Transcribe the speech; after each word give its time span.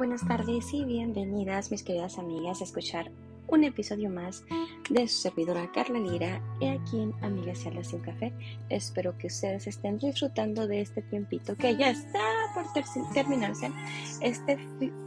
buenas 0.00 0.26
tardes 0.26 0.72
y 0.72 0.82
bienvenidas 0.86 1.70
mis 1.70 1.82
queridas 1.82 2.16
amigas 2.16 2.62
a 2.62 2.64
escuchar 2.64 3.10
un 3.48 3.64
episodio 3.64 4.08
más 4.08 4.46
de 4.88 5.06
su 5.06 5.20
servidora 5.20 5.70
Carla 5.72 5.98
Lira 5.98 6.40
y 6.58 6.68
aquí 6.68 7.02
en 7.02 7.12
Amigas 7.22 7.62
y 7.62 7.68
Hablas 7.68 7.92
un 7.92 8.00
Café. 8.00 8.32
Espero 8.70 9.18
que 9.18 9.26
ustedes 9.26 9.66
estén 9.66 9.98
disfrutando 9.98 10.66
de 10.66 10.80
este 10.80 11.02
tiempito 11.02 11.54
que 11.54 11.76
ya 11.76 11.90
está 11.90 12.18
por 12.54 12.64
terminarse, 13.12 13.70
este 14.22 14.58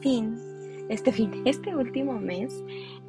fin, 0.02 0.38
este 0.89 1.12
fin, 1.12 1.41
este 1.46 1.75
último 1.75 2.14
mes 2.14 2.54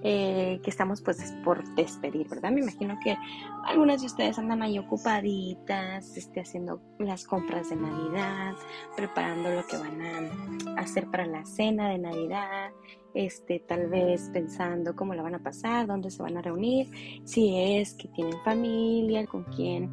eh, 0.07 0.61
que 0.63 0.69
estamos 0.69 1.01
pues 1.01 1.33
por 1.43 1.65
despedir, 1.75 2.29
¿verdad? 2.29 2.53
Me 2.53 2.61
imagino 2.61 2.99
que 3.03 3.17
algunas 3.65 4.03
de 4.03 4.07
ustedes 4.07 4.39
andan 4.39 4.61
ahí 4.63 4.79
ocupaditas, 4.79 6.15
este, 6.17 6.41
haciendo 6.41 6.83
las 6.99 7.25
compras 7.25 7.71
de 7.71 7.77
Navidad, 7.77 8.55
preparando 8.95 9.51
lo 9.51 9.67
que 9.67 9.79
van 9.79 10.03
a 10.03 10.81
hacer 10.81 11.11
para 11.11 11.25
la 11.25 11.47
cena 11.47 11.89
de 11.89 11.99
Navidad, 11.99 12.71
este, 13.15 13.61
tal 13.61 13.89
vez 13.89 14.29
pensando 14.31 14.95
cómo 14.95 15.15
la 15.15 15.23
van 15.23 15.37
a 15.37 15.43
pasar, 15.43 15.87
dónde 15.87 16.11
se 16.11 16.23
van 16.23 16.37
a 16.37 16.43
reunir, 16.43 16.91
si 17.25 17.59
es 17.59 17.95
que 17.95 18.09
tienen 18.09 18.39
familia, 18.45 19.27
con 19.27 19.45
quién 19.45 19.91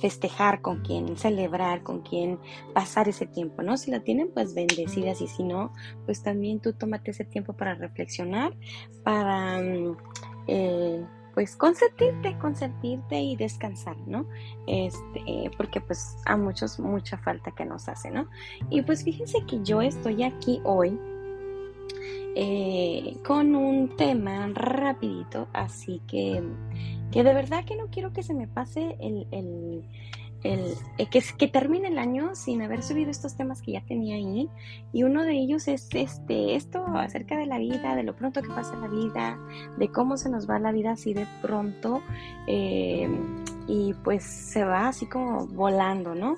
festejar, 0.00 0.60
con 0.60 0.80
quien 0.80 1.16
celebrar, 1.16 1.82
con 1.82 2.02
quien 2.02 2.38
pasar 2.72 3.08
ese 3.08 3.26
tiempo, 3.26 3.62
¿no? 3.62 3.76
Si 3.76 3.90
la 3.90 4.00
tienen, 4.00 4.30
pues 4.32 4.54
bendecidas 4.54 5.20
y 5.20 5.26
si 5.26 5.42
no, 5.42 5.72
pues 6.06 6.22
también 6.22 6.60
tú 6.60 6.72
tómate 6.72 7.10
ese 7.10 7.24
tiempo 7.24 7.52
para 7.54 7.74
reflexionar, 7.74 8.54
para... 9.02 9.60
Mm, 9.60 9.96
eh, 10.46 11.04
pues 11.34 11.56
consentirte, 11.56 12.36
consentirte 12.38 13.18
y 13.18 13.36
descansar, 13.36 13.96
¿no? 14.06 14.26
Este, 14.66 15.50
porque 15.56 15.80
pues 15.80 16.16
a 16.26 16.36
muchos 16.36 16.78
mucha 16.78 17.16
falta 17.16 17.52
que 17.52 17.64
nos 17.64 17.88
hace, 17.88 18.10
¿no? 18.10 18.28
Y 18.68 18.82
pues 18.82 19.02
fíjense 19.02 19.38
que 19.46 19.62
yo 19.62 19.80
estoy 19.80 20.24
aquí 20.24 20.60
hoy 20.64 20.98
eh, 22.34 23.16
con 23.26 23.54
un 23.54 23.96
tema 23.96 24.46
rapidito, 24.54 25.48
así 25.52 26.02
que 26.06 26.42
que 27.12 27.22
de 27.22 27.34
verdad 27.34 27.64
que 27.64 27.76
no 27.76 27.86
quiero 27.88 28.12
que 28.12 28.22
se 28.22 28.34
me 28.34 28.48
pase 28.48 28.96
el, 29.00 29.26
el, 29.30 29.84
el 30.42 30.74
eh, 30.98 31.06
que, 31.06 31.22
que, 31.38 31.46
termine 31.46 31.88
el 31.88 31.98
año 31.98 32.34
sin 32.34 32.62
haber 32.62 32.82
subido 32.82 33.10
estos 33.10 33.36
temas 33.36 33.62
que 33.62 33.72
ya 33.72 33.82
tenía 33.82 34.16
ahí. 34.16 34.48
Y 34.92 35.04
uno 35.04 35.22
de 35.22 35.34
ellos 35.34 35.68
es 35.68 35.88
este, 35.92 36.56
esto 36.56 36.84
acerca 36.96 37.36
de 37.36 37.46
la 37.46 37.58
vida, 37.58 37.94
de 37.94 38.02
lo 38.02 38.16
pronto 38.16 38.42
que 38.42 38.48
pasa 38.48 38.74
la 38.76 38.88
vida, 38.88 39.38
de 39.78 39.88
cómo 39.88 40.16
se 40.16 40.30
nos 40.30 40.48
va 40.48 40.58
la 40.58 40.72
vida 40.72 40.92
así 40.92 41.14
de 41.14 41.26
pronto. 41.40 42.02
Eh, 42.48 43.08
y 43.68 43.94
pues 44.02 44.24
se 44.24 44.64
va 44.64 44.88
así 44.88 45.06
como 45.06 45.46
volando, 45.46 46.14
¿no? 46.14 46.36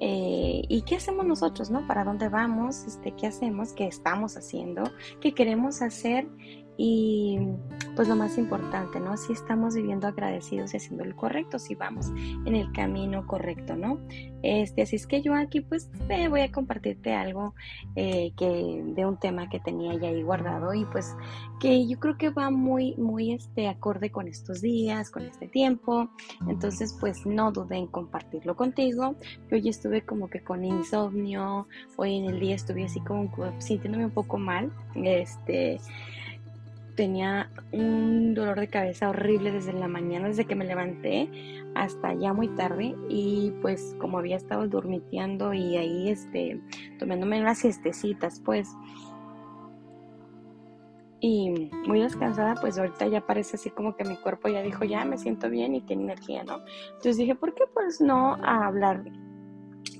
Eh, 0.00 0.62
¿Y 0.68 0.82
qué 0.82 0.96
hacemos 0.96 1.24
nosotros, 1.24 1.70
no? 1.70 1.86
¿Para 1.86 2.04
dónde 2.04 2.28
vamos? 2.28 2.84
Este, 2.84 3.12
¿Qué 3.12 3.26
hacemos? 3.26 3.72
¿Qué 3.72 3.86
estamos 3.86 4.36
haciendo? 4.36 4.82
¿Qué 5.20 5.32
queremos 5.32 5.80
hacer? 5.80 6.26
Y 6.76 7.38
pues 7.96 8.08
lo 8.08 8.14
más 8.14 8.36
importante, 8.36 9.00
¿no? 9.00 9.16
Si 9.16 9.32
estamos 9.32 9.74
viviendo 9.74 10.06
agradecidos 10.06 10.74
y 10.74 10.76
haciendo 10.76 11.04
lo 11.04 11.16
correcto, 11.16 11.58
si 11.58 11.74
vamos 11.74 12.10
en 12.44 12.54
el 12.54 12.70
camino 12.72 13.26
correcto, 13.26 13.74
¿no? 13.74 13.98
Este, 14.42 14.82
así 14.82 14.96
es 14.96 15.06
que 15.06 15.22
yo 15.22 15.34
aquí 15.34 15.62
pues 15.62 15.90
voy 16.28 16.42
a 16.42 16.52
compartirte 16.52 17.14
algo 17.14 17.54
eh, 17.96 18.32
que, 18.36 18.82
de 18.84 19.06
un 19.06 19.18
tema 19.18 19.48
que 19.48 19.58
tenía 19.58 19.94
ya 19.94 20.08
ahí 20.08 20.22
guardado 20.22 20.74
y 20.74 20.84
pues 20.84 21.16
que 21.58 21.88
yo 21.88 21.98
creo 21.98 22.18
que 22.18 22.28
va 22.28 22.50
muy, 22.50 22.94
muy 22.96 23.32
este, 23.32 23.66
acorde 23.66 24.10
con 24.10 24.28
estos 24.28 24.60
días, 24.60 25.10
con 25.10 25.24
este 25.24 25.48
tiempo. 25.48 26.10
Entonces 26.48 26.94
pues 27.00 27.24
no 27.24 27.50
dudé 27.50 27.76
en 27.76 27.86
compartirlo 27.86 28.54
contigo. 28.56 29.16
Yo 29.50 29.56
hoy 29.56 29.68
estuve 29.68 30.02
como 30.02 30.28
que 30.28 30.44
con 30.44 30.64
insomnio, 30.64 31.66
hoy 31.96 32.18
en 32.18 32.26
el 32.26 32.38
día 32.38 32.54
estuve 32.54 32.84
así 32.84 33.00
como 33.00 33.30
sintiéndome 33.58 34.04
un 34.04 34.12
poco 34.12 34.36
mal. 34.36 34.70
Este 34.94 35.80
tenía 36.96 37.50
un 37.72 38.34
dolor 38.34 38.58
de 38.58 38.68
cabeza 38.68 39.10
horrible 39.10 39.52
desde 39.52 39.72
la 39.72 39.86
mañana, 39.86 40.28
desde 40.28 40.46
que 40.46 40.56
me 40.56 40.64
levanté 40.64 41.30
hasta 41.74 42.14
ya 42.14 42.32
muy 42.32 42.48
tarde. 42.48 42.94
Y 43.08 43.52
pues 43.62 43.94
como 44.00 44.18
había 44.18 44.36
estado 44.36 44.66
durmiteando 44.66 45.54
y 45.54 45.76
ahí 45.76 46.08
este 46.08 46.60
tomándome 46.98 47.40
las 47.40 47.58
siestecitas 47.58 48.40
pues. 48.40 48.68
Y 51.20 51.70
muy 51.86 52.00
descansada 52.00 52.54
pues 52.60 52.78
ahorita 52.78 53.06
ya 53.08 53.26
parece 53.26 53.56
así 53.56 53.70
como 53.70 53.96
que 53.96 54.04
mi 54.04 54.16
cuerpo 54.16 54.48
ya 54.48 54.62
dijo 54.62 54.84
ya 54.84 55.04
me 55.04 55.18
siento 55.18 55.48
bien 55.48 55.74
y 55.74 55.80
tiene 55.80 56.04
energía, 56.04 56.44
¿no? 56.44 56.60
Entonces 56.88 57.16
dije, 57.16 57.34
¿por 57.34 57.54
qué 57.54 57.64
pues 57.72 58.00
no 58.00 58.34
a 58.42 58.66
hablar 58.66 59.04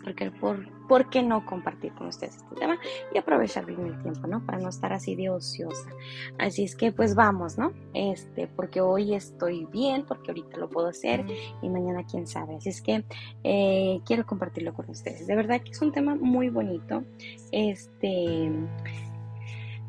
porque 0.07 0.31
por, 0.31 0.65
¿por 0.89 1.11
qué 1.11 1.23
no 1.23 1.45
compartir 1.45 1.93
con 1.95 2.09
ustedes 2.09 2.37
este 2.37 2.55
tema 2.57 2.79
y 3.13 3.19
aprovechar 3.19 3.67
bien 3.67 3.87
el 3.87 4.03
tiempo, 4.03 4.27
¿no? 4.27 4.45
Para 4.45 4.59
no 4.59 4.69
estar 4.69 4.93
así 4.93 5.15
de 5.15 5.31
ociosa. 5.31 5.91
Así 6.39 6.65
es 6.65 6.77
que 6.77 6.93
pues 6.93 7.15
vamos, 7.15 7.59
¿no? 7.59 7.73
Este, 7.95 8.47
porque 8.47 8.81
hoy 8.81 9.15
estoy 9.15 9.67
bien, 9.67 10.05
porque 10.07 10.31
ahorita 10.31 10.59
lo 10.59 10.69
puedo 10.69 10.89
hacer 10.89 11.25
y 11.63 11.69
mañana 11.69 12.05
quién 12.11 12.27
sabe. 12.27 12.57
Así 12.57 12.69
es 12.69 12.83
que 12.83 13.05
eh, 13.45 14.01
quiero 14.05 14.27
compartirlo 14.27 14.75
con 14.75 14.89
ustedes. 14.91 15.27
De 15.27 15.37
verdad 15.37 15.61
que 15.61 15.73
es 15.73 15.83
un 15.83 15.93
tema 15.93 16.15
muy 16.15 16.49
bonito. 16.49 17.05
Este 17.53 18.51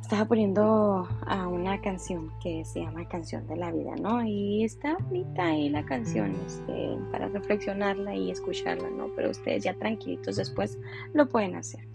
estaba 0.08 0.24
poniendo 0.24 1.06
a 1.26 1.48
una 1.50 1.82
canción 1.82 2.32
que 2.42 2.64
se 2.64 2.80
llama 2.80 3.06
Canción 3.10 3.46
de 3.46 3.58
la 3.58 3.74
Vida, 3.74 3.94
¿no? 4.00 4.24
Y 4.24 4.64
está 4.64 4.96
bonita 5.02 5.48
ahí 5.48 5.68
la 5.68 5.84
canción 5.84 6.34
este, 6.46 6.98
para 7.12 7.28
reflexionarla 7.28 8.16
y 8.16 8.32
escucharla, 8.32 8.90
¿no? 8.90 9.10
Pero 9.18 9.32
ustedes 9.32 9.66
ya 9.66 9.74
tranquilitos 9.74 10.38
después 10.38 10.80
lo 11.14 11.28
pueden 11.28 11.56
hacer. 11.56 11.86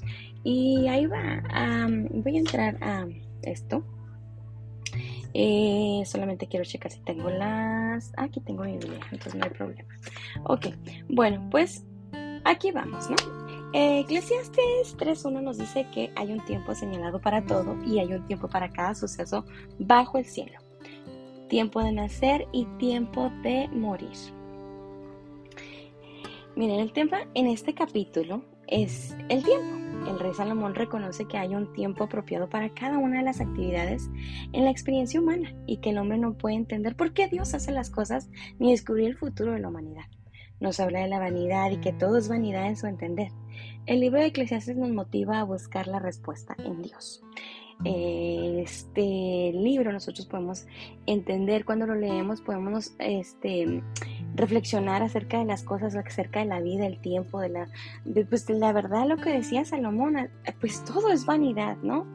Y 0.44 0.88
ahí 0.88 1.06
va, 1.06 1.42
voy 2.10 2.36
a 2.36 2.38
entrar 2.38 2.76
a 2.82 3.06
esto. 3.44 3.82
Eh, 5.32 6.02
solamente 6.04 6.46
quiero 6.48 6.66
checar 6.66 6.92
si 6.92 7.00
tengo 7.00 7.30
las... 7.30 8.12
Aquí 8.18 8.40
tengo 8.40 8.64
mi 8.64 8.72
Biblia, 8.72 9.00
entonces 9.10 9.36
no 9.36 9.44
hay 9.44 9.50
problema. 9.52 9.88
Ok, 10.44 10.66
bueno, 11.08 11.48
pues 11.50 11.86
aquí 12.44 12.72
vamos, 12.72 13.08
¿no? 13.08 13.41
Eclesiastes 13.74 14.98
3.1 14.98 15.40
nos 15.40 15.56
dice 15.56 15.86
que 15.94 16.12
hay 16.14 16.30
un 16.30 16.44
tiempo 16.44 16.74
señalado 16.74 17.22
para 17.22 17.42
todo 17.46 17.74
y 17.86 18.00
hay 18.00 18.12
un 18.12 18.26
tiempo 18.26 18.46
para 18.46 18.68
cada 18.70 18.94
suceso 18.94 19.46
bajo 19.78 20.18
el 20.18 20.26
cielo. 20.26 20.58
Tiempo 21.48 21.82
de 21.82 21.92
nacer 21.92 22.46
y 22.52 22.66
tiempo 22.78 23.30
de 23.42 23.68
morir. 23.68 24.16
Miren, 26.54 26.80
el 26.80 26.92
tema 26.92 27.20
en 27.32 27.46
este 27.46 27.72
capítulo 27.72 28.44
es 28.66 29.16
el 29.30 29.42
tiempo. 29.42 30.10
El 30.10 30.18
rey 30.18 30.34
Salomón 30.34 30.74
reconoce 30.74 31.26
que 31.26 31.38
hay 31.38 31.54
un 31.54 31.72
tiempo 31.72 32.04
apropiado 32.04 32.50
para 32.50 32.68
cada 32.74 32.98
una 32.98 33.18
de 33.18 33.24
las 33.24 33.40
actividades 33.40 34.10
en 34.52 34.64
la 34.64 34.70
experiencia 34.70 35.18
humana 35.18 35.54
y 35.66 35.78
que 35.78 35.90
el 35.90 35.98
hombre 35.98 36.18
no 36.18 36.34
puede 36.34 36.56
entender 36.56 36.94
por 36.94 37.14
qué 37.14 37.28
Dios 37.28 37.54
hace 37.54 37.72
las 37.72 37.88
cosas 37.88 38.28
ni 38.58 38.72
descubrir 38.72 39.06
el 39.06 39.16
futuro 39.16 39.52
de 39.52 39.60
la 39.60 39.68
humanidad. 39.68 40.04
Nos 40.60 40.78
habla 40.78 41.00
de 41.00 41.08
la 41.08 41.18
vanidad 41.18 41.70
y 41.70 41.78
que 41.78 41.92
todo 41.92 42.18
es 42.18 42.28
vanidad 42.28 42.66
en 42.66 42.76
su 42.76 42.86
entender. 42.86 43.32
El 43.86 44.00
libro 44.00 44.20
de 44.20 44.26
Eclesiastes 44.26 44.76
nos 44.76 44.90
motiva 44.90 45.40
a 45.40 45.44
buscar 45.44 45.88
la 45.88 45.98
respuesta 45.98 46.54
en 46.64 46.82
Dios. 46.82 47.22
Este 47.84 49.52
libro 49.52 49.90
nosotros 49.92 50.26
podemos 50.26 50.66
entender 51.06 51.64
cuando 51.64 51.86
lo 51.86 51.96
leemos, 51.96 52.40
podemos 52.40 52.94
este, 53.00 53.82
reflexionar 54.36 55.02
acerca 55.02 55.38
de 55.38 55.46
las 55.46 55.64
cosas, 55.64 55.96
acerca 55.96 56.40
de 56.40 56.46
la 56.46 56.60
vida, 56.60 56.86
el 56.86 57.00
tiempo, 57.00 57.40
de 57.40 57.48
la, 57.48 57.68
pues 58.28 58.48
la 58.50 58.72
verdad 58.72 59.08
lo 59.08 59.16
que 59.16 59.30
decía 59.30 59.64
Salomón, 59.64 60.30
pues 60.60 60.84
todo 60.84 61.10
es 61.10 61.26
vanidad, 61.26 61.76
¿no? 61.82 62.06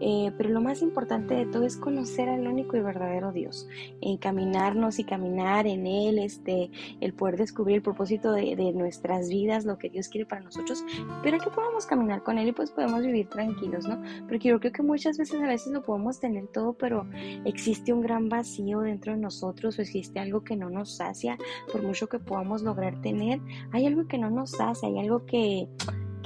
Eh, 0.00 0.32
pero 0.36 0.50
lo 0.50 0.60
más 0.60 0.82
importante 0.82 1.34
de 1.34 1.46
todo 1.46 1.64
es 1.64 1.76
conocer 1.76 2.28
al 2.28 2.46
único 2.46 2.76
y 2.76 2.80
verdadero 2.80 3.32
Dios, 3.32 3.66
encaminarnos 4.00 4.98
y 4.98 5.04
caminar 5.04 5.66
en 5.66 5.86
Él, 5.86 6.18
este, 6.18 6.70
el 7.00 7.14
poder 7.14 7.36
descubrir 7.38 7.76
el 7.76 7.82
propósito 7.82 8.32
de, 8.32 8.56
de, 8.56 8.72
nuestras 8.72 9.28
vidas, 9.28 9.64
lo 9.64 9.78
que 9.78 9.88
Dios 9.88 10.08
quiere 10.08 10.26
para 10.26 10.42
nosotros, 10.42 10.84
pero 11.22 11.38
que 11.38 11.50
podamos 11.50 11.86
caminar 11.86 12.22
con 12.22 12.38
Él 12.38 12.48
y 12.48 12.52
pues 12.52 12.70
podemos 12.70 13.04
vivir 13.04 13.28
tranquilos, 13.28 13.86
¿no? 13.86 14.02
Porque 14.28 14.48
yo 14.48 14.60
creo 14.60 14.72
que 14.72 14.82
muchas 14.82 15.16
veces 15.16 15.40
a 15.40 15.46
veces 15.46 15.72
lo 15.72 15.82
podemos 15.82 16.20
tener 16.20 16.46
todo, 16.48 16.74
pero 16.74 17.06
existe 17.44 17.92
un 17.92 18.02
gran 18.02 18.28
vacío 18.28 18.80
dentro 18.80 19.12
de 19.12 19.18
nosotros 19.18 19.78
o 19.78 19.82
existe 19.82 20.20
algo 20.20 20.44
que 20.44 20.56
no 20.56 20.68
nos 20.68 20.96
sacia, 20.96 21.38
por 21.72 21.82
mucho 21.82 22.08
que 22.08 22.18
podamos 22.18 22.62
lograr 22.62 23.00
tener, 23.00 23.40
hay 23.72 23.86
algo 23.86 24.06
que 24.06 24.18
no 24.18 24.30
nos 24.30 24.50
sacia, 24.50 24.88
hay 24.88 24.98
algo 24.98 25.24
que 25.24 25.68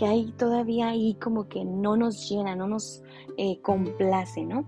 que 0.01 0.07
hay 0.07 0.33
todavía 0.39 0.89
ahí 0.89 1.15
como 1.21 1.47
que 1.47 1.63
no 1.63 1.95
nos 1.95 2.27
llena, 2.27 2.57
no 2.57 2.67
nos 2.67 3.03
eh, 3.37 3.61
complace, 3.61 4.47
¿no? 4.47 4.65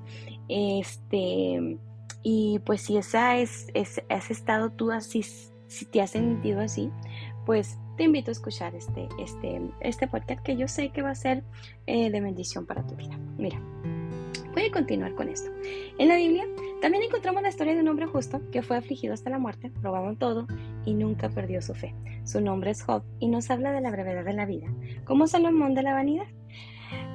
Este, 0.50 1.79
y 2.23 2.58
pues 2.67 2.82
si 2.82 2.99
esa 2.99 3.38
es, 3.38 3.73
has 4.11 4.31
estado 4.31 4.69
tú 4.73 4.90
así, 4.90 5.23
si 5.23 5.87
te 5.87 6.02
has 6.02 6.11
sentido 6.11 6.61
así, 6.61 6.90
pues 7.46 7.79
te 7.96 8.05
invito 8.05 8.31
a 8.31 8.32
escuchar 8.32 8.75
este, 8.75 9.08
este, 9.19 9.62
este 9.81 10.06
podcast 10.06 10.43
que 10.44 10.55
yo 10.55 10.69
sé 10.69 10.90
que 10.90 11.00
va 11.00 11.12
a 11.12 11.14
ser 11.14 11.44
eh, 11.87 12.11
de 12.11 12.20
bendición 12.20 12.67
para 12.67 12.87
tu 12.87 12.94
vida. 12.94 13.19
Mira. 13.38 13.58
Voy 14.52 14.64
a 14.64 14.70
continuar 14.70 15.14
con 15.14 15.31
esto. 15.31 15.50
En 15.99 16.08
la 16.08 16.17
Biblia 16.17 16.44
también 16.82 17.05
encontramos 17.05 17.43
la 17.43 17.49
historia 17.49 17.75
de 17.75 17.81
un 17.81 17.88
hombre 17.88 18.06
justo 18.06 18.43
que 18.50 18.61
fue 18.61 18.76
afligido 18.76 19.14
hasta 19.14 19.31
la 19.31 19.38
muerte, 19.38 19.70
probado 19.81 20.11
en 20.11 20.17
todo 20.17 20.46
y 20.84 20.94
nunca 20.94 21.29
perdió 21.29 21.62
su 21.62 21.75
fe. 21.75 21.94
Su 22.25 22.40
nombre 22.40 22.70
es 22.70 22.82
Job 22.82 23.02
y 23.19 23.29
nos 23.29 23.50
habla 23.50 23.73
de 23.73 23.81
la 23.81 23.90
brevedad 23.90 24.25
de 24.25 24.32
la 24.32 24.46
vida, 24.46 24.69
como 25.05 25.26
Salomón 25.26 25.75
de 25.75 25.82
la 25.82 25.94
vanidad. 25.94 26.26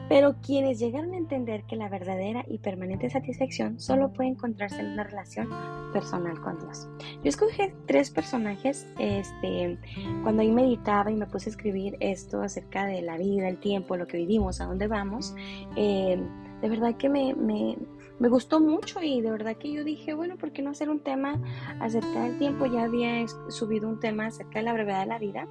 Pero 0.09 0.37
quienes 0.41 0.79
llegaron 0.79 1.13
a 1.13 1.17
entender 1.17 1.63
que 1.63 1.75
la 1.75 1.89
verdadera 1.89 2.45
y 2.47 2.59
permanente 2.59 3.09
satisfacción 3.09 3.79
solo 3.79 4.13
puede 4.13 4.29
encontrarse 4.29 4.79
en 4.79 4.93
una 4.93 5.03
relación 5.03 5.49
personal 5.91 6.39
con 6.39 6.57
Dios. 6.59 6.87
Yo 7.23 7.29
escogí 7.29 7.73
tres 7.85 8.09
personajes 8.09 8.87
este, 8.99 9.77
cuando 10.23 10.41
ahí 10.41 10.51
meditaba 10.51 11.11
y 11.11 11.15
me 11.15 11.27
puse 11.27 11.49
a 11.49 11.51
escribir 11.51 11.97
esto 11.99 12.41
acerca 12.41 12.85
de 12.85 13.01
la 13.01 13.17
vida, 13.17 13.49
el 13.49 13.57
tiempo, 13.57 13.97
lo 13.97 14.07
que 14.07 14.17
vivimos, 14.17 14.61
a 14.61 14.65
dónde 14.65 14.87
vamos. 14.87 15.35
Eh, 15.75 16.17
de 16.61 16.69
verdad 16.69 16.95
que 16.95 17.09
me, 17.09 17.77
me, 18.19 18.29
gustó 18.29 18.59
mucho 18.59 19.01
y 19.01 19.21
de 19.21 19.31
verdad 19.31 19.55
que 19.57 19.71
yo 19.71 19.83
dije, 19.83 20.13
bueno, 20.13 20.37
¿por 20.37 20.51
qué 20.51 20.61
no 20.61 20.71
hacer 20.71 20.89
un 20.89 20.99
tema 20.99 21.39
acerca 21.79 22.23
del 22.23 22.37
tiempo? 22.37 22.65
Ya 22.65 22.83
había 22.83 23.25
subido 23.49 23.87
un 23.87 23.99
tema 23.99 24.27
acerca 24.27 24.59
de 24.59 24.65
la 24.65 24.73
brevedad 24.73 25.01
de 25.01 25.05
la 25.07 25.19
vida. 25.19 25.47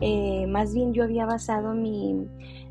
Eh, 0.00 0.46
más 0.46 0.74
bien 0.74 0.92
yo 0.92 1.04
había 1.04 1.26
basado 1.26 1.74
mi, 1.74 2.26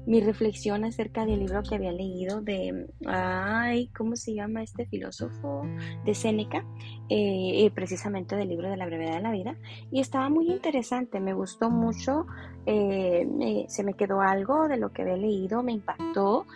mi 0.10 0.22
reflexión 0.22 0.86
acerca 0.86 1.24
del 1.24 1.38
libro 1.40 1.62
que 1.62 1.76
había 1.76 1.92
leído 1.92 2.42
de, 2.42 2.88
ay, 3.06 3.90
¿cómo 3.96 4.16
se 4.16 4.34
llama 4.34 4.64
este 4.64 4.88
filósofo? 4.88 5.62
De 6.04 6.16
Séneca, 6.16 6.66
eh, 7.10 7.66
eh, 7.66 7.72
precisamente 7.72 8.36
del 8.36 8.50
libro 8.50 8.72
de 8.72 8.78
la 8.78 8.88
brevedad 8.88 9.18
de 9.18 9.22
la 9.22 9.32
vida. 9.32 9.56
Y 9.92 10.00
estaba 10.00 10.28
muy 10.30 10.50
interesante, 10.50 11.20
me 11.20 11.34
gustó 11.34 11.70
mucho, 11.70 12.26
eh, 12.66 13.66
se 13.68 13.84
me 13.84 13.94
quedó 13.94 14.22
algo 14.22 14.68
de 14.68 14.78
lo 14.78 14.92
que 14.92 15.04
había 15.04 15.16
leído, 15.16 15.62
me 15.62 15.74
impactó, 15.74 16.48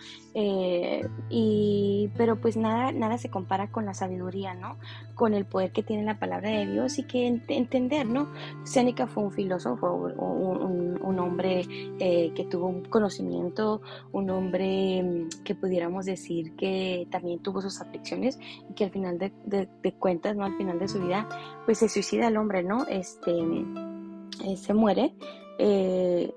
y, 1.30 2.10
pero 2.16 2.40
pues 2.40 2.56
nada, 2.56 2.90
nada 2.90 3.18
se 3.18 3.30
compara 3.30 3.70
con 3.70 3.86
la 3.86 3.94
sabiduría, 3.94 4.52
¿no? 4.54 4.78
Con 5.14 5.32
el 5.32 5.44
poder 5.44 5.70
que 5.70 5.84
tiene 5.84 6.02
la 6.02 6.18
palabra 6.18 6.50
de 6.50 6.66
Dios 6.66 6.98
y 6.98 7.04
que 7.04 7.28
entender, 7.46 8.04
¿no? 8.04 8.32
Séneca 8.64 9.06
fue 9.06 9.22
un 9.22 9.30
filósofo, 9.30 9.92
un, 9.92 10.98
un 11.00 11.18
hombre 11.20 11.64
que 11.98 12.46
tuvo 12.50 12.66
un 12.66 12.82
conocimiento 12.82 13.43
un 14.12 14.30
hombre 14.30 15.02
mm, 15.02 15.42
que 15.44 15.54
pudiéramos 15.54 16.06
decir 16.06 16.54
que 16.56 17.06
también 17.10 17.40
tuvo 17.42 17.60
sus 17.60 17.80
aflicciones 17.80 18.38
y 18.68 18.74
que 18.74 18.84
al 18.84 18.90
final 18.90 19.18
de, 19.18 19.92
cuentas, 19.98 20.36
¿no? 20.36 20.44
Al 20.44 20.56
final 20.56 20.78
de 20.78 20.88
su 20.88 21.00
vida, 21.00 21.28
pues 21.64 21.78
se 21.78 21.88
suicida 21.88 22.28
el 22.28 22.36
hombre, 22.36 22.62
¿no? 22.62 22.86
Este, 22.86 23.32
eh, 24.44 24.56
se 24.56 24.74
muere. 24.74 25.14
Eh, 25.58 26.32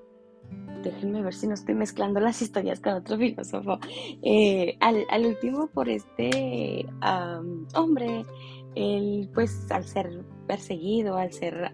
déjenme 0.84 1.22
ver 1.22 1.34
si 1.34 1.48
no 1.48 1.54
estoy 1.54 1.76
mezclando 1.76 2.20
las 2.20 2.42
historias 2.42 2.80
con 2.80 2.94
otro 2.94 3.18
filósofo. 3.18 3.80
Eh, 4.22 4.78
al, 4.80 5.26
último, 5.26 5.68
por 5.68 5.90
este 5.90 6.86
hombre, 7.76 8.26
él, 8.76 9.30
pues 9.34 9.70
al 9.72 9.86
ser 9.86 10.24
perseguido, 10.48 11.18
al 11.18 11.34
ser 11.34 11.72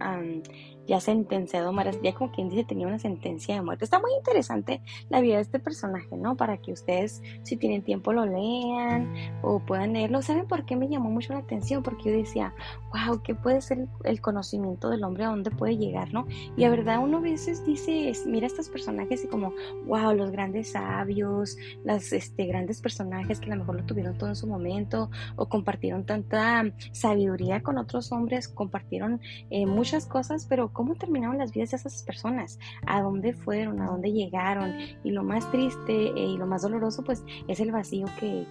ya 0.88 1.00
sentenciado, 1.00 1.74
ya 2.02 2.14
como 2.14 2.32
quien 2.32 2.50
dice, 2.50 2.64
tenía 2.64 2.88
una 2.88 3.00
sentencia 3.00 3.56
de 3.56 3.62
muerte. 3.62 3.86
Está 3.86 4.00
muy 4.00 4.12
interesante 4.18 4.82
la 5.10 5.22
vida 5.22 5.36
de 5.36 5.42
este 5.42 5.60
personaje, 5.60 6.18
¿no? 6.18 6.36
Para 6.36 6.58
que 6.58 6.72
ustedes, 6.72 7.22
si 7.44 7.58
tienen 7.58 7.84
tiempo, 7.84 8.14
lo 8.14 8.26
lean 8.26 9.14
o 9.42 9.60
puedan 9.60 9.94
leerlo. 9.94 10.22
¿Saben 10.22 10.48
por 10.48 10.66
qué 10.66 10.76
me 10.76 10.90
llamó 10.90 11.10
mucho 11.10 11.34
la 11.34 11.40
atención? 11.40 11.84
Porque 11.84 12.12
yo 12.12 12.18
decía, 12.18 12.54
wow, 12.94 13.22
¿qué 13.24 13.36
puede 13.36 13.62
ser 13.62 13.88
el 14.04 14.22
conocimiento 14.22 14.90
del 14.90 15.04
hombre? 15.04 15.26
¿A 15.26 15.30
dónde 15.30 15.52
puede 15.52 15.78
llegar, 15.78 16.14
no? 16.14 16.28
Y 16.58 16.64
a 16.64 16.70
verdad, 16.70 17.00
uno 17.00 17.18
a 17.18 17.22
veces 17.22 17.66
dice, 17.66 18.12
mira 18.26 18.48
estos 18.48 18.70
personajes 18.70 19.24
y 19.24 19.28
como, 19.28 19.54
wow, 19.86 20.14
los 20.14 20.32
grandes 20.32 20.72
sabios, 20.72 21.58
las 21.84 22.12
este, 22.12 22.46
grandes 22.46 22.82
personajes 22.82 23.40
que 23.40 23.48
a 23.52 23.56
lo 23.56 23.62
mejor 23.62 23.76
lo 23.76 23.86
tuvieron 23.86 24.18
todo 24.18 24.30
en 24.30 24.36
su 24.36 24.48
momento 24.48 25.10
o 25.36 25.48
compartieron 25.48 26.06
tanta 26.06 26.66
sabiduría 26.92 27.62
con 27.62 27.78
otros 27.78 28.12
hombres, 28.12 28.48
compartieron 28.48 29.22
eh, 29.50 29.66
muchas 29.66 30.06
cosas, 30.06 30.46
pero 30.48 30.73
cómo 30.74 30.96
terminaron 30.96 31.38
las 31.38 31.54
vidas 31.54 31.72
de 31.72 31.78
esas 31.78 32.04
personas, 32.04 32.60
a 32.86 33.02
dónde 33.02 33.34
fueron, 33.34 33.82
a 33.82 33.86
dónde 33.86 34.12
llegaron. 34.12 34.76
Y 35.04 35.12
lo 35.12 35.24
más 35.24 35.50
triste 35.52 36.08
eh, 36.08 36.26
y 36.26 36.38
lo 36.38 36.46
más 36.46 36.64
doloroso, 36.64 37.04
pues, 37.04 37.24
es 37.48 37.60
el 37.60 37.72
vacío 37.72 38.06
que, 38.20 38.46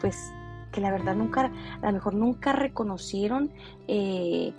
pues, 0.00 0.32
que 0.72 0.80
la 0.80 0.90
verdad 0.90 1.14
nunca, 1.14 1.50
a 1.80 1.86
lo 1.86 1.92
mejor 1.92 2.14
nunca 2.14 2.52
reconocieron 2.52 3.50
eh, 3.86 4.52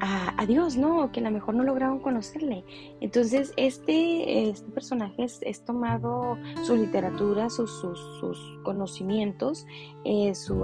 a, 0.00 0.46
Dios, 0.46 0.76
¿no? 0.76 1.10
Que 1.12 1.20
a 1.20 1.22
lo 1.24 1.30
mejor 1.30 1.54
no 1.54 1.64
lograron 1.64 1.98
conocerle. 2.00 2.64
Entonces, 3.00 3.52
este, 3.56 4.48
este 4.48 4.70
personaje 4.70 5.24
es, 5.24 5.64
tomado, 5.64 6.38
su 6.62 6.76
literatura, 6.76 7.50
sus, 7.50 7.70
sus, 7.70 8.58
conocimientos, 8.62 9.66
eh, 10.04 10.34
sus 10.34 10.58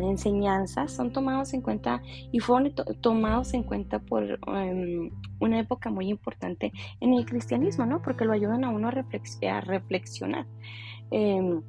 enseñanzas 0.00 0.92
son 0.92 1.12
tomados 1.12 1.52
en 1.52 1.60
cuenta 1.60 2.02
y 2.32 2.40
fueron 2.40 2.74
tomados 3.00 3.54
en 3.54 3.62
cuenta 3.62 3.98
por 3.98 4.38
em, 4.46 5.10
una 5.40 5.58
época 5.58 5.90
muy 5.90 6.08
importante 6.08 6.72
en 7.00 7.14
el 7.14 7.26
cristianismo, 7.26 7.86
¿no? 7.86 8.02
Porque 8.02 8.24
lo 8.24 8.32
ayudan 8.32 8.64
a 8.64 8.70
uno 8.70 8.88
a, 8.88 9.60
reflexionar. 9.60 10.46
Em, 11.10 11.62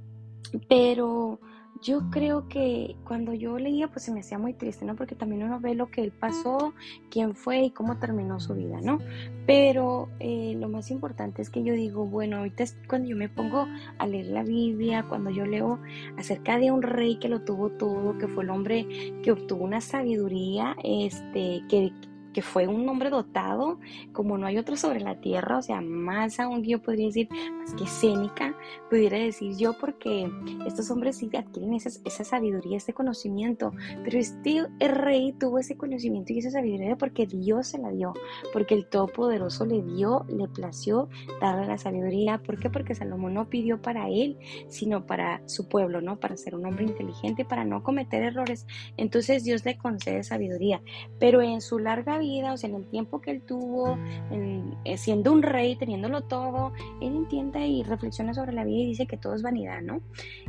pero 0.70 1.40
yo 1.82 2.10
creo 2.10 2.48
que 2.48 2.96
cuando 3.04 3.34
yo 3.34 3.58
leía, 3.58 3.88
pues 3.88 4.06
se 4.06 4.12
me 4.12 4.22
hacía 4.22 4.38
muy 4.38 4.54
triste, 4.54 4.86
¿no? 4.86 4.96
Porque 4.96 5.16
también 5.16 5.44
uno 5.44 5.60
ve 5.60 5.76
lo 5.76 5.90
que 5.92 6.02
él 6.02 6.12
pasó, 6.12 6.74
quién 7.10 7.36
fue 7.36 7.64
y 7.64 7.72
cómo 7.72 7.98
terminó 7.98 8.40
su 8.40 8.54
vida, 8.56 8.80
¿no? 8.82 9.00
Pero 9.46 10.10
eh, 10.20 10.56
lo 10.58 10.70
más 10.70 10.90
importante 10.90 11.42
es 11.42 11.50
que 11.50 11.64
yo 11.64 11.74
digo, 11.74 12.06
bueno, 12.06 12.38
ahorita 12.38 12.64
es 12.64 12.78
cuando 12.88 13.10
yo 13.10 13.18
me 13.18 13.30
pongo 13.30 13.68
a 13.98 14.08
leer 14.08 14.28
la 14.28 14.44
Biblia, 14.44 15.06
cuando 15.08 15.30
yo 15.30 15.46
leo 15.46 15.80
acerca 16.18 16.58
de 16.58 16.72
un 16.72 16.82
rey 16.82 17.18
que 17.18 17.30
lo 17.30 17.42
tuvo 17.42 17.70
todo, 17.70 18.18
que 18.18 18.28
fue 18.28 18.44
el 18.44 18.50
hombre 18.50 18.88
que 19.24 19.32
obtuvo 19.32 19.64
una 19.64 19.82
sabiduría, 19.82 20.76
este, 20.84 21.64
que 21.70 21.92
que 22.36 22.42
fue 22.42 22.68
un 22.68 22.90
hombre 22.90 23.10
dotado 23.10 23.80
como 24.12 24.38
no 24.38 24.46
hay 24.46 24.58
otro 24.58 24.76
sobre 24.76 25.00
la 25.00 25.22
tierra, 25.22 25.58
o 25.58 25.62
sea, 25.62 25.80
más 25.80 26.38
aún 26.42 26.64
yo 26.64 26.82
podría 26.82 27.06
decir, 27.06 27.30
más 27.32 27.74
que 27.76 27.88
Séneca, 27.88 28.54
pudiera 28.90 29.18
decir 29.18 29.56
yo, 29.56 29.78
porque 29.80 30.30
estos 30.68 30.92
hombres 30.92 31.16
sí 31.16 31.30
adquieren 31.34 31.76
esa, 31.76 31.90
esa 32.04 32.26
sabiduría, 32.26 32.76
este 32.76 32.92
conocimiento, 32.92 33.72
pero 34.04 34.20
este 34.20 34.68
rey 34.80 35.32
tuvo 35.40 35.60
ese 35.60 35.78
conocimiento 35.78 36.34
y 36.34 36.40
esa 36.40 36.52
sabiduría 36.52 36.98
porque 36.98 37.26
Dios 37.26 37.68
se 37.68 37.78
la 37.78 37.90
dio, 37.92 38.12
porque 38.52 38.74
el 38.74 38.86
Todopoderoso 38.86 39.66
le 39.66 39.82
dio, 39.82 40.26
le 40.28 40.50
plació 40.50 41.08
darle 41.40 41.68
la 41.68 41.78
sabiduría. 41.78 42.40
¿Por 42.40 42.60
qué? 42.60 42.70
Porque 42.70 42.96
Salomón 42.96 43.34
no 43.34 43.50
pidió 43.50 43.82
para 43.82 44.10
él, 44.10 44.38
sino 44.68 45.06
para 45.06 45.42
su 45.48 45.70
pueblo, 45.70 46.02
¿no? 46.02 46.20
Para 46.20 46.36
ser 46.36 46.54
un 46.54 46.66
hombre 46.66 46.84
inteligente, 46.84 47.46
para 47.46 47.64
no 47.64 47.82
cometer 47.82 48.24
errores. 48.24 48.68
Entonces 48.98 49.46
Dios 49.46 49.64
le 49.64 49.78
concede 49.78 50.22
sabiduría, 50.24 50.82
pero 51.18 51.42
en 51.42 51.62
su 51.62 51.80
larga 51.80 52.18
vida, 52.18 52.25
o 52.54 52.58
sea, 52.58 52.70
en 52.70 52.76
el 52.76 52.86
tiempo 52.86 53.22
que 53.22 53.32
él 53.32 53.42
tuvo, 53.42 53.98
eh, 54.32 54.98
siendo 54.98 55.32
un 55.32 55.42
rey, 55.42 55.76
teniéndolo 55.76 56.22
todo, 56.22 56.72
él 57.02 57.16
entiende 57.16 57.66
y 57.68 57.84
reflexiona 57.84 58.34
sobre 58.34 58.54
la 58.54 58.64
vida 58.64 58.80
y 58.80 58.88
dice 58.88 59.06
que 59.08 59.18
todo 59.18 59.36
es 59.36 59.42
vanidad, 59.42 59.82
¿no? 59.82 60.02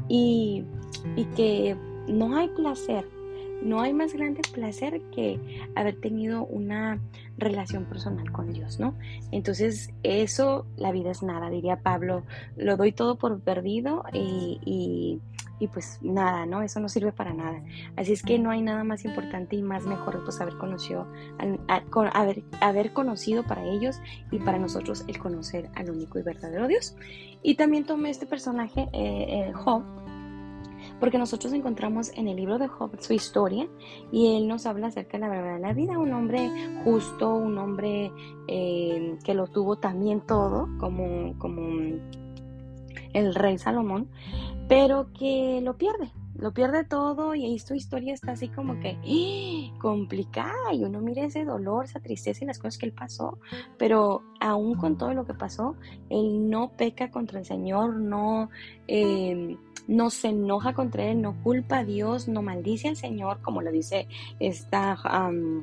Y, 0.08 0.64
y 1.16 1.24
que 1.36 1.76
no 2.08 2.36
hay 2.36 2.48
placer, 2.48 3.04
no 3.62 3.80
hay 3.80 3.92
más 3.92 4.12
grande 4.12 4.40
placer 4.52 5.00
que 5.14 5.40
haber 5.74 6.00
tenido 6.00 6.44
una 6.44 7.00
relación 7.38 7.84
personal 7.84 8.30
con 8.30 8.52
Dios, 8.52 8.78
¿no? 8.78 8.94
Entonces, 9.32 9.90
eso, 10.02 10.66
la 10.76 10.92
vida 10.92 11.10
es 11.10 11.22
nada, 11.22 11.50
diría 11.50 11.80
Pablo, 11.80 12.24
lo 12.56 12.76
doy 12.76 12.92
todo 12.92 13.16
por 13.16 13.40
perdido 13.40 14.04
y 14.12 15.20
pues 15.66 15.98
nada, 16.02 16.46
¿no? 16.46 16.62
Eso 16.62 16.80
no 16.80 16.88
sirve 16.88 17.12
para 17.12 17.32
nada. 17.32 17.62
Así 17.96 18.12
es 18.12 18.22
que 18.22 18.38
no 18.38 18.50
hay 18.50 18.62
nada 18.62 18.84
más 18.84 19.04
importante 19.04 19.56
y 19.56 19.62
más 19.62 19.84
mejor 19.84 20.22
pues 20.24 20.40
haber 20.40 20.56
conocido, 20.58 21.06
haber, 21.68 22.44
haber 22.60 22.92
conocido 22.92 23.42
para 23.44 23.64
ellos 23.64 23.98
y 24.30 24.38
para 24.38 24.58
nosotros 24.58 25.04
el 25.08 25.18
conocer 25.18 25.70
al 25.74 25.90
único 25.90 26.18
y 26.18 26.22
verdadero 26.22 26.68
Dios. 26.68 26.96
Y 27.42 27.54
también 27.56 27.84
tomé 27.84 28.10
este 28.10 28.26
personaje, 28.26 28.88
eh, 28.92 29.52
Job, 29.54 29.82
porque 31.00 31.18
nosotros 31.18 31.52
encontramos 31.52 32.10
en 32.14 32.28
el 32.28 32.36
libro 32.36 32.58
de 32.58 32.68
Job 32.68 32.90
su 33.00 33.12
historia 33.12 33.68
y 34.10 34.36
él 34.36 34.48
nos 34.48 34.66
habla 34.66 34.88
acerca 34.88 35.18
de 35.18 35.20
la 35.20 35.28
verdad 35.28 35.54
de 35.54 35.60
la 35.60 35.72
vida, 35.72 35.98
un 35.98 36.12
hombre 36.12 36.50
justo, 36.84 37.34
un 37.34 37.58
hombre 37.58 38.10
eh, 38.48 39.18
que 39.24 39.34
lo 39.34 39.46
tuvo 39.46 39.76
también 39.76 40.20
todo, 40.22 40.68
como, 40.78 41.38
como 41.38 41.98
el 43.16 43.34
rey 43.34 43.58
Salomón, 43.58 44.08
pero 44.68 45.12
que 45.12 45.60
lo 45.62 45.76
pierde, 45.76 46.12
lo 46.38 46.52
pierde 46.52 46.84
todo 46.84 47.34
y 47.34 47.46
ahí 47.46 47.58
su 47.58 47.74
historia 47.74 48.12
está 48.12 48.32
así 48.32 48.48
como 48.48 48.78
que 48.80 48.98
¡ah! 49.02 49.78
complicada 49.80 50.74
y 50.74 50.84
uno 50.84 51.00
mira 51.00 51.24
ese 51.24 51.44
dolor, 51.44 51.86
esa 51.86 52.00
tristeza 52.00 52.44
y 52.44 52.46
las 52.46 52.58
cosas 52.58 52.76
que 52.76 52.86
él 52.86 52.92
pasó, 52.92 53.38
pero 53.78 54.22
aún 54.40 54.74
con 54.74 54.98
todo 54.98 55.14
lo 55.14 55.24
que 55.24 55.34
pasó, 55.34 55.76
él 56.10 56.50
no 56.50 56.72
peca 56.76 57.10
contra 57.10 57.38
el 57.38 57.46
Señor, 57.46 57.94
no, 57.94 58.50
em, 58.86 59.56
no 59.88 60.10
se 60.10 60.28
enoja 60.28 60.74
contra 60.74 61.04
él, 61.04 61.22
no 61.22 61.42
culpa 61.42 61.78
a 61.78 61.84
Dios, 61.84 62.28
no 62.28 62.42
maldice 62.42 62.88
al 62.88 62.96
Señor, 62.96 63.40
como 63.40 63.62
lo 63.62 63.70
dice 63.70 64.08
esta 64.40 64.96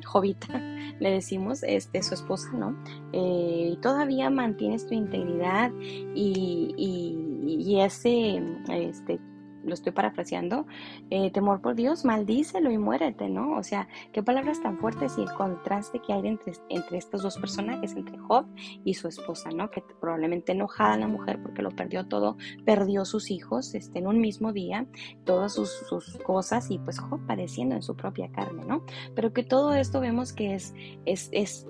Jovita, 0.04 0.48
le 1.00 1.10
decimos, 1.10 1.62
este, 1.62 2.02
su 2.02 2.14
esposa, 2.14 2.50
¿no? 2.52 2.76
Eh, 3.12 3.70
y 3.72 3.76
todavía 3.76 4.30
mantienes 4.30 4.86
tu 4.86 4.94
integridad 4.94 5.70
y, 6.14 7.23
y 7.46 7.80
ese, 7.80 8.42
este, 8.68 9.20
lo 9.64 9.74
estoy 9.74 9.92
parafraseando, 9.92 10.66
eh, 11.10 11.30
temor 11.30 11.60
por 11.60 11.74
Dios, 11.74 12.04
maldícelo 12.04 12.70
y 12.70 12.78
muérete, 12.78 13.28
¿no? 13.28 13.56
O 13.56 13.62
sea, 13.62 13.88
qué 14.12 14.22
palabras 14.22 14.62
tan 14.62 14.78
fuertes 14.78 15.16
y 15.18 15.22
el 15.22 15.32
contraste 15.32 16.00
que 16.00 16.12
hay 16.12 16.26
entre, 16.26 16.52
entre 16.68 16.98
estos 16.98 17.22
dos 17.22 17.38
personajes, 17.38 17.94
entre 17.96 18.18
Job 18.18 18.46
y 18.84 18.94
su 18.94 19.08
esposa, 19.08 19.50
¿no? 19.50 19.70
Que 19.70 19.82
probablemente 20.00 20.52
enojada 20.52 20.96
la 20.96 21.08
mujer 21.08 21.40
porque 21.42 21.62
lo 21.62 21.70
perdió 21.70 22.06
todo, 22.06 22.36
perdió 22.64 23.04
sus 23.04 23.30
hijos 23.30 23.74
este, 23.74 23.98
en 23.98 24.06
un 24.06 24.20
mismo 24.20 24.52
día, 24.52 24.86
todas 25.24 25.54
sus, 25.54 25.70
sus 25.88 26.18
cosas 26.18 26.70
y 26.70 26.78
pues 26.78 26.98
Job 26.98 27.20
padeciendo 27.26 27.74
en 27.74 27.82
su 27.82 27.96
propia 27.96 28.30
carne, 28.30 28.64
¿no? 28.66 28.84
Pero 29.14 29.32
que 29.32 29.42
todo 29.42 29.74
esto 29.74 30.00
vemos 30.00 30.32
que 30.32 30.54
es, 30.54 30.74
es, 31.04 31.28
es 31.32 31.66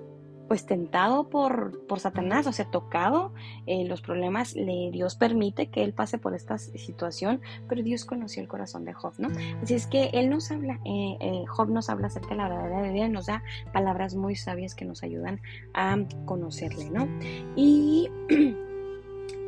pues 0.47 0.65
tentado 0.65 1.29
por, 1.29 1.85
por 1.87 1.99
Satanás, 1.99 2.47
o 2.47 2.51
sea, 2.51 2.65
tocado 2.65 3.33
eh, 3.65 3.85
los 3.85 4.01
problemas, 4.01 4.55
le, 4.55 4.91
Dios 4.91 5.15
permite 5.15 5.67
que 5.67 5.83
él 5.83 5.93
pase 5.93 6.17
por 6.17 6.35
esta 6.35 6.57
situación, 6.57 7.41
pero 7.67 7.81
Dios 7.81 8.05
conoció 8.05 8.41
el 8.41 8.47
corazón 8.47 8.85
de 8.85 8.93
Job, 8.93 9.13
¿no? 9.17 9.29
Así 9.61 9.73
es 9.73 9.87
que 9.87 10.11
él 10.13 10.29
nos 10.29 10.51
habla, 10.51 10.79
eh, 10.85 11.17
eh, 11.19 11.45
Job 11.47 11.69
nos 11.69 11.89
habla 11.89 12.07
acerca 12.07 12.29
de 12.29 12.35
la 12.35 12.49
verdadera 12.49 12.91
vida, 12.91 13.07
nos 13.09 13.25
da 13.25 13.43
palabras 13.73 14.15
muy 14.15 14.35
sabias 14.35 14.75
que 14.75 14.85
nos 14.85 15.03
ayudan 15.03 15.41
a 15.73 15.97
conocerle, 16.25 16.89
¿no? 16.89 17.07
Y 17.55 18.09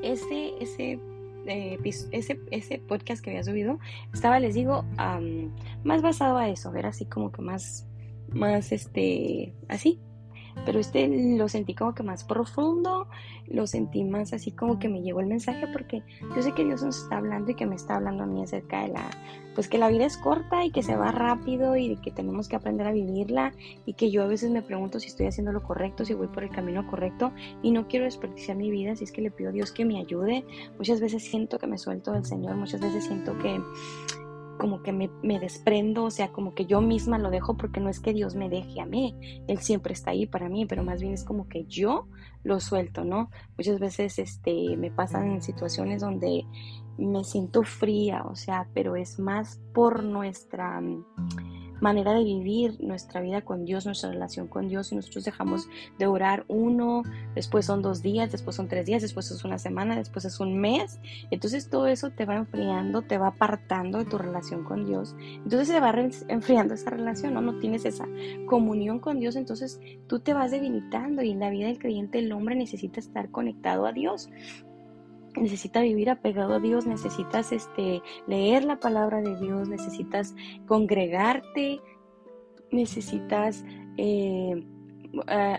ese, 0.04 0.54
ese 0.60 1.00
ese, 2.12 2.42
ese 2.52 2.80
podcast 2.80 3.24
que 3.24 3.30
había 3.30 3.44
subido 3.44 3.80
estaba, 4.14 4.38
les 4.42 4.54
digo, 4.54 4.84
más 5.86 6.02
basado 6.02 6.38
a 6.38 6.50
eso, 6.50 6.72
ver 6.72 6.86
así 6.86 7.06
como 7.06 7.32
que 7.32 7.42
más, 7.42 7.88
más, 8.34 8.74
este, 8.74 9.54
así, 9.70 10.02
pero 10.66 10.80
este 10.80 11.08
lo 11.38 11.48
sentí 11.48 11.74
como 11.74 11.94
que 11.94 12.04
más 12.04 12.24
profundo, 12.24 13.08
lo 13.48 13.68
sentí 13.68 14.04
más 14.04 14.34
así 14.34 14.52
como 14.52 14.80
que 14.80 14.90
me 14.90 15.02
llegó 15.02 15.20
el 15.20 15.28
mensaje 15.28 15.68
porque 15.68 16.04
yo 16.36 16.42
sé 16.42 16.54
que 16.54 16.66
Dios 16.66 16.84
nos 16.84 17.04
está 17.04 17.18
hablando 17.18 17.52
y 17.52 17.56
que 17.56 17.66
me 17.66 17.76
está 17.76 17.96
hablando 17.96 18.24
a 18.24 18.28
mí 18.28 18.44
acerca 18.44 18.82
de 18.82 18.90
la, 18.90 19.10
pues 19.56 19.68
que 19.70 19.78
la 19.78 19.90
vida 19.90 20.06
es 20.06 20.18
corta 20.18 20.66
y 20.66 20.72
que 20.72 20.84
se 20.84 20.96
va 20.96 21.12
rápido 21.12 21.76
y 21.76 21.96
que 21.98 22.12
tenemos 22.12 22.48
que 22.48 22.56
aprender 22.56 22.88
a 22.88 22.92
vivirla 22.92 23.54
y 23.86 23.94
que 23.94 24.12
yo 24.12 24.24
a 24.24 24.28
veces 24.28 24.52
me 24.52 24.62
pregunto 24.62 25.00
si 25.00 25.08
estoy 25.08 25.28
haciendo 25.28 25.52
lo 25.52 25.64
correcto, 25.64 26.06
si 26.06 26.14
voy 26.14 26.28
por 26.28 26.44
el 26.44 26.50
camino 26.50 26.86
correcto 26.88 27.32
y 27.64 27.72
no 27.72 27.88
quiero 27.88 28.06
desperdiciar 28.06 28.58
mi 28.58 28.70
vida, 28.70 28.96
si 28.96 29.04
es 29.04 29.12
que 29.12 29.22
le 29.22 29.32
pido 29.32 29.50
a 29.50 29.54
Dios 29.54 29.72
que 29.72 29.86
me 29.86 30.00
ayude. 30.00 30.46
Muchas 30.78 31.00
veces 31.00 31.24
siento 31.24 31.58
que 31.60 31.68
me 31.68 31.78
suelto 31.78 32.12
del 32.12 32.26
Señor, 32.26 32.56
muchas 32.56 32.82
veces 32.82 33.06
siento 33.06 33.38
que 33.40 33.60
como 34.58 34.84
que 34.84 34.92
me, 34.92 35.40
desprendo, 35.40 36.06
o 36.06 36.12
sea, 36.12 36.32
como 36.32 36.54
que 36.54 36.66
yo 36.66 36.82
misma 36.82 37.18
lo 37.18 37.30
dejo 37.30 37.58
porque 37.58 37.80
no 37.80 37.90
es 37.90 38.00
que 38.00 38.14
Dios 38.14 38.36
me 38.36 38.50
deje 38.50 38.82
a 38.82 38.86
mí, 38.86 39.16
Él 39.48 39.60
siempre 39.60 39.94
está 39.94 40.12
ahí 40.12 40.26
para 40.26 40.50
mí, 40.50 40.66
pero 40.66 40.84
más 40.84 41.02
bien 41.02 41.14
es 41.14 41.24
como 41.24 41.48
que 41.48 41.66
yo 41.66 42.08
lo 42.44 42.60
suelto, 42.60 43.04
¿no? 43.04 43.30
Muchas 43.58 43.80
veces 43.80 44.20
este, 44.20 44.78
me 44.78 44.92
pasan 44.92 45.42
situaciones 45.42 46.02
donde 46.02 46.46
me 46.98 47.24
siento 47.24 47.64
fría, 47.64 48.24
o 48.24 48.36
sea, 48.36 48.68
pero 48.74 48.96
es 48.96 49.20
más 49.20 49.60
por 49.74 50.04
nuestra 50.04 50.82
manera 51.82 52.14
de 52.14 52.24
vivir 52.24 52.82
nuestra 52.82 53.22
vida 53.22 53.42
con 53.42 53.66
Dios, 53.66 53.86
nuestra 53.86 54.12
relación 54.12 54.48
con 54.48 54.68
Dios, 54.68 54.92
y 54.92 54.96
nosotros 54.96 55.24
dejamos 55.24 55.70
de 55.98 56.08
orar 56.08 56.46
uno, 56.48 57.04
después 57.36 57.66
son 57.66 57.82
dos 57.82 58.02
días, 58.02 58.32
después 58.32 58.56
son 58.56 58.68
tres 58.68 58.86
días, 58.86 59.02
después 59.02 59.30
es 59.32 59.44
una 59.44 59.60
semana, 59.60 59.96
después 59.96 60.26
es 60.26 60.40
un 60.40 60.58
mes, 60.60 61.00
entonces 61.32 61.70
todo 61.70 61.88
eso 61.88 62.10
te 62.12 62.26
va 62.26 62.36
enfriando, 62.36 63.02
te 63.02 63.18
va 63.18 63.28
apartando 63.28 64.00
de 64.00 64.06
tu 64.06 64.18
relación 64.18 64.64
con 64.64 64.86
Dios, 64.86 65.16
entonces 65.20 65.68
se 65.68 65.80
va 65.80 65.94
enfriando 66.28 66.74
esa 66.74 66.90
relación, 66.90 67.34
¿no? 67.34 67.42
No 67.42 67.60
tienes 67.60 67.86
esa 67.86 68.08
comunión 68.48 69.00
con 69.00 69.20
Dios, 69.20 69.36
entonces 69.36 69.80
tú 70.08 70.20
te 70.20 70.34
vas 70.34 70.52
debilitando 70.52 71.22
y 71.22 71.32
en 71.32 71.40
la 71.40 71.50
vida 71.50 71.68
del 71.68 71.80
creyente 71.80 72.20
el 72.20 72.32
hombre 72.32 72.56
necesita 72.56 73.00
estar 73.00 73.30
conectado 73.30 73.86
a 73.86 73.94
Dios 73.94 74.30
necesita 75.36 75.82
vivir 75.82 76.10
apegado 76.10 76.56
a 76.56 76.60
Dios, 76.60 76.86
necesitas 76.86 77.52
este, 77.52 78.02
leer 78.28 78.64
la 78.64 78.80
palabra 78.80 79.22
de 79.22 79.38
Dios, 79.40 79.68
necesitas 79.70 80.36
congregarte, 80.68 81.82
necesitas 82.72 83.64
eh, 83.98 84.64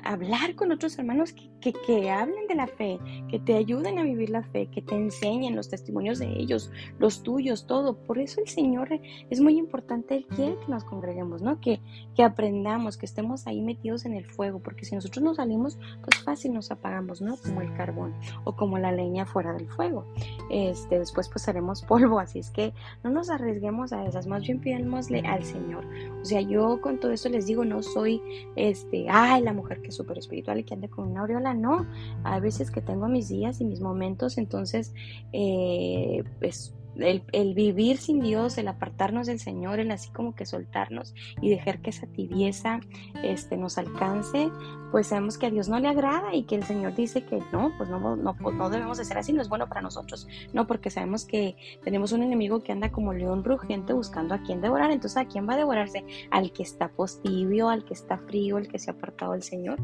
hablar 0.04 0.54
con 0.54 0.72
otros 0.72 0.98
hermanos 0.98 1.32
que, 1.32 1.50
que, 1.60 2.10
hablen 2.10 2.46
de 2.46 2.54
la 2.54 2.66
fe, 2.66 2.98
que 3.28 3.38
te 3.38 3.54
ayuden 3.54 3.98
a 3.98 4.02
vivir 4.02 4.30
la 4.30 4.42
fe, 4.42 4.66
que 4.66 4.82
te 4.82 4.94
enseñen 4.94 5.56
los 5.56 5.68
testimonios 5.68 6.18
de 6.18 6.26
ellos, 6.38 6.70
los 6.98 7.22
tuyos, 7.22 7.66
todo. 7.66 7.96
Por 7.96 8.18
eso 8.18 8.40
el 8.40 8.48
Señor 8.48 8.88
es 9.30 9.40
muy 9.40 9.58
importante, 9.58 10.16
Él 10.16 10.26
quiere 10.26 10.56
que 10.58 10.70
nos 10.70 10.84
congreguemos, 10.84 11.42
¿no? 11.42 11.60
Que, 11.60 11.80
que 12.14 12.22
aprendamos, 12.22 12.96
que 12.96 13.06
estemos 13.06 13.46
ahí 13.46 13.60
metidos 13.60 14.04
en 14.04 14.14
el 14.14 14.24
fuego, 14.24 14.60
porque 14.60 14.84
si 14.84 14.94
nosotros 14.94 15.22
nos 15.22 15.36
salimos, 15.36 15.78
pues 16.02 16.22
fácil 16.22 16.52
nos 16.52 16.70
apagamos, 16.70 17.20
¿no? 17.20 17.36
Como 17.36 17.60
el 17.60 17.72
carbón 17.74 18.14
o 18.44 18.56
como 18.56 18.78
la 18.78 18.92
leña 18.92 19.26
fuera 19.26 19.52
del 19.52 19.68
fuego. 19.68 20.06
Este, 20.50 20.98
después 20.98 21.28
pues 21.28 21.48
haremos 21.48 21.82
polvo, 21.88 22.18
así 22.20 22.38
es 22.38 22.50
que 22.50 22.72
no 23.02 23.10
nos 23.10 23.30
arriesguemos 23.30 23.92
a 23.92 24.06
esas, 24.06 24.26
más 24.26 24.42
bien 24.42 24.60
pidémosle 24.60 25.20
al 25.20 25.44
Señor. 25.44 25.84
O 26.20 26.24
sea, 26.24 26.40
yo 26.40 26.80
con 26.80 26.98
todo 26.98 27.12
esto 27.12 27.28
les 27.28 27.46
digo, 27.46 27.64
no 27.64 27.82
soy, 27.82 28.20
este, 28.56 29.06
ay, 29.08 29.42
la 29.42 29.52
mujer 29.52 29.80
que 29.80 29.88
es 29.88 29.96
súper 29.96 30.18
espiritual 30.18 30.58
y 30.58 30.64
que 30.64 30.74
anda 30.74 30.88
con 30.88 31.08
una 31.08 31.20
aureola, 31.20 31.47
no. 31.54 31.86
Hay 32.24 32.40
veces 32.40 32.70
que 32.70 32.80
tengo 32.80 33.08
mis 33.08 33.28
días 33.28 33.60
y 33.60 33.64
mis 33.64 33.80
momentos, 33.80 34.38
entonces, 34.38 34.94
eh, 35.32 36.24
pues 36.38 36.74
el, 36.98 37.54
vivir 37.54 37.98
sin 37.98 38.20
Dios, 38.20 38.58
el 38.58 38.68
apartarnos 38.68 39.26
del 39.26 39.38
Señor, 39.38 39.80
el 39.80 39.90
así 39.90 40.10
como 40.10 40.34
que 40.34 40.46
soltarnos 40.46 41.14
y 41.40 41.50
dejar 41.50 41.80
que 41.80 41.90
esa 41.90 42.06
tibieza 42.06 42.80
este, 43.22 43.56
nos 43.56 43.78
alcance, 43.78 44.50
pues 44.90 45.08
sabemos 45.08 45.38
que 45.38 45.46
a 45.46 45.50
Dios 45.50 45.68
no 45.68 45.78
le 45.78 45.88
agrada 45.88 46.34
y 46.34 46.44
que 46.44 46.54
el 46.54 46.64
Señor 46.64 46.94
dice 46.94 47.24
que 47.24 47.42
no, 47.52 47.72
pues 47.76 47.88
no, 47.88 48.16
no, 48.16 48.36
pues 48.36 48.56
no 48.56 48.70
debemos 48.70 48.98
de 48.98 49.04
ser 49.04 49.18
así, 49.18 49.32
no 49.32 49.42
es 49.42 49.48
bueno 49.48 49.68
para 49.68 49.80
nosotros, 49.80 50.26
no, 50.52 50.66
porque 50.66 50.90
sabemos 50.90 51.24
que 51.24 51.56
tenemos 51.84 52.12
un 52.12 52.22
enemigo 52.22 52.62
que 52.62 52.72
anda 52.72 52.90
como 52.90 53.12
león 53.12 53.44
rugiente 53.44 53.92
buscando 53.92 54.34
a 54.34 54.42
quién 54.42 54.60
devorar, 54.60 54.90
entonces 54.90 55.18
a 55.18 55.26
quién 55.26 55.48
va 55.48 55.54
a 55.54 55.58
devorarse, 55.58 56.04
al 56.30 56.52
que 56.52 56.62
está 56.62 56.88
postibio, 56.88 57.68
al 57.68 57.84
que 57.84 57.94
está 57.94 58.18
frío, 58.18 58.56
al 58.56 58.68
que 58.68 58.78
se 58.78 58.90
ha 58.90 58.94
apartado 58.94 59.32
del 59.32 59.42
Señor. 59.42 59.78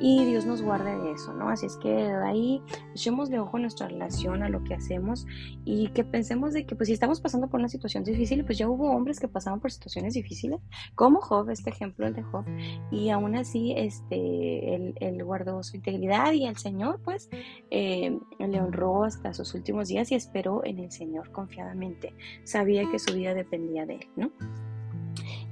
Y 0.00 0.24
Dios 0.24 0.46
nos 0.46 0.62
guarde 0.62 0.98
de 0.98 1.12
eso, 1.12 1.32
¿no? 1.34 1.48
Así 1.48 1.66
es 1.66 1.76
que 1.76 2.10
ahí 2.24 2.62
echemos 2.94 3.30
de 3.30 3.38
ojo 3.38 3.58
nuestra 3.58 3.88
relación 3.88 4.42
a 4.42 4.48
lo 4.48 4.62
que 4.64 4.74
hacemos 4.74 5.26
y 5.64 5.88
que 5.88 6.04
pensemos 6.04 6.52
de 6.52 6.59
que 6.66 6.76
pues 6.76 6.88
si 6.88 6.92
estamos 6.92 7.20
pasando 7.20 7.48
por 7.48 7.60
una 7.60 7.68
situación 7.68 8.04
difícil, 8.04 8.44
pues 8.44 8.58
ya 8.58 8.68
hubo 8.68 8.90
hombres 8.90 9.20
que 9.20 9.28
pasaban 9.28 9.60
por 9.60 9.70
situaciones 9.70 10.14
difíciles, 10.14 10.60
como 10.94 11.20
Job, 11.20 11.50
este 11.50 11.70
ejemplo 11.70 12.06
el 12.06 12.14
de 12.14 12.22
Job, 12.22 12.44
y 12.90 13.10
aún 13.10 13.36
así 13.36 13.72
este, 13.76 14.74
él, 14.74 15.24
guardó 15.24 15.62
su 15.62 15.76
integridad 15.76 16.32
y 16.32 16.46
el 16.46 16.56
Señor 16.56 17.00
pues 17.04 17.28
eh, 17.70 18.18
le 18.38 18.60
honró 18.60 19.04
hasta 19.04 19.34
sus 19.34 19.54
últimos 19.54 19.88
días 19.88 20.10
y 20.10 20.14
esperó 20.14 20.64
en 20.64 20.78
el 20.78 20.90
Señor 20.90 21.30
confiadamente, 21.30 22.14
sabía 22.44 22.90
que 22.90 22.98
su 22.98 23.14
vida 23.14 23.34
dependía 23.34 23.86
de 23.86 23.94
él, 23.96 24.06
¿no? 24.16 24.30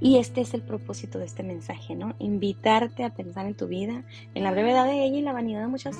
Y 0.01 0.17
este 0.17 0.41
es 0.41 0.53
el 0.53 0.61
propósito 0.61 1.19
de 1.19 1.25
este 1.25 1.43
mensaje, 1.43 1.95
¿no? 1.95 2.15
Invitarte 2.19 3.03
a 3.03 3.13
pensar 3.13 3.45
en 3.45 3.55
tu 3.55 3.67
vida, 3.67 4.05
en 4.33 4.43
la 4.43 4.51
brevedad 4.51 4.85
de 4.85 5.03
ella 5.03 5.17
y 5.17 5.21
la 5.21 5.33
vanidad 5.33 5.61
de 5.61 5.67
muchas 5.67 5.97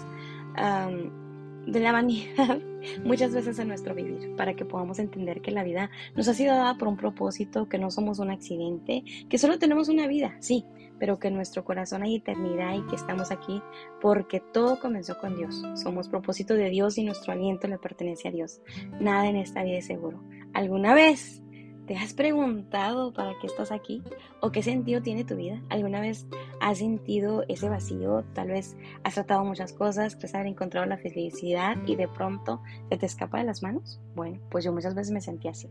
de 1.72 1.80
la 1.80 1.92
vanidad 1.92 2.60
muchas 3.04 3.34
veces 3.34 3.60
en 3.60 3.68
nuestro 3.68 3.96
vivir, 3.96 4.36
para 4.36 4.56
que 4.56 4.66
podamos 4.66 5.00
entender 5.00 5.42
que 5.42 5.52
la 5.52 5.64
vida 5.64 5.90
nos 6.16 6.28
ha 6.28 6.34
sido 6.34 6.56
dada 6.56 6.78
por 6.78 6.88
un 6.88 6.98
propósito, 6.98 7.68
que 7.68 7.78
no 7.78 7.92
somos 7.92 8.20
un 8.20 8.32
accidente, 8.32 9.04
que 9.30 9.38
solo 9.38 9.60
tenemos 9.60 9.90
una 9.90 10.08
vida, 10.08 10.36
sí, 10.40 10.66
pero 11.00 11.20
que 11.20 11.30
en 11.30 11.36
nuestro 11.36 11.64
corazón 11.64 12.04
hay 12.04 12.16
eternidad 12.16 12.76
y 12.76 12.86
que 12.88 12.96
estamos 12.96 13.32
aquí 13.32 13.62
porque 14.02 14.40
todo 14.40 14.80
comenzó 14.80 15.18
con 15.18 15.36
Dios. 15.36 15.64
Somos 15.76 16.10
propósito 16.10 16.54
de 16.54 16.70
Dios 16.70 16.98
y 16.98 17.04
nuestro 17.04 17.32
aliento 17.34 17.68
le 17.68 17.78
pertenece 17.78 18.28
a 18.28 18.32
Dios. 18.32 18.62
Nada 19.00 19.28
en 19.28 19.38
esta 19.38 19.64
vida 19.64 19.78
es 19.78 19.86
seguro. 19.86 20.22
¿Alguna 20.54 20.94
vez 20.94 21.42
¿Te 21.90 21.98
has 21.98 22.14
preguntado 22.14 23.12
para 23.14 23.34
qué 23.42 23.48
estás 23.48 23.72
aquí? 23.72 24.04
¿O 24.42 24.52
qué 24.52 24.62
sentido 24.62 25.02
tiene 25.02 25.24
tu 25.24 25.36
vida? 25.36 25.60
¿Alguna 25.70 26.00
vez 26.00 26.28
has 26.62 26.78
sentido 26.78 27.44
ese 27.48 27.68
vacío? 27.68 28.24
Tal 28.36 28.50
vez 28.50 28.78
has 29.04 29.16
tratado 29.16 29.44
muchas 29.44 29.74
cosas, 29.74 30.16
crees 30.16 30.36
haber 30.36 30.46
encontrado 30.46 30.86
la 30.86 31.00
felicidad 31.00 31.78
y 31.88 31.96
de 31.96 32.08
pronto 32.08 32.62
se 32.92 32.98
te 33.00 33.08
escapa 33.08 33.40
de 33.40 33.46
las 33.46 33.64
manos. 33.64 34.00
Bueno, 34.14 34.40
pues 34.52 34.64
yo 34.64 34.72
muchas 34.72 34.94
veces 34.94 35.12
me 35.12 35.20
sentí 35.20 35.48
así. 35.48 35.68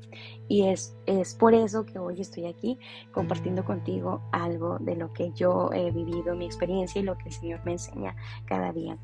Y 0.49 0.67
es, 0.67 0.97
es 1.07 1.37
por 1.37 1.55
eso 1.55 1.87
que 1.87 2.01
hoy 2.01 2.21
estoy 2.21 2.47
aquí 2.47 2.81
compartiendo 3.13 3.65
contigo 3.65 4.21
algo 4.33 4.79
de 4.81 4.97
lo 4.97 5.13
que 5.13 5.31
yo 5.37 5.71
he 5.73 5.93
vivido, 5.93 6.35
mi 6.35 6.47
experiencia 6.47 7.01
y 7.01 7.05
lo 7.05 7.17
que 7.17 7.29
el 7.29 7.33
Señor 7.33 7.61
me 7.65 7.73
enseña 7.75 8.17
cada 8.45 8.73
día. 8.73 8.99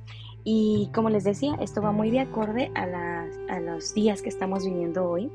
Y 0.44 0.90
como 0.94 1.08
les 1.08 1.24
decía, 1.24 1.54
esto 1.60 1.80
va 1.80 1.90
muy 1.90 2.10
de 2.10 2.20
acorde 2.20 2.70
a, 2.74 3.26
a 3.48 3.60
los 3.60 3.94
días 3.94 4.20
que 4.20 4.28
estamos 4.28 4.64
viviendo 4.64 5.08
hoy, 5.08 5.30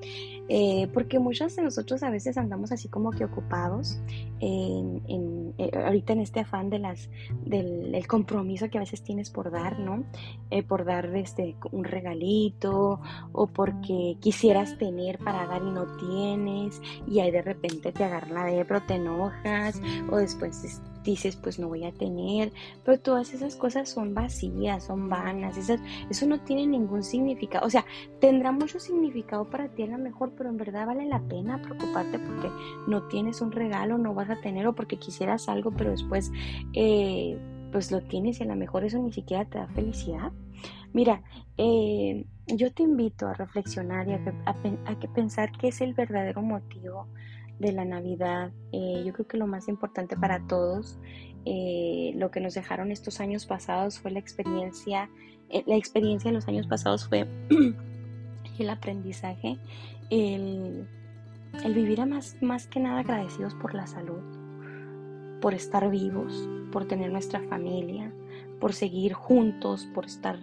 eh, 0.52 0.88
porque 0.96 1.20
muchos 1.20 1.56
de 1.56 1.62
nosotros 1.62 2.02
a 2.02 2.10
veces 2.10 2.36
andamos 2.36 2.72
así 2.72 2.88
como 2.88 3.12
que 3.12 3.24
ocupados 3.24 4.00
en, 4.40 5.54
eh, 5.60 5.70
ahorita 5.86 6.14
en 6.14 6.22
este 6.22 6.40
afán 6.40 6.72
de 6.72 6.80
las, 6.80 7.08
del 7.46 8.08
compromiso 8.08 8.68
que 8.68 8.80
a 8.80 8.82
veces 8.82 9.04
tienes 9.04 9.30
por 9.30 9.52
dar, 9.52 9.80
¿no? 9.80 10.04
Eh, 10.50 10.64
por 10.64 10.86
dar 10.86 11.16
este, 11.16 11.56
un 11.72 11.84
regalito 11.84 13.00
o 13.32 13.46
porque 13.46 14.18
quisieras 14.20 14.76
tener 14.80 15.20
para 15.20 15.46
dar 15.46 15.62
y 15.62 15.70
no 15.70 15.86
tienes 15.98 16.82
y 17.08 17.20
ahí 17.20 17.30
de 17.30 17.44
repente 17.44 17.92
te 17.92 18.04
agarra 18.04 18.34
la 18.34 18.46
depro, 18.46 18.82
te 18.82 18.96
enojas 18.96 19.80
o 20.12 20.18
después 20.18 20.82
dices, 21.04 21.36
pues 21.36 21.60
no 21.60 21.68
voy 21.68 21.86
a 21.86 21.92
tener, 21.92 22.52
pero 22.84 23.00
todas 23.00 23.34
esas 23.34 23.56
cosas 23.56 23.90
son 23.90 24.14
vacías, 24.14 24.86
son 24.86 25.10
vanas, 25.10 25.58
eso 25.58 26.28
no 26.28 26.40
tiene 26.42 26.68
ningún 26.68 27.04
significado, 27.04 27.66
o 27.66 27.70
sea, 27.70 27.86
tendrá 28.20 28.52
mucho 28.52 28.80
significado 28.80 29.50
para 29.50 29.70
ti 29.70 29.84
a 29.84 29.88
lo 29.88 29.98
mejor, 29.98 30.32
pero 30.38 30.50
en 30.50 30.58
verdad 30.58 30.86
vale 30.86 31.06
la 31.06 31.20
pena 31.22 31.62
preocuparte 31.62 32.20
porque 32.20 32.50
no 32.88 33.04
tienes 33.08 33.42
un 33.42 33.52
regalo, 33.52 33.98
no 33.98 34.14
vas 34.14 34.30
a 34.30 34.42
tener, 34.42 34.68
o 34.68 34.74
porque 34.74 34.98
quisieras 34.98 35.50
algo, 35.50 35.72
pero 35.72 35.92
después 35.92 36.32
eh, 36.74 37.38
pues 37.72 37.92
lo 37.92 38.02
tienes 38.02 38.40
y 38.40 38.44
a 38.44 38.48
lo 38.48 38.56
mejor 38.56 38.84
eso 38.84 39.00
ni 39.00 39.12
siquiera 39.12 39.46
te 39.46 39.58
da 39.58 39.68
felicidad. 39.68 40.32
Mira, 40.92 41.22
eh, 41.58 42.26
yo 42.48 42.72
te 42.74 42.84
invito 42.84 43.28
a 43.28 43.34
reflexionar 43.34 44.08
y 44.08 44.14
a, 44.14 45.00
que 45.00 45.08
pensar 45.08 45.52
qué 45.52 45.68
es 45.68 45.82
el 45.82 45.94
verdadero 45.94 46.42
motivo 46.42 47.08
de 47.60 47.74
la 47.74 47.86
Navidad. 47.86 48.52
Eh, 48.72 49.04
yo 49.06 49.14
creo 49.14 49.28
que 49.28 49.38
lo 49.38 49.48
más 49.48 49.68
importante 49.68 50.18
para 50.18 50.48
todos, 50.48 50.98
eh, 51.46 52.14
lo 52.16 52.32
que 52.32 52.40
nos 52.40 52.54
dejaron 52.54 52.92
estos 52.92 53.20
años 53.20 53.46
pasados 53.46 54.00
fue 54.00 54.12
la 54.12 54.20
experiencia, 54.20 55.10
eh, 55.50 55.64
la 55.68 55.76
experiencia 55.76 56.32
de 56.32 56.36
los 56.36 56.48
años 56.48 56.68
pasados 56.68 57.08
fue 57.08 57.28
el 58.60 58.70
aprendizaje, 58.70 59.60
el, 60.10 60.88
el 61.64 61.74
vivir 61.74 62.02
a 62.02 62.06
más, 62.06 62.38
más 62.42 62.68
que 62.68 62.80
nada 62.80 63.00
agradecidos 63.00 63.54
por 63.56 63.74
la 63.74 63.88
salud, 63.88 64.22
por 65.42 65.54
estar 65.54 65.90
vivos, 65.90 66.50
por 66.72 66.86
tener 66.86 67.12
nuestra 67.12 67.42
familia, 67.42 68.12
por 68.60 68.74
seguir 68.74 69.14
juntos, 69.14 69.88
por 69.94 70.06
estar 70.06 70.40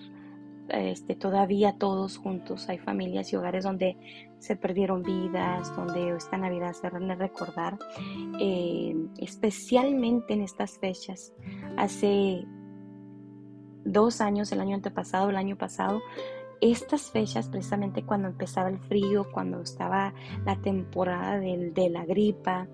este, 0.68 1.14
todavía 1.14 1.76
todos 1.78 2.16
juntos. 2.18 2.68
Hay 2.68 2.78
familias 2.78 3.32
y 3.32 3.36
hogares 3.36 3.64
donde 3.64 3.96
se 4.38 4.56
perdieron 4.56 5.02
vidas, 5.02 5.74
donde 5.76 6.16
esta 6.16 6.36
Navidad 6.36 6.72
se 6.72 6.90
van 6.90 7.10
a 7.10 7.14
recordar, 7.14 7.78
eh, 8.40 8.94
especialmente 9.18 10.34
en 10.34 10.42
estas 10.42 10.78
fechas. 10.78 11.32
Hace 11.76 12.44
dos 13.84 14.20
años, 14.20 14.50
el 14.52 14.60
año 14.60 14.74
antepasado, 14.74 15.30
el 15.30 15.36
año 15.36 15.56
pasado, 15.56 16.00
estas 16.60 17.10
fechas, 17.10 17.48
precisamente 17.48 18.02
cuando 18.02 18.28
empezaba 18.28 18.68
el 18.68 18.78
frío, 18.78 19.26
cuando 19.32 19.60
estaba 19.60 20.14
la 20.44 20.56
temporada 20.56 21.38
de 21.38 21.88
la 21.90 22.04
gripa, 22.06 22.66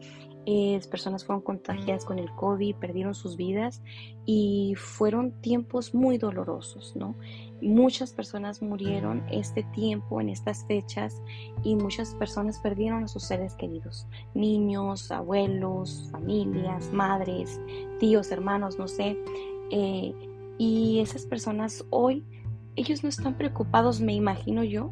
personas 0.90 1.24
fueron 1.24 1.42
contagiadas 1.42 2.04
con 2.04 2.18
el 2.18 2.30
COVID, 2.32 2.76
perdieron 2.76 3.14
sus 3.14 3.36
vidas 3.36 3.82
y 4.26 4.74
fueron 4.76 5.40
tiempos 5.40 5.94
muy 5.94 6.18
dolorosos, 6.18 6.96
¿no? 6.96 7.16
Muchas 7.62 8.12
personas 8.12 8.60
murieron 8.60 9.22
este 9.30 9.62
tiempo, 9.62 10.20
en 10.20 10.28
estas 10.28 10.66
fechas, 10.66 11.22
y 11.62 11.76
muchas 11.76 12.12
personas 12.16 12.58
perdieron 12.58 13.04
a 13.04 13.08
sus 13.08 13.22
seres 13.22 13.54
queridos, 13.54 14.08
niños, 14.34 15.12
abuelos, 15.12 16.08
familias, 16.10 16.92
madres, 16.92 17.60
tíos, 18.00 18.32
hermanos, 18.32 18.78
no 18.78 18.88
sé. 18.88 19.16
Eh, 19.70 20.12
y 20.58 20.98
esas 20.98 21.24
personas 21.24 21.84
hoy, 21.90 22.24
ellos 22.74 23.04
no 23.04 23.08
están 23.08 23.36
preocupados, 23.38 24.00
me 24.00 24.12
imagino 24.12 24.64
yo, 24.64 24.90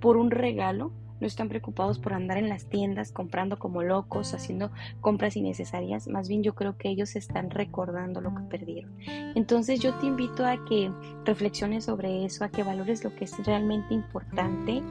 por 0.00 0.16
un 0.16 0.30
regalo, 0.30 0.92
no 1.20 1.26
están 1.26 1.48
preocupados 1.48 1.98
por 1.98 2.12
andar 2.12 2.38
en 2.38 2.48
las 2.48 2.66
tiendas 2.66 3.12
comprando 3.12 3.58
como 3.58 3.82
locos, 3.82 4.34
haciendo 4.34 4.70
compras 5.00 5.36
innecesarias, 5.36 6.08
más 6.08 6.28
bien 6.28 6.42
yo 6.42 6.54
creo 6.54 6.76
que 6.76 6.88
ellos 6.88 7.16
están 7.16 7.50
recordando 7.50 8.20
lo 8.20 8.34
que 8.34 8.42
perdieron. 8.42 8.92
Entonces 9.34 9.80
yo 9.80 9.94
te 9.94 10.06
invito 10.06 10.44
a 10.46 10.64
que 10.64 10.90
reflexiones 11.24 11.84
sobre 11.84 12.24
eso, 12.24 12.44
a 12.44 12.48
que 12.48 12.62
valores 12.62 13.04
lo 13.04 13.14
que 13.14 13.24
es 13.24 13.46
realmente 13.46 13.94
importante 13.94 14.82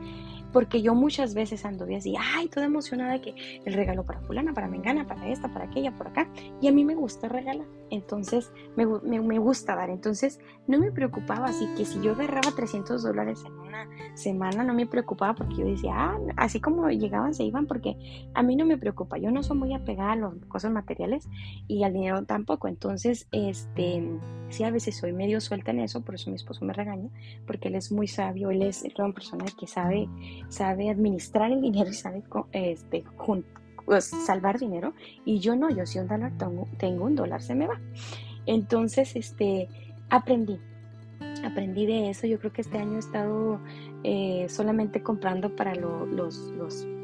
porque 0.54 0.82
yo 0.82 0.94
muchas 0.94 1.34
veces 1.34 1.66
ando 1.66 1.86
así, 1.98 2.16
ay, 2.18 2.48
toda 2.48 2.68
emocionada 2.68 3.20
que 3.20 3.34
el 3.66 3.74
regalo 3.74 4.06
para 4.06 4.22
fulana, 4.22 4.54
para 4.54 4.68
mengana, 4.68 5.06
para 5.06 5.28
esta, 5.28 5.52
para 5.52 5.66
aquella, 5.66 5.92
por 5.98 6.08
acá. 6.08 6.30
Y 6.62 6.68
a 6.68 6.72
mí 6.72 6.86
me 6.86 6.96
gusta 6.96 7.28
regalar, 7.28 7.68
entonces 7.90 8.54
me, 8.78 8.86
me, 8.86 9.40
gusta 9.40 9.76
dar. 9.76 9.90
Entonces 9.90 10.40
no 10.68 10.80
me 10.80 10.92
preocupaba, 10.92 11.48
así 11.48 11.68
que 11.76 11.86
si 11.86 12.00
yo 12.02 12.12
agarraba 12.12 12.56
300 12.56 13.04
dólares 13.04 13.44
en 13.46 13.54
una 13.54 13.88
semana, 14.16 14.64
no 14.64 14.74
me 14.74 14.86
preocupaba 14.86 15.34
porque 15.34 15.56
yo 15.56 15.66
decía, 15.66 15.92
ah, 15.96 16.20
así 16.38 16.62
como 16.62 16.90
llegaban, 16.90 17.34
se 17.34 17.44
iban, 17.44 17.66
porque 17.66 17.98
a 18.34 18.44
mí 18.44 18.56
no 18.56 18.66
me 18.66 18.78
preocupa. 18.78 19.18
Yo 19.18 19.32
no 19.32 19.44
soy 19.44 19.58
muy 19.58 19.74
apegada 19.74 20.14
a 20.14 20.16
las 20.16 20.34
cosas 20.48 20.72
materiales 20.72 21.28
y 21.68 21.84
al 21.84 21.94
dinero 21.94 22.24
tampoco. 22.24 22.68
Entonces, 22.68 23.28
este, 23.32 24.08
sí, 24.50 24.64
a 24.64 24.72
veces 24.72 24.98
soy 24.98 25.14
medio 25.14 25.42
suelta 25.42 25.72
en 25.72 25.80
eso, 25.80 26.02
por 26.02 26.16
eso 26.16 26.30
mi 26.30 26.36
esposo 26.36 26.64
me 26.64 26.74
regaña, 26.74 27.10
porque 27.48 27.70
él 27.70 27.76
es 27.76 27.92
muy 27.92 28.08
sabio, 28.08 28.52
él 28.52 28.62
es 28.62 28.84
una 28.98 29.14
persona 29.14 29.46
que 29.60 29.68
sabe 29.68 30.08
sabe 30.50 30.90
administrar 30.90 31.52
el 31.52 31.62
dinero 31.62 31.90
y 31.90 31.94
sabe 31.94 32.24
este, 32.52 33.04
pues, 33.86 34.06
salvar 34.06 34.60
dinero 34.60 34.94
y 35.26 35.40
yo 35.40 35.56
no, 35.56 35.70
yo 35.70 35.86
si 35.86 36.00
un 36.00 36.08
dólar 36.08 36.34
tengo, 36.38 36.68
tengo, 36.78 37.06
un 37.06 37.16
dólar 37.16 37.42
se 37.42 37.56
me 37.56 37.68
va. 37.68 37.80
Entonces, 38.46 39.16
este, 39.16 39.70
aprendí, 40.10 40.60
aprendí 41.44 41.86
de 41.86 42.10
eso. 42.10 42.28
Yo 42.28 42.40
creo 42.40 42.52
que 42.52 42.62
este 42.62 42.78
año 42.78 42.96
he 42.96 43.00
estado 43.00 43.60
eh, 44.04 44.48
solamente 44.50 45.02
comprando 45.02 45.56
para 45.56 45.76
los, 45.76 46.54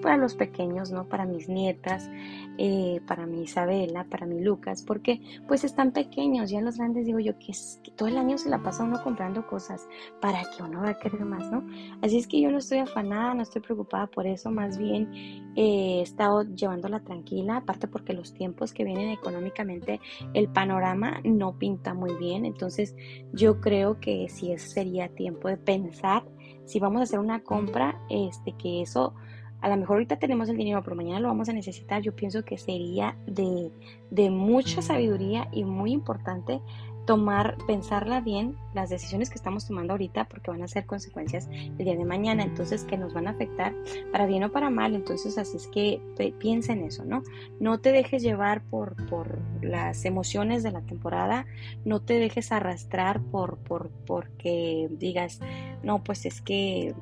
para 0.01 0.17
los 0.17 0.35
pequeños, 0.35 0.91
¿no? 0.91 1.07
Para 1.07 1.25
mis 1.25 1.47
nietas, 1.47 2.09
eh, 2.57 2.99
para 3.07 3.25
mi 3.25 3.43
Isabela, 3.43 4.05
para 4.09 4.25
mi 4.25 4.41
Lucas, 4.41 4.83
porque 4.85 5.21
pues 5.47 5.63
están 5.63 5.91
pequeños, 5.91 6.49
ya 6.49 6.59
los 6.61 6.77
grandes 6.77 7.05
digo 7.05 7.19
yo 7.19 7.37
que, 7.39 7.53
todo 7.95 8.09
el 8.09 8.17
año 8.17 8.37
se 8.37 8.49
la 8.49 8.61
pasa 8.61 8.83
uno 8.83 9.01
comprando 9.03 9.47
cosas 9.47 9.87
para 10.19 10.41
que 10.41 10.63
uno 10.63 10.81
va 10.81 10.89
a 10.89 10.99
querer 10.99 11.23
más, 11.23 11.49
¿no? 11.49 11.65
Así 12.01 12.17
es 12.17 12.27
que 12.27 12.41
yo 12.41 12.51
no 12.51 12.57
estoy 12.57 12.79
afanada, 12.79 13.33
no 13.33 13.43
estoy 13.43 13.61
preocupada 13.61 14.07
por 14.07 14.27
eso, 14.27 14.51
más 14.51 14.77
bien 14.77 15.09
eh, 15.55 15.99
he 15.99 16.01
estado 16.01 16.43
llevándola 16.43 16.99
tranquila, 16.99 17.57
aparte 17.57 17.87
porque 17.87 18.13
los 18.13 18.33
tiempos 18.33 18.73
que 18.73 18.83
vienen 18.83 19.09
económicamente, 19.09 20.01
el 20.33 20.49
panorama 20.49 21.21
no 21.23 21.57
pinta 21.57 21.93
muy 21.93 22.15
bien, 22.17 22.45
entonces 22.45 22.95
yo 23.31 23.61
creo 23.61 23.99
que 23.99 24.27
sí 24.29 24.57
sería 24.57 25.07
tiempo 25.09 25.47
de 25.47 25.57
pensar 25.57 26.23
si 26.69 26.79
vamos 26.79 26.99
a 26.99 27.03
hacer 27.05 27.17
una 27.17 27.41
compra, 27.41 27.99
este, 28.09 28.51
que 28.51 28.83
eso, 28.83 29.15
a 29.59 29.69
lo 29.69 29.75
mejor 29.75 29.95
ahorita 29.95 30.19
tenemos 30.19 30.49
el 30.49 30.57
dinero, 30.57 30.83
pero 30.83 30.95
mañana 30.95 31.19
lo 31.19 31.27
vamos 31.27 31.49
a 31.49 31.53
necesitar, 31.53 32.03
yo 32.03 32.15
pienso 32.15 32.45
que 32.45 32.59
sería 32.59 33.17
de, 33.25 33.71
de 34.11 34.29
mucha 34.29 34.83
sabiduría 34.83 35.47
y 35.51 35.63
muy 35.63 35.91
importante 35.91 36.61
tomar, 37.09 37.57
pensarla 37.65 38.21
bien, 38.21 38.55
las 38.75 38.91
decisiones 38.91 39.31
que 39.31 39.35
estamos 39.37 39.65
tomando 39.65 39.93
ahorita, 39.93 40.25
porque 40.25 40.51
van 40.51 40.61
a 40.61 40.67
ser 40.67 40.85
consecuencias 40.85 41.47
el 41.49 41.75
día 41.75 41.95
de 41.95 42.05
mañana, 42.05 42.43
entonces 42.43 42.83
que 42.83 42.99
nos 42.99 43.15
van 43.15 43.25
a 43.25 43.31
afectar 43.31 43.73
para 44.11 44.27
bien 44.27 44.43
o 44.43 44.51
para 44.51 44.69
mal, 44.69 44.93
entonces 44.93 45.39
así 45.39 45.57
es 45.57 45.65
que 45.65 45.99
piensa 46.37 46.73
en 46.73 46.83
eso, 46.83 47.05
¿no? 47.05 47.23
No 47.59 47.79
te 47.79 47.91
dejes 47.91 48.21
llevar 48.21 48.61
por, 48.61 49.07
por 49.07 49.39
las 49.63 50.05
emociones 50.05 50.61
de 50.61 50.69
la 50.69 50.81
temporada, 50.81 51.47
no 51.83 51.99
te 51.99 52.19
dejes 52.19 52.51
arrastrar 52.51 53.23
por, 53.23 53.57
por, 53.57 53.89
porque 54.05 54.87
digas, 54.91 55.39
no, 55.81 56.03
pues 56.03 56.27
es 56.27 56.41
que 56.41 56.93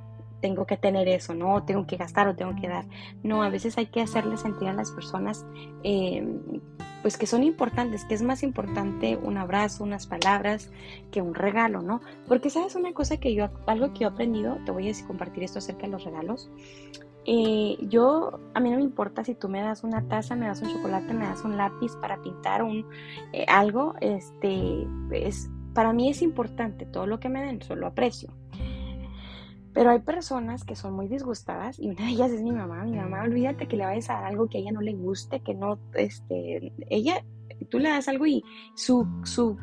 tengo 0.42 0.66
que 0.66 0.78
tener 0.78 1.08
eso, 1.08 1.34
no 1.34 1.64
tengo 1.64 1.86
que 1.86 1.98
gastar 1.98 2.28
o 2.28 2.36
tengo 2.36 2.56
que 2.60 2.68
dar. 2.68 2.86
No, 3.24 3.44
a 3.44 3.50
veces 3.50 3.78
hay 3.78 3.88
que 3.88 4.02
hacerle 4.02 4.38
sentir 4.38 4.68
a 4.68 4.74
las 4.74 4.92
personas 4.92 5.46
eh, 5.84 6.26
pues 7.02 7.18
que 7.18 7.28
son 7.28 7.44
importantes, 7.44 8.06
que 8.06 8.16
es 8.16 8.22
más 8.22 8.44
importante 8.44 9.18
un 9.18 9.38
abrazo, 9.38 9.84
unas 9.84 10.08
palabras 10.08 10.72
que 11.12 11.22
un 11.22 11.36
regalo, 11.36 11.82
¿no? 11.82 12.02
Porque 12.28 12.50
sabes 12.50 12.76
una 12.76 12.94
cosa 12.94 13.18
que 13.18 13.34
yo, 13.34 13.50
algo 13.66 13.94
que 13.94 14.00
yo 14.00 14.08
he 14.08 14.12
aprendido, 14.12 14.58
te 14.66 14.72
voy 14.72 14.90
a 14.90 15.08
compartir 15.08 15.44
esto 15.44 15.60
acerca 15.60 15.84
de 15.84 15.92
los 15.94 16.04
regalos. 16.04 16.50
Eh, 17.26 17.78
yo, 17.82 18.40
a 18.54 18.60
mí 18.60 18.70
no 18.70 18.78
me 18.78 18.84
importa 18.84 19.24
si 19.24 19.36
tú 19.36 19.50
me 19.50 19.62
das 19.62 19.84
una 19.84 20.08
taza, 20.08 20.36
me 20.36 20.48
das 20.48 20.62
un 20.62 20.70
chocolate, 20.70 21.14
me 21.14 21.26
das 21.26 21.44
un 21.44 21.58
lápiz 21.58 21.96
para 21.98 22.22
pintar 22.22 22.64
un 22.64 22.86
eh, 23.34 23.46
algo, 23.48 23.96
este, 24.00 24.88
es, 25.12 25.50
para 25.74 25.92
mí 25.94 26.10
es 26.10 26.22
importante 26.22 26.86
todo 26.86 27.06
lo 27.06 27.20
que 27.20 27.28
me 27.30 27.44
den, 27.44 27.62
solo 27.62 27.88
aprecio. 27.88 28.30
Pero 29.78 29.92
hay 29.92 30.00
personas 30.00 30.64
que 30.64 30.76
son 30.76 30.94
muy 30.94 31.08
disgustadas 31.08 31.78
y 31.78 31.88
una 31.88 32.06
de 32.06 32.10
ellas 32.10 32.32
es 32.32 32.42
mi 32.42 32.52
mamá. 32.52 32.84
Mi 32.84 32.98
mamá, 32.98 33.22
olvídate 33.22 33.68
que 33.68 33.78
le 33.78 33.86
vayas 33.86 34.10
a 34.10 34.14
dar 34.14 34.26
algo 34.26 34.50
que 34.50 34.58
a 34.58 34.62
ella 34.62 34.72
no 34.72 34.82
le 34.82 34.96
guste, 34.96 35.42
que 35.42 35.54
no, 35.54 35.78
este, 35.94 36.74
ella, 36.90 37.24
tú 37.70 37.78
le 37.78 37.90
das 37.90 38.08
algo 38.08 38.26
y 38.26 38.44
su, 38.74 39.08
su, 39.24 39.56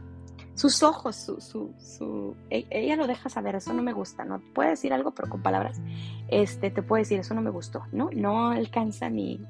sus 0.55 0.85
ojos, 0.85 1.17
su, 1.17 1.41
su, 1.41 1.75
su, 1.79 2.37
e, 2.49 2.65
ella 2.71 2.95
lo 2.95 3.09
deja 3.09 3.29
saber, 3.29 3.57
eso 3.57 3.75
no 3.75 3.83
me 3.83 3.93
gusta, 3.93 4.25
no 4.25 4.41
puede 4.55 4.71
decir 4.71 4.93
algo, 4.93 5.11
pero 5.11 5.29
con 5.29 5.43
palabras, 5.43 5.83
este, 6.29 6.71
te 6.71 6.81
puede 6.81 7.03
decir, 7.03 7.19
eso 7.19 7.35
no 7.35 7.43
me 7.43 7.51
gustó, 7.51 7.83
¿no? 7.91 8.09
No 8.15 8.51
alcanza 8.51 9.11
mi, 9.11 9.41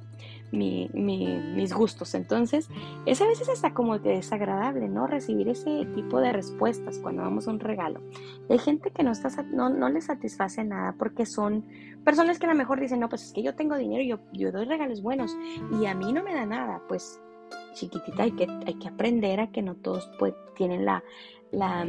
mis 0.52 1.72
gustos. 1.72 2.14
Entonces, 2.14 2.68
es 3.06 3.20
a 3.20 3.26
veces 3.26 3.48
hasta 3.48 3.74
como 3.74 3.98
desagradable, 3.98 4.88
¿no? 4.88 5.06
Recibir 5.06 5.48
ese 5.48 5.86
tipo 5.94 6.20
de 6.20 6.32
respuestas 6.32 6.98
cuando 6.98 7.22
damos 7.22 7.46
un 7.46 7.60
regalo. 7.60 8.00
Hay 8.48 8.58
gente 8.58 8.90
que 8.90 9.02
no, 9.02 9.12
está, 9.12 9.30
no, 9.42 9.68
no 9.68 9.88
le 9.88 10.00
satisface 10.00 10.64
nada 10.64 10.94
porque 10.98 11.26
son 11.26 11.64
personas 12.04 12.38
que 12.38 12.46
a 12.46 12.50
lo 12.50 12.54
mejor 12.54 12.80
dicen, 12.80 13.00
no, 13.00 13.08
pues 13.08 13.24
es 13.24 13.32
que 13.32 13.42
yo 13.42 13.54
tengo 13.54 13.76
dinero 13.76 14.02
yo, 14.04 14.24
yo 14.32 14.52
doy 14.52 14.66
regalos 14.66 15.02
buenos 15.02 15.36
y 15.80 15.86
a 15.86 15.94
mí 15.94 16.12
no 16.12 16.22
me 16.22 16.34
da 16.34 16.46
nada. 16.46 16.82
Pues, 16.88 17.20
chiquitita, 17.74 18.24
hay 18.24 18.32
que, 18.32 18.46
hay 18.66 18.74
que 18.74 18.88
aprender 18.88 19.40
a 19.40 19.50
que 19.50 19.62
no 19.62 19.74
todos 19.74 20.10
pues, 20.18 20.34
tienen 20.54 20.84
la, 20.84 21.02
la 21.50 21.84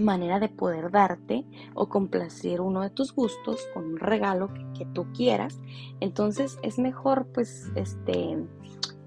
manera 0.00 0.40
de 0.40 0.48
poder 0.48 0.90
darte 0.90 1.44
o 1.74 1.88
complacer 1.88 2.60
uno 2.60 2.82
de 2.82 2.90
tus 2.90 3.14
gustos 3.14 3.60
con 3.72 3.84
un 3.84 3.98
regalo 3.98 4.50
que, 4.76 4.86
tú 4.92 5.06
quieras. 5.12 5.60
Entonces 6.00 6.58
es 6.62 6.78
mejor 6.78 7.26
pues 7.32 7.70
este 7.74 8.36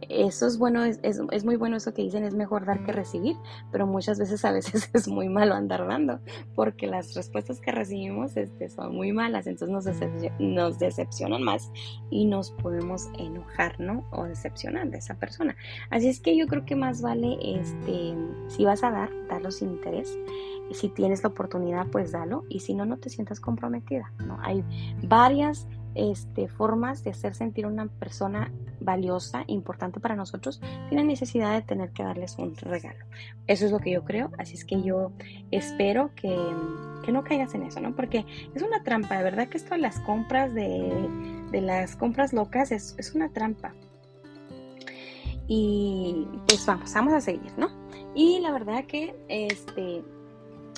eso 0.09 0.47
es 0.47 0.57
bueno, 0.57 0.83
es, 0.85 0.99
es, 1.03 1.45
muy 1.45 1.55
bueno 1.55 1.77
eso 1.77 1.93
que 1.93 2.01
dicen, 2.01 2.23
es 2.23 2.33
mejor 2.33 2.65
dar 2.65 2.83
que 2.83 2.91
recibir, 2.91 3.35
pero 3.71 3.87
muchas 3.87 4.19
veces 4.19 4.45
a 4.45 4.51
veces 4.51 4.89
es 4.93 5.07
muy 5.07 5.29
malo 5.29 5.55
andar 5.55 5.85
dando, 5.87 6.19
porque 6.55 6.87
las 6.87 7.13
respuestas 7.13 7.59
que 7.59 7.71
recibimos 7.71 8.37
este, 8.37 8.69
son 8.69 8.95
muy 8.95 9.11
malas, 9.11 9.47
entonces 9.47 9.69
nos, 9.69 10.39
nos 10.39 10.79
decepcionan 10.79 11.43
más 11.43 11.71
y 12.09 12.25
nos 12.25 12.51
podemos 12.51 13.07
enojar, 13.17 13.79
¿no? 13.79 14.07
O 14.11 14.23
decepcionar 14.23 14.89
de 14.89 14.99
esa 14.99 15.15
persona. 15.15 15.55
Así 15.89 16.07
es 16.07 16.19
que 16.19 16.37
yo 16.37 16.47
creo 16.47 16.65
que 16.65 16.75
más 16.75 17.01
vale, 17.01 17.37
este, 17.41 18.15
si 18.47 18.65
vas 18.65 18.83
a 18.83 18.91
dar, 18.91 19.09
darlo 19.27 19.51
sin 19.51 19.71
interés. 19.71 20.17
Si 20.73 20.89
tienes 20.89 21.23
la 21.23 21.29
oportunidad, 21.29 21.87
pues 21.87 22.11
dalo. 22.11 22.43
Y 22.49 22.59
si 22.59 22.73
no, 22.73 22.85
no 22.85 22.97
te 22.97 23.09
sientas 23.09 23.39
comprometida. 23.39 24.11
¿no? 24.25 24.37
Hay 24.41 24.63
varias 25.03 25.67
este, 25.97 26.47
formas 26.47 27.03
de 27.03 27.09
hacer 27.09 27.33
sentir 27.33 27.65
una 27.65 27.87
persona 27.87 28.51
valiosa, 28.79 29.43
importante 29.47 29.99
para 29.99 30.15
nosotros, 30.15 30.61
la 30.91 31.03
necesidad 31.03 31.55
de 31.55 31.63
tener 31.63 31.89
que 31.89 32.03
darles 32.03 32.37
un 32.37 32.55
regalo. 32.55 33.03
Eso 33.47 33.65
es 33.65 33.71
lo 33.71 33.79
que 33.79 33.91
yo 33.91 34.03
creo, 34.03 34.29
así 34.37 34.53
es 34.53 34.63
que 34.63 34.81
yo 34.83 35.11
espero 35.49 36.11
que, 36.15 36.37
que 37.03 37.11
no 37.11 37.23
caigas 37.23 37.55
en 37.55 37.63
eso, 37.63 37.79
¿no? 37.79 37.95
Porque 37.95 38.25
es 38.53 38.61
una 38.61 38.83
trampa, 38.83 39.17
de 39.17 39.23
verdad 39.23 39.49
que 39.49 39.57
esto 39.57 39.73
de 39.73 39.81
las 39.81 39.99
compras, 40.01 40.53
de, 40.53 41.09
de 41.51 41.61
las 41.61 41.95
compras 41.95 42.31
locas, 42.31 42.71
es, 42.71 42.95
es 42.99 43.15
una 43.15 43.29
trampa. 43.29 43.73
Y 45.47 46.27
pues 46.47 46.63
vamos, 46.67 46.93
vamos 46.93 47.13
a 47.13 47.21
seguir, 47.21 47.51
¿no? 47.57 47.69
Y 48.13 48.39
la 48.41 48.51
verdad 48.51 48.85
que 48.85 49.15
este 49.29 50.03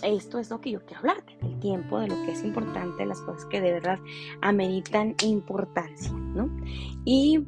esto 0.04 0.40
es 0.40 0.50
lo 0.50 0.62
que 0.62 0.72
yo 0.72 0.82
quiero 0.86 1.00
hablarte, 1.00 1.38
del 1.42 1.60
tiempo, 1.60 2.00
de 2.00 2.08
lo 2.08 2.16
que 2.26 2.32
es 2.32 2.44
importante, 2.44 3.06
las 3.06 3.22
cosas 3.22 3.46
que 3.46 3.62
de 3.62 3.74
verdad 3.74 4.00
ameritan 4.42 5.16
importancia, 5.22 6.12
¿no? 6.12 6.50
Y 7.06 7.46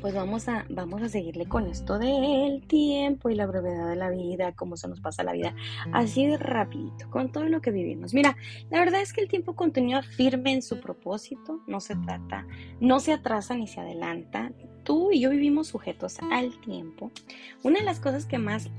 pues 0.00 0.14
vamos 0.14 0.48
a, 0.48 0.64
vamos 0.68 1.02
a 1.02 1.08
seguirle 1.08 1.46
con 1.46 1.66
esto 1.66 1.98
del 1.98 2.62
tiempo 2.66 3.30
y 3.30 3.34
la 3.34 3.46
brevedad 3.46 3.88
de 3.88 3.96
la 3.96 4.10
vida, 4.10 4.52
cómo 4.52 4.76
se 4.76 4.88
nos 4.88 5.00
pasa 5.00 5.22
la 5.22 5.32
vida, 5.32 5.54
así 5.92 6.26
de 6.26 6.36
rapidito, 6.36 7.10
con 7.10 7.32
todo 7.32 7.44
lo 7.44 7.60
que 7.60 7.70
vivimos. 7.70 8.14
Mira, 8.14 8.36
la 8.70 8.78
verdad 8.78 9.00
es 9.00 9.12
que 9.12 9.20
el 9.20 9.28
tiempo 9.28 9.54
continúa 9.54 10.02
firme 10.02 10.52
en 10.52 10.62
su 10.62 10.80
propósito, 10.80 11.60
no 11.66 11.80
se 11.80 11.96
trata, 11.96 12.46
no 12.80 13.00
se 13.00 13.12
atrasa 13.12 13.54
ni 13.54 13.66
se 13.66 13.80
adelanta. 13.80 14.52
Tú 14.84 15.10
y 15.10 15.20
yo 15.20 15.30
vivimos 15.30 15.68
sujetos 15.68 16.18
al 16.30 16.60
tiempo. 16.60 17.10
Una 17.64 17.80
de 17.80 17.84
las 17.84 17.98
cosas 17.98 18.24
que 18.26 18.38
más 18.38 18.70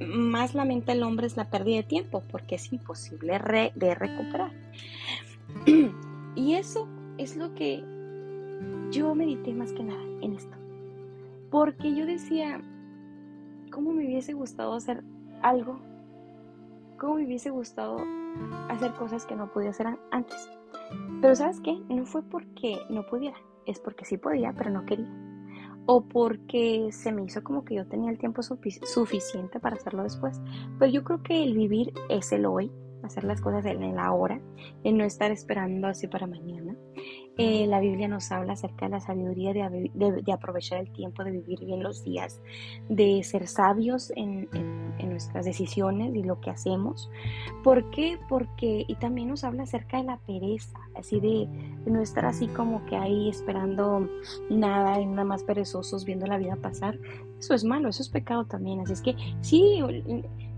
más 0.00 0.54
lamenta 0.54 0.92
el 0.92 1.02
hombre 1.02 1.26
es 1.26 1.36
la 1.36 1.50
pérdida 1.50 1.76
de 1.76 1.82
tiempo, 1.82 2.22
porque 2.30 2.56
es 2.56 2.72
imposible 2.72 3.38
de 3.74 3.94
recuperar. 3.94 4.52
y 6.36 6.54
eso 6.54 6.88
es 7.18 7.36
lo 7.36 7.54
que 7.54 7.84
yo 8.90 9.14
medité 9.14 9.52
más 9.52 9.72
que 9.72 9.82
nada 9.82 10.02
en 10.22 10.34
esto. 10.34 10.56
Porque 11.50 11.94
yo 11.94 12.06
decía, 12.06 12.60
¿cómo 13.70 13.92
me 13.92 14.06
hubiese 14.06 14.32
gustado 14.32 14.74
hacer 14.74 15.02
algo? 15.42 15.80
¿Cómo 16.98 17.16
me 17.16 17.26
hubiese 17.26 17.50
gustado 17.50 17.98
hacer 18.68 18.92
cosas 18.92 19.26
que 19.26 19.36
no 19.36 19.50
podía 19.52 19.70
hacer 19.70 19.88
antes? 20.10 20.48
Pero 21.20 21.34
¿sabes 21.34 21.60
qué? 21.60 21.78
No 21.88 22.04
fue 22.06 22.22
porque 22.22 22.78
no 22.88 23.04
pudiera, 23.06 23.36
es 23.66 23.78
porque 23.78 24.04
sí 24.04 24.16
podía, 24.16 24.52
pero 24.52 24.70
no 24.70 24.84
quería 24.86 25.29
o 25.86 26.02
porque 26.02 26.88
se 26.92 27.12
me 27.12 27.24
hizo 27.24 27.42
como 27.42 27.64
que 27.64 27.74
yo 27.74 27.86
tenía 27.86 28.10
el 28.10 28.18
tiempo 28.18 28.42
suficiente 28.42 29.60
para 29.60 29.76
hacerlo 29.76 30.02
después. 30.02 30.40
Pero 30.78 30.90
yo 30.90 31.04
creo 31.04 31.22
que 31.22 31.42
el 31.42 31.54
vivir 31.54 31.92
es 32.08 32.32
el 32.32 32.46
hoy, 32.46 32.70
hacer 33.02 33.24
las 33.24 33.40
cosas 33.40 33.64
en 33.66 33.82
el 33.82 33.98
ahora, 33.98 34.40
en 34.84 34.98
no 34.98 35.04
estar 35.04 35.30
esperando 35.30 35.88
así 35.88 36.06
para 36.06 36.26
mañana. 36.26 36.76
Eh, 37.38 37.66
la 37.66 37.80
Biblia 37.80 38.06
nos 38.08 38.30
habla 38.32 38.52
acerca 38.52 38.86
de 38.86 38.92
la 38.92 39.00
sabiduría 39.00 39.54
de, 39.54 40.32
aprovechar 40.32 40.80
el 40.80 40.92
tiempo, 40.92 41.24
de 41.24 41.30
vivir 41.30 41.64
bien 41.64 41.82
los 41.82 42.04
días, 42.04 42.40
de 42.88 43.22
ser 43.22 43.46
sabios 43.46 44.12
en, 44.16 44.48
nuestras 45.08 45.44
decisiones 45.44 46.14
y 46.14 46.22
lo 46.22 46.40
que 46.40 46.50
hacemos. 46.50 47.10
¿Por 47.64 47.90
qué? 47.90 48.18
Porque, 48.28 48.84
y 48.86 48.94
también 48.96 49.28
nos 49.28 49.44
habla 49.44 49.62
acerca 49.62 49.96
de 49.96 50.04
la 50.04 50.18
pereza, 50.18 50.78
así 50.94 51.20
de, 51.20 51.48
no 51.86 52.00
estar 52.00 52.26
así 52.26 52.46
como 52.48 52.84
que 52.86 52.96
ahí 52.96 53.28
esperando 53.28 54.08
nada 54.50 55.00
y 55.00 55.06
nada 55.06 55.24
más 55.24 55.42
perezosos 55.42 56.04
viendo 56.04 56.26
la 56.26 56.38
vida 56.38 56.56
pasar. 56.56 56.98
Eso 57.38 57.54
es 57.54 57.64
malo, 57.64 57.88
eso 57.88 58.02
es 58.02 58.08
pecado 58.08 58.44
también. 58.44 58.80
Así 58.80 58.92
es 58.92 59.02
que 59.02 59.16
sí, 59.40 59.80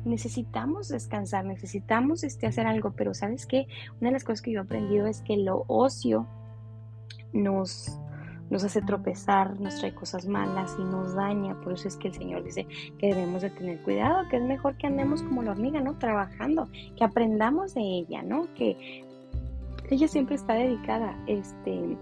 necesitamos 0.04 0.88
descansar, 0.88 1.44
necesitamos 1.44 2.24
este, 2.24 2.46
hacer 2.46 2.66
algo, 2.66 2.92
pero 2.96 3.14
¿sabes 3.14 3.46
qué? 3.46 3.66
Una 4.00 4.10
de 4.10 4.14
las 4.14 4.24
cosas 4.24 4.42
que 4.42 4.52
yo 4.52 4.60
he 4.60 4.62
aprendido 4.64 5.06
es 5.06 5.22
que 5.22 5.36
lo 5.36 5.64
ocio 5.68 6.26
nos, 7.32 7.98
nos 8.50 8.64
hace 8.64 8.82
tropezar, 8.82 9.58
nos 9.60 9.78
trae 9.78 9.94
cosas 9.94 10.26
malas 10.26 10.76
y 10.78 10.82
nos 10.82 11.14
daña. 11.14 11.58
Por 11.60 11.72
eso 11.72 11.88
es 11.88 11.96
que 11.96 12.08
el 12.08 12.14
Señor 12.14 12.44
dice 12.44 12.66
que 12.98 13.08
debemos 13.08 13.42
de 13.42 13.50
tener 13.50 13.80
cuidado, 13.82 14.28
que 14.28 14.36
es 14.36 14.42
mejor 14.42 14.76
que 14.76 14.86
andemos 14.86 15.22
como 15.22 15.42
la 15.42 15.52
hormiga, 15.52 15.80
¿no? 15.80 15.98
Trabajando, 15.98 16.68
que 16.96 17.04
aprendamos 17.04 17.74
de 17.74 17.82
ella, 17.82 18.22
¿no? 18.22 18.46
Que 18.54 19.04
ella 19.90 20.08
siempre 20.08 20.36
está 20.36 20.54
dedicada 20.54 21.16
este, 21.26 21.96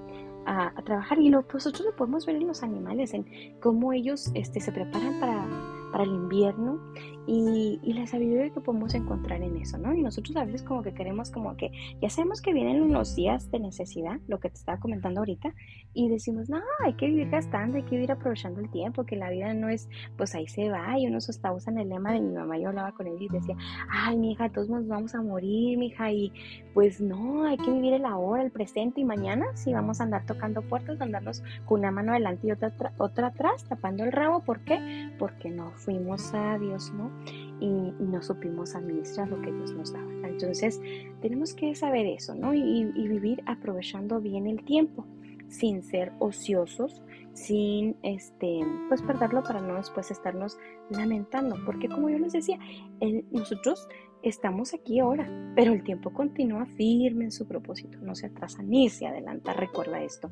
a, 0.47 0.73
trabajar 0.85 1.19
y 1.19 1.29
lo, 1.29 1.45
nosotros 1.53 1.85
lo 1.85 1.97
podemos 1.97 2.27
ver 2.27 2.37
en 2.37 2.47
los 2.47 2.63
animales, 2.63 3.15
en 3.15 3.27
cómo 3.61 3.93
ellos 3.93 4.31
este, 4.35 4.61
se 4.61 4.73
preparan 4.73 5.21
para, 5.21 5.45
para 5.91 6.05
el 6.05 6.11
invierno 6.11 6.81
y, 7.27 7.93
la 7.93 8.07
sabiduría 8.07 8.51
que 8.51 8.61
podemos 8.61 8.95
encontrar 8.95 9.43
en 9.43 9.57
eso, 9.57 9.77
¿no? 9.79 9.93
Y 9.93 10.03
nosotros 10.03 10.37
a 10.37 10.45
veces 10.45 10.63
como 10.63 10.83
que 10.83 10.95
queremos 10.95 11.31
como 11.31 11.57
que 11.57 11.71
ya 12.01 12.09
sabemos 12.09 12.41
que 12.41 12.53
vienen 12.53 12.83
unos 12.83 13.15
días 13.15 13.51
de 13.51 13.61
necesidad, 13.61 14.19
lo 14.27 14.41
que 14.41 14.49
te 14.49 14.57
estaba 14.57 14.81
comentando 14.81 15.21
ahorita, 15.21 15.55
y 15.93 16.09
decimos, 16.09 16.49
no, 16.49 16.61
hay 16.85 16.95
que 16.95 17.07
vivir 17.07 17.29
gastando, 17.31 17.77
hay 17.77 17.83
que 17.83 17.97
vivir 17.97 18.13
aprovechando 18.13 18.61
el 18.61 18.71
tiempo, 18.71 19.05
que 19.05 19.17
la 19.17 19.29
vida 19.31 19.53
no 19.55 19.69
es, 19.69 19.89
pues 20.17 20.35
ahí 20.35 20.47
se 20.47 20.71
va, 20.71 20.99
y 20.99 21.07
uno 21.07 21.19
hasta 21.19 21.53
usa 21.53 21.73
el 21.77 21.89
lema 21.89 22.13
de 22.13 22.21
mi 22.21 22.33
mamá, 22.33 22.59
yo 22.59 22.69
hablaba 22.69 22.93
con 22.93 23.07
él 23.07 23.17
y 23.21 23.29
decía, 23.29 23.57
ay, 23.91 24.17
mi 24.17 24.33
hija, 24.33 24.49
todos 24.49 24.69
nos 24.69 24.87
vamos 24.89 25.15
a 25.15 25.23
morir, 25.23 25.79
mi 25.79 25.89
hija, 25.89 26.11
y 26.11 26.33
pues 26.75 27.01
no, 27.01 27.45
hay 27.45 27.59
que 27.59 27.71
vivir 27.71 27.93
el 27.93 28.05
ahora, 28.05 28.43
el 28.43 28.51
presente, 28.51 29.01
y 29.01 29.05
mañana 29.05 29.47
sí 29.55 29.73
vamos 29.73 30.01
a 30.01 30.05
andar 30.05 30.25
tocando 30.27 30.63
puertas, 30.63 31.01
andarnos 31.01 31.43
con 31.67 31.81
una 31.81 31.91
mano 31.91 32.13
adelante 32.13 32.47
y 32.47 32.53
otra, 32.53 32.73
otra 32.99 33.29
atrás, 33.29 33.65
tapando 33.65 34.05
el 34.05 34.13
rabo, 34.13 34.41
¿por 34.41 34.61
qué? 34.61 35.11
Porque 35.19 35.51
no 35.51 35.73
fuimos 35.81 36.23
sabios, 36.23 36.93
¿no? 36.93 37.11
Y, 37.61 37.93
no 38.01 38.23
supimos 38.23 38.75
administrar 38.75 39.29
lo 39.29 39.41
que 39.43 39.53
Dios 39.53 39.73
nos 39.73 39.93
daba. 39.93 40.11
Entonces, 40.29 40.81
tenemos 41.21 41.55
que 41.55 41.75
saber 41.75 42.07
eso, 42.07 42.35
¿no? 42.35 42.55
Y, 42.55 42.85
vivir 43.09 43.43
aprovechando 43.47 44.21
bien 44.21 44.47
el 44.47 44.65
tiempo, 44.65 45.05
sin 45.49 45.83
ser 45.83 46.13
ociosos, 46.19 47.03
sin 47.33 47.97
este, 48.03 48.61
pues 48.89 49.03
perderlo 49.03 49.43
para 49.43 49.61
no 49.61 49.75
después 49.75 50.11
estarnos 50.11 50.59
lamentando, 50.91 51.57
porque 51.65 51.89
como 51.89 52.09
yo 52.09 52.19
les 52.19 52.33
decía, 52.33 52.59
nosotros 53.31 53.89
estamos 54.23 54.75
aquí 54.75 55.01
ahora, 55.01 55.29
pero 55.55 55.73
el 55.73 55.83
tiempo 55.83 56.13
continúa 56.13 56.67
firme 56.67 57.25
en 57.25 57.33
su 57.33 57.47
propósito, 57.47 57.99
no 58.01 58.15
se 58.15 58.27
atrasa 58.27 58.63
ni 58.63 58.89
se 58.89 59.07
adelanta, 59.07 59.53
recuerda 59.53 60.03
esto. 60.03 60.31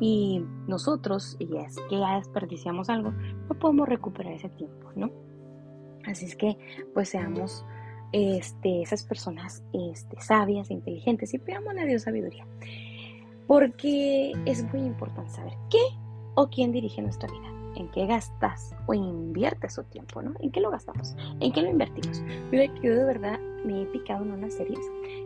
Y 0.00 0.42
nosotros, 0.66 1.36
y 1.38 1.56
es 1.56 1.76
que 1.88 1.98
ya 1.98 2.16
desperdiciamos 2.16 2.88
algo, 2.88 3.12
no 3.12 3.58
podemos 3.58 3.88
recuperar 3.88 4.32
ese 4.32 4.48
tiempo, 4.50 4.90
¿no? 4.96 5.10
Así 6.04 6.26
es 6.26 6.36
que, 6.36 6.56
pues 6.94 7.10
seamos 7.10 7.64
este, 8.12 8.82
esas 8.82 9.04
personas 9.04 9.62
este, 9.72 10.20
sabias, 10.20 10.70
inteligentes 10.70 11.34
y 11.34 11.38
pidamos 11.38 11.76
a 11.76 11.84
Dios 11.84 12.02
sabiduría. 12.02 12.46
Porque 13.46 14.32
es 14.44 14.62
muy 14.72 14.82
importante 14.82 15.30
saber 15.30 15.54
qué 15.70 15.80
o 16.34 16.48
quién 16.48 16.72
dirige 16.72 17.02
nuestra 17.02 17.30
vida 17.30 17.57
en 17.76 17.88
qué 17.88 18.06
gastas 18.06 18.74
o 18.86 18.94
inviertes 18.94 19.74
su 19.74 19.84
tiempo, 19.84 20.22
¿no? 20.22 20.32
¿En 20.40 20.50
qué 20.50 20.60
lo 20.60 20.70
gastamos? 20.70 21.16
¿En 21.40 21.52
qué 21.52 21.62
lo 21.62 21.70
invertimos? 21.70 22.22
Mira 22.50 22.72
yo 22.82 22.94
de 22.94 23.04
verdad 23.04 23.38
me 23.64 23.82
he 23.82 23.86
picado 23.86 24.24
en 24.24 24.32
unas 24.32 24.54
series 24.54 24.80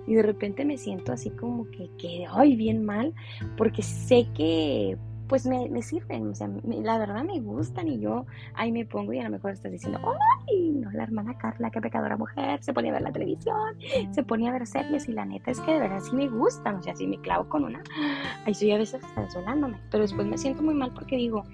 y 0.07 0.15
de 0.15 0.23
repente 0.23 0.65
me 0.65 0.79
siento 0.79 1.13
así 1.13 1.31
como 1.31 1.67
que, 1.71 1.91
que 1.99 2.27
ay, 2.31 2.57
bien 2.57 2.85
mal, 2.85 3.15
porque 3.57 3.83
sé 3.83 4.27
que 4.35 4.97
pues 5.33 5.47
me, 5.47 5.67
me 5.71 5.81
sirven, 5.81 6.29
o 6.29 6.35
sea, 6.35 6.47
la 6.63 6.99
verdad 6.99 7.25
me 7.25 7.41
gustan 7.41 7.89
y 7.89 7.99
yo 7.99 8.27
ahí 8.53 8.71
me 8.71 8.85
pongo 8.85 9.15
y 9.15 9.19
a 9.19 9.25
lo 9.25 9.31
mejor 9.31 9.53
estás 9.53 9.73
diciendo, 9.73 9.99
ay, 10.47 10.73
no, 10.73 10.91
la 10.91 11.05
hermana 11.05 11.39
Carla, 11.39 11.71
qué 11.71 11.81
pecadora 11.81 12.19
mujer, 12.19 12.63
se 12.63 12.75
ponía 12.75 12.91
a 12.91 12.97
ver 12.97 13.03
la 13.03 13.13
televisión, 13.13 13.79
se 14.11 14.23
ponía 14.25 14.51
a 14.51 14.53
ver 14.53 14.67
series 14.67 15.09
y 15.09 15.13
la 15.13 15.25
neta 15.25 15.51
es 15.51 15.61
que 15.61 15.73
de 15.73 15.79
verdad 15.79 16.01
sí 16.01 16.15
me 16.15 16.29
gustan, 16.29 16.77
o 16.77 16.83
sea, 16.83 16.95
sí 16.95 17.07
me 17.07 17.19
clavo 17.19 17.49
con 17.49 17.65
una, 17.65 17.83
ahí 18.45 18.53
estoy 18.53 18.73
a 18.73 18.77
veces 18.77 19.03
hasta 19.03 19.23
desolándome, 19.23 19.79
pero 19.91 20.03
después 20.03 20.27
me 20.27 20.37
siento 20.37 20.63
muy 20.63 20.75
mal 20.75 20.93
porque 20.93 21.17
digo, 21.17 21.45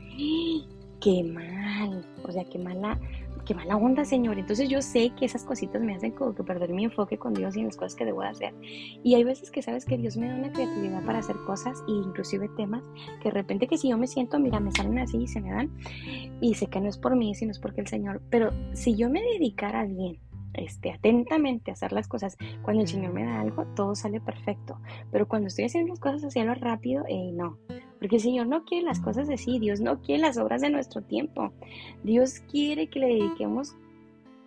qué 1.01 1.23
mal, 1.23 2.05
o 2.25 2.33
sea, 2.33 2.45
qué 2.45 2.59
mala, 2.59 2.99
qué 3.45 3.55
mala 3.55 3.77
onda, 3.77 4.05
Señor. 4.05 4.39
Entonces 4.39 4.69
yo 4.69 4.83
sé 4.83 5.11
que 5.19 5.25
esas 5.25 5.45
cositas 5.45 5.81
me 5.81 5.95
hacen 5.95 6.13
como 6.13 6.35
que 6.35 6.45
perder 6.45 6.71
mi 6.71 6.85
enfoque 6.85 7.19
con 7.19 7.35
Dios 7.35 7.57
y 7.57 7.61
en 7.61 7.67
las 7.67 7.77
cosas 7.77 7.95
que 7.95 8.05
debo 8.05 8.23
hacer. 8.23 8.55
Y 9.03 9.15
hay 9.15 9.25
veces 9.25 9.51
que 9.51 9.63
sabes 9.63 9.85
que 9.85 9.97
Dios 9.97 10.17
me 10.17 10.29
da 10.29 10.35
una 10.35 10.53
creatividad 10.53 11.05
para 11.05 11.21
hacer 11.21 11.37
cosas 11.47 11.83
e 11.89 11.93
inclusive 11.93 12.49
temas 12.57 12.85
que 13.23 13.31
de 13.31 13.35
repente 13.35 13.67
que 13.67 13.79
si 13.79 13.89
yo 13.89 13.99
me 13.99 14.07
siento, 14.07 14.39
mira, 14.39 14.61
me 14.61 14.73
salen 14.73 14.99
así 14.99 15.19
y 15.19 15.29
se 15.29 15.41
me 15.41 15.51
dan. 15.51 15.71
Y 16.41 16.55
sé 16.55 16.67
que 16.67 16.81
no 16.81 16.89
es 16.89 16.99
por 16.99 17.17
mí, 17.17 17.35
sino 17.35 17.51
es 17.51 17.59
porque 17.59 17.81
el 17.81 17.87
Señor. 17.87 18.21
Pero 18.31 18.51
si 18.75 18.95
yo 18.95 19.09
me 19.09 19.23
dedicara 19.23 19.85
bien 19.85 20.19
este, 20.55 20.93
atentamente 20.93 21.71
a 21.71 21.75
hacer 21.75 21.93
las 21.93 22.09
cosas, 22.09 22.37
cuando 22.63 22.83
el 22.83 22.89
Señor 22.89 23.13
me 23.13 23.25
da 23.25 23.41
algo, 23.41 23.67
todo 23.75 23.95
sale 23.95 24.21
perfecto. 24.21 24.79
Pero 25.11 25.29
cuando 25.29 25.49
estoy 25.49 25.67
haciendo 25.67 25.91
las 25.91 26.01
cosas 26.01 26.25
así 26.25 26.39
a 26.41 26.45
lo 26.45 26.55
rápido, 26.55 27.05
no. 27.33 27.59
Porque 27.99 28.17
el 28.17 28.23
Señor 28.23 28.47
no 28.47 28.65
quiere 28.65 28.85
las 28.85 29.01
cosas 29.01 29.29
así, 29.29 29.59
Dios 29.59 29.81
no 29.81 30.01
quiere 30.01 30.23
las 30.23 30.39
obras 30.39 30.61
de 30.61 30.71
nuestro 30.71 31.03
tiempo. 31.03 31.53
Dios 32.05 32.41
quiere 32.51 32.89
que 32.89 33.01
le 33.01 33.07
dediquemos 33.09 33.77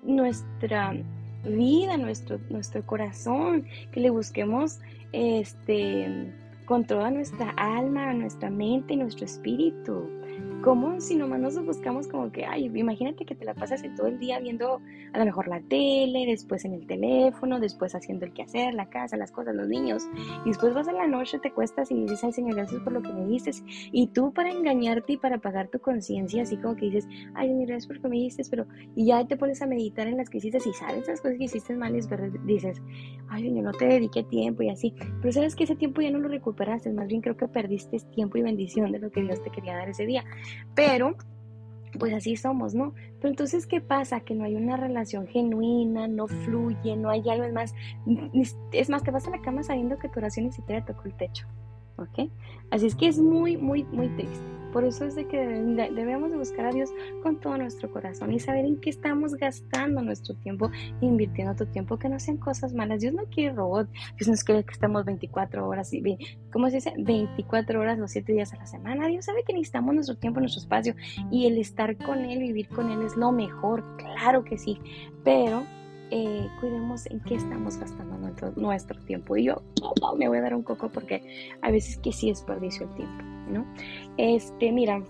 nuestra 0.03 0.95
vida, 1.43 1.97
nuestro, 1.97 2.39
nuestro 2.49 2.85
corazón, 2.85 3.65
que 3.91 3.99
le 3.99 4.09
busquemos 4.09 4.79
este, 5.11 6.33
con 6.65 6.85
toda 6.85 7.11
nuestra 7.11 7.49
alma, 7.57 8.13
nuestra 8.13 8.49
mente 8.49 8.93
y 8.93 8.97
nuestro 8.97 9.25
espíritu. 9.25 10.09
¿Cómo 10.63 11.02
si 11.02 11.15
nomás 11.15 11.39
nos 11.39 11.65
buscamos 11.65 12.08
como 12.08 12.32
que, 12.32 12.45
ay, 12.45 12.65
imagínate 12.65 13.26
que 13.26 13.34
te 13.34 13.45
la 13.45 13.56
pasas 13.56 13.82
todo 13.97 14.06
el 14.06 14.19
día 14.19 14.39
viendo 14.39 14.80
a 15.12 15.17
lo 15.17 15.26
mejor 15.26 15.47
la 15.47 15.60
tele, 15.60 16.26
después 16.28 16.65
en 16.65 16.74
el 16.74 16.86
teléfono, 16.86 17.60
después 17.60 17.95
haciendo 17.95 18.26
el 18.26 18.34
quehacer, 18.34 18.76
la 18.76 18.88
casa, 18.88 19.17
las 19.17 19.32
cosas, 19.32 19.56
los 19.56 19.67
niños, 19.67 20.04
y 20.45 20.50
después 20.50 20.76
vas 20.76 20.88
a 20.88 20.91
la 20.91 21.08
noche, 21.08 21.39
te 21.39 21.52
cuestas 21.52 21.89
y 21.89 21.95
dices, 21.95 22.24
ay 22.24 22.32
Señor, 22.32 22.56
gracias 22.56 22.80
por 22.82 22.93
lo 22.93 23.02
que 23.02 23.12
me 23.12 23.26
dices, 23.26 23.63
y 23.91 24.08
tú 24.08 24.32
para 24.34 24.52
engañarte 24.52 25.13
y 25.13 25.17
para 25.17 25.39
pagar 25.39 25.67
tu 25.69 25.80
conciencia, 25.80 26.43
así 26.43 26.58
como 26.58 26.76
que 26.76 26.86
dices, 26.86 27.08
ay 27.34 27.50
Señor, 27.50 27.67
gracias 27.67 27.88
por 27.88 27.95
lo 27.95 28.02
que 28.04 28.10
me 28.10 28.17
dices, 28.17 28.47
pero, 28.47 28.67
y 28.95 29.08
ya 29.08 29.26
te 29.26 29.38
pones 29.38 29.63
a 29.63 29.67
meditar 29.67 30.08
en 30.08 30.17
las 30.17 30.30
que 30.30 30.38
hiciste 30.38 30.60
y 30.60 30.74
sabes 30.74 31.08
las 31.08 31.21
cosas 31.21 31.39
que 31.39 31.45
hiciste 31.45 31.76
mal, 31.76 31.95
y 31.95 32.02
dices, 32.45 32.82
ay 33.30 33.43
Señor, 33.43 33.63
no 33.63 33.71
te 33.71 33.86
dediqué 33.86 34.24
tiempo 34.24 34.62
y 34.62 34.69
así, 34.69 34.93
pero 35.21 35.32
sabes 35.32 35.56
que 35.56 35.63
ese 35.63 35.76
tiempo 35.76 36.02
ya 36.02 36.12
no 36.12 36.19
lo 36.19 36.28
recuperaste, 36.28 36.91
más 36.93 37.08
bien 37.08 37.21
creo 37.21 37.36
que 37.36 37.47
perdiste 37.47 37.97
tiempo 38.13 38.38
y 38.38 38.43
bendición 38.43 38.91
de 38.91 39.00
lo 39.00 39.10
que 39.10 39.24
Dios 39.24 39.41
te 39.41 39.50
quería 39.50 39.76
dar 39.76 39.89
ese 39.89 40.06
día. 40.06 40.24
Pero, 40.75 41.15
pues 41.99 42.13
así 42.13 42.35
somos, 42.35 42.73
¿no? 42.73 42.93
Pero 43.19 43.29
entonces, 43.29 43.67
¿qué 43.67 43.81
pasa? 43.81 44.21
Que 44.21 44.33
no 44.33 44.45
hay 44.45 44.55
una 44.55 44.77
relación 44.77 45.27
genuina, 45.27 46.07
no 46.07 46.27
fluye, 46.27 46.95
no 46.95 47.09
hay 47.09 47.27
algo, 47.29 47.43
es 47.43 47.53
más, 47.53 47.75
es 48.71 48.89
más, 48.89 49.03
te 49.03 49.11
vas 49.11 49.27
a 49.27 49.31
la 49.31 49.41
cama 49.41 49.63
sabiendo 49.63 49.97
que 49.97 50.09
tu 50.09 50.19
oración 50.19 50.47
ni 50.47 50.51
siquiera 50.51 50.85
tocó 50.85 51.03
el 51.05 51.13
techo, 51.15 51.45
¿ok? 51.97 52.29
Así 52.71 52.87
es 52.87 52.95
que 52.95 53.07
es 53.07 53.19
muy, 53.19 53.57
muy, 53.57 53.83
muy 53.83 54.09
triste. 54.09 54.61
Por 54.71 54.84
eso 54.84 55.05
es 55.05 55.15
de 55.15 55.27
que 55.27 55.38
debemos 55.38 56.31
de 56.31 56.38
buscar 56.38 56.65
a 56.65 56.71
Dios 56.71 56.89
con 57.23 57.39
todo 57.39 57.57
nuestro 57.57 57.91
corazón 57.91 58.34
y 58.34 58.39
saber 58.39 58.65
en 58.65 58.79
qué 58.79 58.89
estamos 58.89 59.36
gastando 59.36 60.01
nuestro 60.01 60.36
tiempo, 60.36 60.71
invirtiendo 61.01 61.55
tu 61.55 61.65
tiempo, 61.65 61.97
que 61.97 62.10
no 62.10 62.19
sean 62.19 62.38
cosas 62.38 62.73
malas. 62.73 63.01
Dios 63.01 63.13
no 63.13 63.23
quiere 63.25 63.55
robot, 63.55 63.89
Dios 64.17 64.27
no 64.27 64.36
quiere 64.45 64.63
que 64.63 64.73
estemos 64.73 65.05
24 65.05 65.67
horas, 65.67 65.93
y, 65.93 66.01
¿cómo 66.51 66.69
se 66.69 66.75
dice? 66.75 66.93
24 66.97 67.79
horas 67.79 67.97
los 67.99 68.12
7 68.12 68.31
días 68.34 68.53
a 68.53 68.57
la 68.57 68.65
semana. 68.65 69.07
Dios 69.07 69.25
sabe 69.25 69.43
que 69.43 69.53
necesitamos 69.53 69.95
nuestro 69.95 70.17
tiempo, 70.17 70.39
nuestro 70.39 70.62
espacio 70.62 70.95
y 71.31 71.47
el 71.47 71.57
estar 71.57 71.97
con 71.97 72.19
Él, 72.19 72.39
vivir 72.39 72.67
con 72.69 72.91
Él 72.91 73.01
es 73.01 73.15
lo 73.15 73.31
mejor, 73.31 73.84
claro 73.97 74.43
que 74.43 74.57
sí, 74.57 74.79
pero 75.23 75.65
eh, 76.13 76.49
cuidemos 76.60 77.05
en 77.05 77.21
qué 77.21 77.36
estamos 77.36 77.77
gastando 77.77 78.17
nuestro, 78.57 78.99
tiempo. 79.05 79.38
Y 79.38 79.45
yo 79.45 79.62
me 80.17 80.27
voy 80.27 80.39
a 80.39 80.41
dar 80.41 80.55
un 80.55 80.62
coco 80.62 80.89
porque 80.89 81.55
a 81.62 81.71
veces 81.71 81.97
que 81.97 82.12
sí 82.12 82.29
desperdicio 82.29 82.86
el 82.86 82.95
tiempo, 82.95 83.23
¿no? 83.51 83.65
Este, 84.17 84.71
mira, 84.71 85.03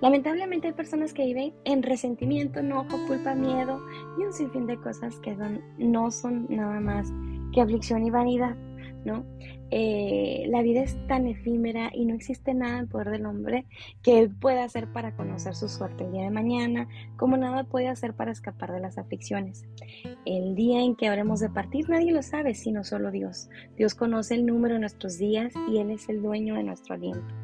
lamentablemente 0.00 0.68
hay 0.68 0.74
personas 0.74 1.12
que 1.12 1.24
viven 1.24 1.52
en 1.64 1.82
resentimiento, 1.82 2.60
enojo, 2.60 2.96
culpa, 3.06 3.34
miedo 3.34 3.80
y 4.18 4.24
un 4.24 4.32
sinfín 4.32 4.66
de 4.66 4.76
cosas 4.78 5.18
que 5.20 5.36
no 5.78 6.10
son 6.10 6.46
nada 6.48 6.80
más 6.80 7.12
que 7.52 7.60
aflicción 7.60 8.04
y 8.06 8.10
vanidad, 8.10 8.56
¿no? 9.04 9.24
Eh, 9.72 10.46
la 10.48 10.62
vida 10.62 10.82
es 10.82 10.96
tan 11.06 11.26
efímera 11.26 11.90
y 11.94 12.04
no 12.04 12.14
existe 12.14 12.54
nada 12.54 12.78
en 12.78 12.88
poder 12.88 13.10
del 13.10 13.26
hombre 13.26 13.66
que 14.02 14.18
él 14.18 14.30
pueda 14.30 14.64
hacer 14.64 14.88
para 14.92 15.14
conocer 15.14 15.54
su 15.54 15.68
suerte 15.68 16.04
el 16.04 16.12
día 16.12 16.24
de 16.24 16.30
mañana, 16.30 16.88
como 17.16 17.36
nada 17.36 17.64
puede 17.64 17.88
hacer 17.88 18.14
para 18.14 18.32
escapar 18.32 18.72
de 18.72 18.80
las 18.80 18.98
aflicciones. 18.98 19.64
El 20.24 20.54
día 20.54 20.82
en 20.82 20.96
que 20.96 21.08
habremos 21.08 21.40
de 21.40 21.50
partir 21.50 21.88
nadie 21.88 22.12
lo 22.12 22.22
sabe, 22.22 22.54
sino 22.54 22.82
solo 22.84 23.10
Dios. 23.10 23.48
Dios 23.76 23.94
conoce 23.94 24.34
el 24.34 24.46
número 24.46 24.74
de 24.74 24.80
nuestros 24.80 25.18
días 25.18 25.52
y 25.68 25.78
Él 25.78 25.90
es 25.90 26.08
el 26.08 26.20
dueño 26.20 26.54
de 26.54 26.64
nuestro 26.64 26.94
aliento. 26.94 27.34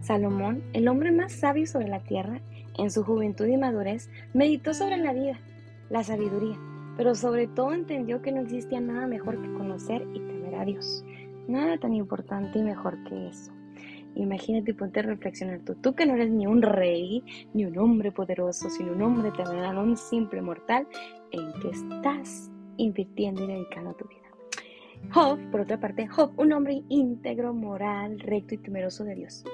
Salomón, 0.00 0.62
el 0.74 0.86
hombre 0.88 1.12
más 1.12 1.32
sabio 1.32 1.66
sobre 1.66 1.88
la 1.88 2.00
tierra, 2.00 2.40
en 2.76 2.90
su 2.90 3.04
juventud 3.04 3.46
y 3.46 3.56
madurez, 3.56 4.10
meditó 4.32 4.74
sobre 4.74 4.96
la 4.98 5.12
vida, 5.12 5.40
la 5.90 6.04
sabiduría, 6.04 6.58
pero 6.96 7.14
sobre 7.14 7.46
todo 7.46 7.72
entendió 7.72 8.20
que 8.20 8.32
no 8.32 8.42
existía 8.42 8.80
nada 8.80 9.06
mejor 9.06 9.40
que 9.40 9.52
conocer 9.54 10.06
y 10.12 10.20
temer 10.20 10.54
a 10.56 10.64
Dios. 10.64 11.04
Nada 11.48 11.78
tan 11.78 11.92
importante 11.94 12.58
y 12.58 12.62
mejor 12.62 13.02
que 13.04 13.28
eso. 13.28 13.52
Imagínate 14.16 14.70
y 14.70 14.74
ponte 14.74 15.00
a 15.00 15.02
reflexionar 15.02 15.60
tú, 15.60 15.74
tú 15.74 15.94
que 15.94 16.06
no 16.06 16.14
eres 16.14 16.30
ni 16.30 16.46
un 16.46 16.62
rey, 16.62 17.22
ni 17.52 17.64
un 17.64 17.76
hombre 17.78 18.12
poderoso, 18.12 18.70
sino 18.70 18.92
un 18.92 19.02
hombre 19.02 19.32
terrenal, 19.32 19.76
un 19.76 19.96
simple 19.96 20.40
mortal, 20.40 20.86
en 21.32 21.52
que 21.60 21.70
estás 21.70 22.50
invirtiendo 22.76 23.42
y 23.44 23.48
dedicando 23.48 23.92
tu 23.94 24.06
vida. 24.06 24.20
Job, 25.12 25.38
por 25.50 25.62
otra 25.62 25.78
parte, 25.78 26.06
Job, 26.06 26.32
un 26.36 26.52
hombre 26.52 26.82
íntegro, 26.88 27.52
moral, 27.52 28.20
recto 28.20 28.54
y 28.54 28.58
temeroso 28.58 29.04
de 29.04 29.16
Dios. 29.16 29.44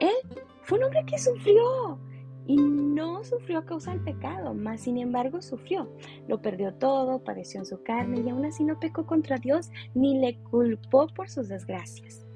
Él 0.00 0.14
fue 0.62 0.78
un 0.78 0.84
hombre 0.84 1.04
que 1.06 1.18
sufrió, 1.18 1.98
y 2.46 2.56
no 2.56 3.24
sufrió 3.24 3.58
a 3.58 3.64
causa 3.64 3.92
del 3.92 4.00
pecado, 4.00 4.54
mas 4.54 4.82
sin 4.82 4.98
embargo 4.98 5.40
sufrió. 5.42 5.88
Lo 6.28 6.42
perdió 6.42 6.74
todo, 6.74 7.22
padeció 7.22 7.60
en 7.60 7.66
su 7.66 7.82
carne 7.82 8.20
y 8.20 8.28
aún 8.28 8.44
así 8.44 8.64
no 8.64 8.78
pecó 8.78 9.06
contra 9.06 9.38
Dios 9.38 9.70
ni 9.94 10.18
le 10.18 10.38
culpó 10.50 11.06
por 11.08 11.28
sus 11.28 11.48
desgracias. 11.48 12.26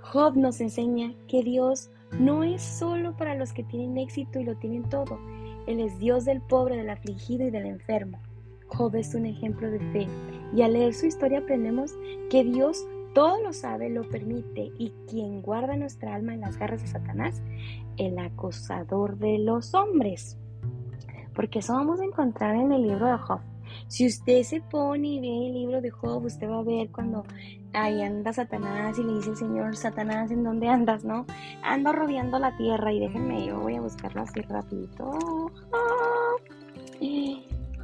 Job 0.00 0.36
nos 0.36 0.60
enseña 0.60 1.14
que 1.28 1.42
Dios 1.42 1.90
no 2.18 2.42
es 2.42 2.62
solo 2.62 3.16
para 3.16 3.34
los 3.34 3.52
que 3.52 3.64
tienen 3.64 3.96
éxito 3.98 4.40
y 4.40 4.44
lo 4.44 4.56
tienen 4.56 4.88
todo. 4.88 5.18
Él 5.66 5.80
es 5.80 5.98
Dios 5.98 6.24
del 6.24 6.40
pobre, 6.40 6.76
del 6.76 6.90
afligido 6.90 7.46
y 7.46 7.50
del 7.50 7.66
enfermo. 7.66 8.20
Job 8.66 8.94
es 8.96 9.14
un 9.14 9.26
ejemplo 9.26 9.70
de 9.70 9.78
fe 9.92 10.06
y 10.54 10.62
al 10.62 10.72
leer 10.72 10.94
su 10.94 11.06
historia 11.06 11.40
aprendemos 11.40 11.94
que 12.28 12.44
Dios 12.44 12.86
todo 13.14 13.42
lo 13.42 13.52
sabe, 13.52 13.90
lo 13.90 14.08
permite 14.08 14.70
y 14.78 14.92
quien 15.08 15.42
guarda 15.42 15.76
nuestra 15.76 16.14
alma 16.14 16.34
en 16.34 16.40
las 16.40 16.56
garras 16.56 16.82
de 16.82 16.88
Satanás 16.88 17.42
el 18.00 18.18
acosador 18.18 19.18
de 19.18 19.38
los 19.38 19.74
hombres. 19.74 20.38
Porque 21.34 21.60
eso 21.60 21.74
vamos 21.74 22.00
a 22.00 22.04
encontrar 22.04 22.54
en 22.54 22.72
el 22.72 22.82
libro 22.82 23.06
de 23.06 23.18
Job. 23.18 23.40
Si 23.86 24.06
usted 24.06 24.42
se 24.42 24.60
pone 24.60 25.06
y 25.06 25.20
ve 25.20 25.46
el 25.46 25.54
libro 25.54 25.80
de 25.80 25.90
Job, 25.90 26.24
usted 26.24 26.48
va 26.48 26.58
a 26.58 26.62
ver 26.62 26.90
cuando 26.90 27.24
ahí 27.72 28.02
anda 28.02 28.32
Satanás 28.32 28.98
y 28.98 29.04
le 29.04 29.14
dice 29.14 29.36
Señor, 29.36 29.76
Satanás, 29.76 30.30
¿en 30.30 30.42
dónde 30.42 30.68
andas? 30.68 31.04
¿No? 31.04 31.26
Ando 31.62 31.92
rodeando 31.92 32.38
la 32.38 32.56
tierra 32.56 32.92
y 32.92 33.00
déjenme, 33.00 33.46
yo 33.46 33.60
voy 33.60 33.76
a 33.76 33.80
buscarlo 33.80 34.22
así 34.22 34.40
rapidito. 34.42 35.12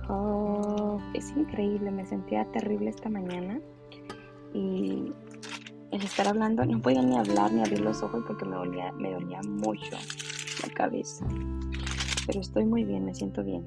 Job. 0.07 1.01
Es 1.15 1.31
increíble, 1.37 1.91
me 1.91 2.05
sentía 2.05 2.45
terrible 2.53 2.91
esta 2.91 3.09
mañana 3.09 3.61
y 4.55 5.13
el 5.93 6.03
estar 6.03 6.29
hablando, 6.29 6.65
no 6.65 6.81
podía 6.81 7.03
ni 7.03 7.17
hablar 7.17 7.53
ni 7.53 7.61
abrir 7.61 7.81
los 7.81 8.03
ojos 8.03 8.25
porque 8.27 8.45
me 8.45 8.57
dolía, 8.57 8.93
me 8.93 9.13
dolía 9.13 9.41
mucho 9.43 9.97
la 10.63 10.73
cabeza. 10.75 11.27
Pero 12.27 12.41
estoy 12.41 12.65
muy 12.65 12.85
bien, 12.85 13.05
me 13.05 13.15
siento 13.15 13.45
bien. 13.45 13.65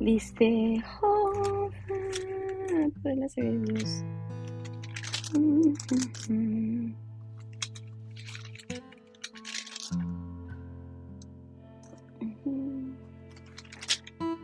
Dice, 0.00 0.82
oh, 1.00 1.70
Dios. 3.04 4.04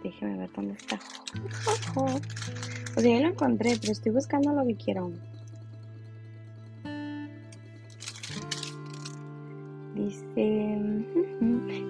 Déjeme 0.02 0.38
ver 0.38 0.50
dónde 0.54 0.74
está. 0.74 0.98
O 1.94 3.00
sea, 3.00 3.18
ya 3.18 3.20
lo 3.20 3.28
encontré, 3.28 3.76
pero 3.80 3.92
estoy 3.92 4.12
buscando 4.12 4.52
lo 4.52 4.66
que 4.66 4.76
quiero. 4.76 5.12
Dice, 10.08 10.78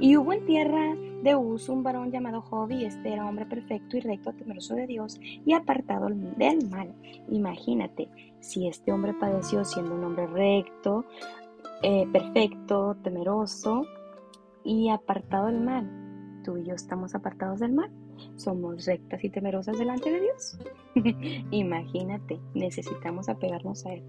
y 0.01 0.17
hubo 0.17 0.33
en 0.33 0.45
tierra 0.45 0.97
de 1.23 1.37
Uz 1.37 1.69
un 1.69 1.85
varón 1.85 2.11
llamado 2.11 2.41
Job 2.41 2.69
y 2.73 2.85
este 2.85 3.13
era 3.13 3.29
hombre 3.29 3.47
perfecto 3.47 3.97
y 3.97 4.01
recto, 4.01 4.33
temeroso 4.33 4.75
de 4.75 4.89
Dios 4.89 5.21
y 5.23 5.53
apartado 5.53 6.09
del 6.09 6.69
mal. 6.69 6.93
Imagínate, 7.31 8.09
si 8.41 8.67
este 8.67 8.93
hombre 8.93 9.15
padeció 9.15 9.65
siendo 9.65 9.95
un 9.95 10.03
hombre 10.03 10.27
recto, 10.27 11.05
eh, 11.85 12.09
perfecto, 12.13 12.97
temeroso 13.05 13.83
y 14.65 14.89
apartado 14.89 15.47
del 15.47 15.61
mal, 15.61 16.43
tú 16.45 16.57
y 16.57 16.65
yo 16.65 16.75
estamos 16.75 17.15
apartados 17.15 17.61
del 17.61 17.73
mal. 17.73 17.91
Somos 18.35 18.85
rectas 18.85 19.23
y 19.23 19.31
temerosas 19.31 19.79
delante 19.79 20.11
de 20.11 20.21
Dios. 20.23 20.59
Imagínate, 21.53 22.41
necesitamos 22.53 23.29
apegarnos 23.29 23.87
a 23.87 23.93
Él. 23.93 24.03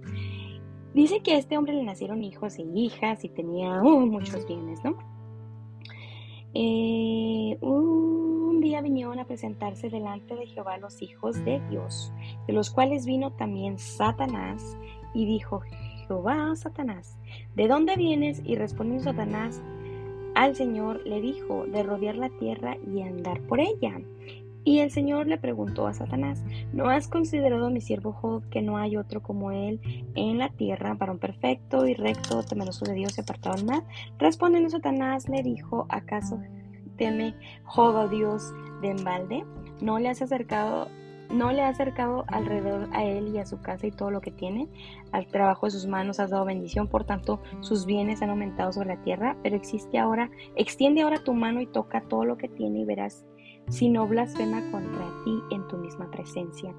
Dice 0.94 1.22
que 1.22 1.34
a 1.34 1.38
este 1.38 1.58
hombre 1.58 1.74
le 1.74 1.84
nacieron 1.84 2.24
hijos 2.24 2.58
e 2.58 2.64
hijas 2.76 3.24
y 3.24 3.30
tenía 3.30 3.82
uh, 3.82 4.06
muchos 4.06 4.48
bienes, 4.48 4.84
¿no? 4.84 4.98
Eh, 6.54 7.58
un 7.62 8.60
día 8.60 8.82
vinieron 8.82 9.20
a 9.20 9.26
presentarse 9.26 9.90
delante 9.90 10.36
de 10.36 10.48
Jehová 10.48 10.78
los 10.78 11.02
hijos 11.02 11.44
de 11.46 11.62
Dios, 11.70 12.12
de 12.48 12.54
los 12.54 12.72
cuales 12.72 13.06
vino 13.06 13.32
también 13.34 13.78
Satanás, 13.78 14.78
y 15.14 15.26
dijo, 15.26 15.62
Jehová, 16.08 16.56
Satanás, 16.56 17.18
¿de 17.56 17.68
dónde 17.68 17.96
vienes? 17.96 18.42
Y 18.44 18.56
respondió 18.56 19.00
Satanás 19.00 19.62
al 20.36 20.56
Señor, 20.56 21.06
le 21.06 21.22
dijo, 21.22 21.66
de 21.66 21.84
rodear 21.84 22.16
la 22.16 22.30
tierra 22.30 22.78
y 22.88 23.02
andar 23.02 23.42
por 23.42 23.60
ella. 23.60 24.00
Y 24.64 24.80
el 24.80 24.92
Señor 24.92 25.28
le 25.28 25.38
preguntó 25.38 25.88
a 25.88 25.94
Satanás, 25.94 26.44
¿no 26.74 26.90
has 26.90 27.08
considerado 27.08 27.68
a 27.68 27.70
mi 27.70 27.82
siervo 27.82 28.12
Job 28.12 28.48
que 28.50 28.62
no 28.62 28.78
hay 28.78 28.98
otro 28.98 29.24
como 29.24 29.52
él 29.52 29.80
en 30.16 30.38
la 30.38 30.50
tierra, 30.50 30.94
varón 30.94 31.20
perfecto 31.20 31.88
y 31.88 31.94
recto, 31.94 32.44
temeroso 32.44 32.86
de 32.86 32.94
Dios 32.94 33.18
y 33.18 33.22
apartado 33.22 33.56
del 33.56 33.66
mal? 33.66 33.84
Respondiendo 34.18 34.70
Satanás 34.70 35.30
le 35.30 35.44
dijo, 35.44 35.86
¿acaso 35.90 36.40
teme 36.98 37.36
Job 37.64 37.96
a 37.96 38.08
Dios 38.08 38.54
de 38.82 38.90
embalde? 38.90 39.46
¿No 39.82 39.98
le 39.98 40.10
has 40.10 40.22
acercado 40.22 40.90
no 41.30 41.52
le 41.52 41.62
has 41.62 41.76
acercado 41.76 42.26
alrededor 42.28 42.90
a 42.92 43.04
él 43.04 43.36
y 43.36 43.38
a 43.38 43.46
su 43.46 43.62
casa 43.62 43.88
y 43.88 43.92
todo 43.92 44.12
lo 44.12 44.22
que 44.22 44.32
tiene. 44.32 44.68
Al 45.12 45.28
trabajo 45.28 45.68
de 45.68 45.72
sus 45.72 45.86
manos 45.86 46.20
has 46.20 46.32
dado 46.32 46.46
bendición, 46.46 46.88
por 46.88 47.04
tanto 47.04 47.40
sus 47.62 47.86
bienes 47.86 48.22
han 48.22 48.32
aumentado 48.32 48.72
sobre 48.74 48.96
la 48.96 49.02
tierra. 49.04 49.38
Pero 49.44 49.56
existe 49.56 50.00
ahora, 50.00 50.32
extiende 50.56 51.02
ahora 51.02 51.24
tu 51.24 51.34
mano 51.34 51.62
y 51.62 51.68
toca 51.68 52.02
todo 52.02 52.26
lo 52.26 52.38
que 52.38 52.48
tiene 52.48 52.80
y 52.80 52.86
verás 52.86 53.26
si 53.70 53.90
no 53.90 54.08
blasfema 54.08 54.62
contra 54.72 55.06
ti 55.24 55.42
en 55.52 55.68
tu 55.68 55.78
misma 55.78 56.10
presencia. 56.12 56.74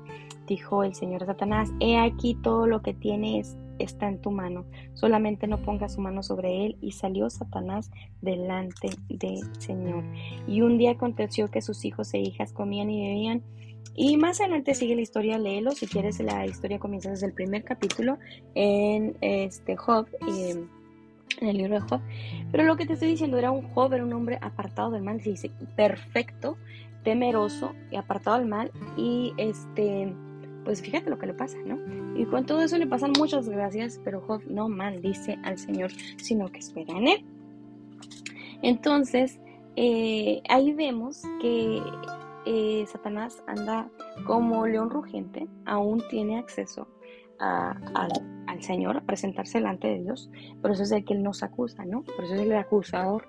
Dijo 0.47 0.85
el 0.85 0.95
Señor 0.95 1.25
Satanás, 1.27 1.71
he 1.81 1.99
aquí 1.99 2.35
todo 2.35 2.67
lo 2.67 2.83
que 2.83 2.95
tienes 2.95 3.57
está 3.79 4.09
en 4.09 4.21
tu 4.21 4.31
mano, 4.31 4.65
solamente 4.95 5.47
no 5.47 5.63
pongas 5.63 5.95
su 5.95 6.01
mano 6.01 6.23
sobre 6.23 6.67
él. 6.67 6.77
Y 6.81 6.93
salió 6.93 7.31
Satanás 7.31 7.91
delante 8.21 8.91
del 9.09 9.41
Señor. 9.59 10.05
Y 10.47 10.63
un 10.63 10.79
día 10.79 10.93
aconteció 10.93 11.49
que 11.49 11.63
sus 11.63 11.85
hijos 11.85 12.13
e 12.15 12.19
hijas 12.19 12.53
comían 12.53 12.91
y 12.91 13.01
bebían. 13.01 13.43
Y 13.95 14.17
más 14.17 14.41
adelante 14.41 14.75
sigue 14.75 14.95
la 14.95 15.03
historia, 15.03 15.39
léelo. 15.39 15.73
Si 15.73 15.87
quieres, 15.87 16.21
la 16.21 16.47
historia 16.47 16.79
comienza 16.79 17.11
desde 17.11 17.27
el 17.27 17.33
primer 17.33 17.65
capítulo 17.65 18.19
en 18.55 19.17
este 19.21 19.77
Job. 19.77 20.07
Eh, 20.29 20.65
en 21.41 21.49
el 21.49 21.57
libro 21.57 21.75
de 21.75 21.81
Job. 21.81 22.01
Pero 22.51 22.65
lo 22.65 22.77
que 22.77 22.87
te 22.87 22.95
estoy 22.95 23.09
diciendo 23.09 23.39
era 23.39 23.51
un 23.51 23.63
Job, 23.63 23.93
era 23.93 24.05
un 24.05 24.13
hombre 24.13 24.39
apartado 24.41 24.91
del 24.91 25.03
mal, 25.03 25.21
se 25.21 25.31
dice 25.31 25.51
perfecto, 25.77 26.57
temeroso 27.03 27.75
y 27.91 27.97
apartado 27.97 28.39
del 28.39 28.49
mal. 28.49 28.71
Y 28.97 29.33
este, 29.37 30.13
pues 30.65 30.83
fíjate 30.83 31.11
lo 31.11 31.19
que 31.19 31.27
le 31.27 31.35
pasa, 31.35 31.57
¿no? 31.65 31.79
Y 32.19 32.25
con 32.27 32.45
todo 32.45 32.63
eso 32.63 32.77
le 32.77 32.87
pasan 32.87 33.13
muchas 33.19 33.49
gracias, 33.49 34.01
pero 34.05 34.21
Job 34.21 34.43
no 34.49 34.69
maldice 34.69 35.39
al 35.43 35.59
Señor, 35.59 35.91
sino 36.17 36.49
que 36.49 36.59
espera 36.59 36.97
en 36.97 37.09
él. 37.09 37.25
Entonces, 38.63 39.41
eh, 39.77 40.43
ahí 40.49 40.73
vemos 40.73 41.23
que 41.41 41.81
eh, 42.47 42.85
Satanás 42.87 43.43
anda 43.47 43.89
como 44.27 44.67
león 44.67 44.91
rugente, 44.91 45.47
aún 45.65 46.03
tiene 46.11 46.39
acceso 46.39 46.89
al 48.51 48.63
Señor, 48.63 48.97
a 48.97 49.01
presentarse 49.03 49.59
delante 49.59 49.89
de 49.89 50.03
Dios. 50.03 50.31
Por 50.61 50.73
eso 50.73 50.83
es 50.83 50.91
el 50.93 51.05
que 51.05 51.15
Él 51.15 51.23
nos 51.23 51.43
acusa, 51.43 51.85
¿no? 51.85 52.03
Por 52.03 52.25
eso 52.25 52.35
es 52.35 52.41
el 52.41 52.53
acusador. 52.57 53.27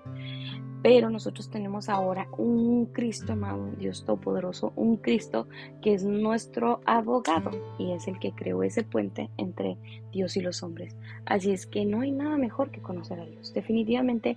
Pero 0.82 1.10
nosotros 1.10 1.48
tenemos 1.48 1.88
ahora 1.88 2.26
un 2.36 2.86
Cristo 2.86 3.34
amado, 3.34 3.70
Dios 3.78 4.04
Todopoderoso, 4.04 4.72
un 4.74 4.96
Cristo 4.96 5.46
que 5.80 5.94
es 5.94 6.02
nuestro 6.02 6.80
abogado 6.86 7.52
y 7.78 7.92
es 7.92 8.08
el 8.08 8.18
que 8.18 8.32
creó 8.32 8.64
ese 8.64 8.82
puente 8.82 9.30
entre 9.36 9.76
Dios 10.10 10.36
y 10.36 10.40
los 10.40 10.64
hombres. 10.64 10.96
Así 11.24 11.52
es 11.52 11.66
que 11.66 11.84
no 11.84 12.00
hay 12.00 12.10
nada 12.10 12.36
mejor 12.36 12.72
que 12.72 12.82
conocer 12.82 13.20
a 13.20 13.26
Dios. 13.26 13.54
Definitivamente, 13.54 14.36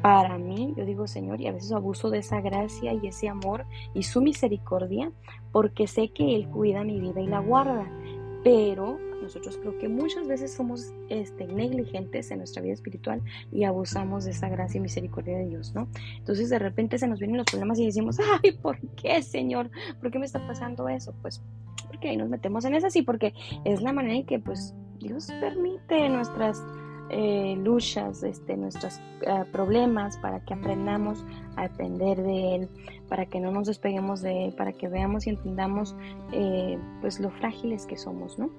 para 0.00 0.38
mí, 0.38 0.74
yo 0.76 0.84
digo 0.84 1.08
Señor, 1.08 1.40
y 1.40 1.48
a 1.48 1.52
veces 1.52 1.72
abuso 1.72 2.08
de 2.08 2.18
esa 2.18 2.40
gracia 2.40 2.92
y 2.92 3.08
ese 3.08 3.28
amor 3.28 3.66
y 3.92 4.04
su 4.04 4.22
misericordia, 4.22 5.10
porque 5.50 5.88
sé 5.88 6.10
que 6.10 6.36
Él 6.36 6.46
cuida 6.46 6.84
mi 6.84 7.00
vida 7.00 7.20
y 7.20 7.26
la 7.26 7.40
guarda. 7.40 7.90
Pero 8.44 9.09
nosotros 9.22 9.58
creo 9.58 9.78
que 9.78 9.88
muchas 9.88 10.26
veces 10.26 10.52
somos 10.52 10.92
este, 11.08 11.46
negligentes 11.46 12.30
en 12.30 12.38
nuestra 12.38 12.62
vida 12.62 12.74
espiritual 12.74 13.22
y 13.52 13.64
abusamos 13.64 14.24
de 14.24 14.32
esa 14.32 14.48
gracia 14.48 14.78
y 14.78 14.80
misericordia 14.80 15.38
de 15.38 15.46
Dios, 15.46 15.74
¿no? 15.74 15.88
Entonces 16.18 16.50
de 16.50 16.58
repente 16.58 16.98
se 16.98 17.06
nos 17.06 17.18
vienen 17.18 17.38
los 17.38 17.46
problemas 17.46 17.78
y 17.78 17.86
decimos, 17.86 18.18
ay, 18.42 18.52
¿por 18.52 18.78
qué, 18.96 19.22
Señor? 19.22 19.70
¿Por 20.00 20.10
qué 20.10 20.18
me 20.18 20.26
está 20.26 20.46
pasando 20.46 20.88
eso? 20.88 21.14
Pues 21.22 21.42
porque 21.86 22.08
ahí 22.08 22.16
nos 22.16 22.28
metemos 22.28 22.64
en 22.64 22.74
eso, 22.74 22.88
sí, 22.90 23.02
porque 23.02 23.34
es 23.64 23.82
la 23.82 23.92
manera 23.92 24.14
en 24.14 24.24
que 24.24 24.38
pues 24.38 24.74
Dios 24.98 25.28
permite 25.40 26.08
nuestras 26.08 26.62
eh, 27.10 27.56
luchas, 27.58 28.22
este, 28.22 28.56
nuestros 28.56 29.00
eh, 29.22 29.44
problemas, 29.50 30.16
para 30.18 30.40
que 30.44 30.54
aprendamos 30.54 31.24
a 31.56 31.62
depender 31.62 32.22
de 32.22 32.54
Él, 32.54 32.68
para 33.08 33.26
que 33.26 33.40
no 33.40 33.50
nos 33.50 33.66
despeguemos 33.66 34.22
de 34.22 34.46
Él, 34.46 34.54
para 34.54 34.72
que 34.72 34.88
veamos 34.88 35.26
y 35.26 35.30
entendamos 35.30 35.96
eh, 36.32 36.78
pues 37.00 37.18
lo 37.18 37.30
frágiles 37.30 37.86
que 37.86 37.96
somos, 37.96 38.38
¿no? 38.38 38.50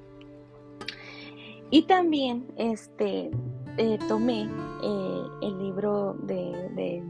Y 1.71 1.83
también 1.83 2.45
este, 2.57 3.31
eh, 3.77 3.97
tomé 4.09 4.41
eh, 4.41 5.23
el 5.41 5.57
libro 5.57 6.17
eh, 6.27 7.01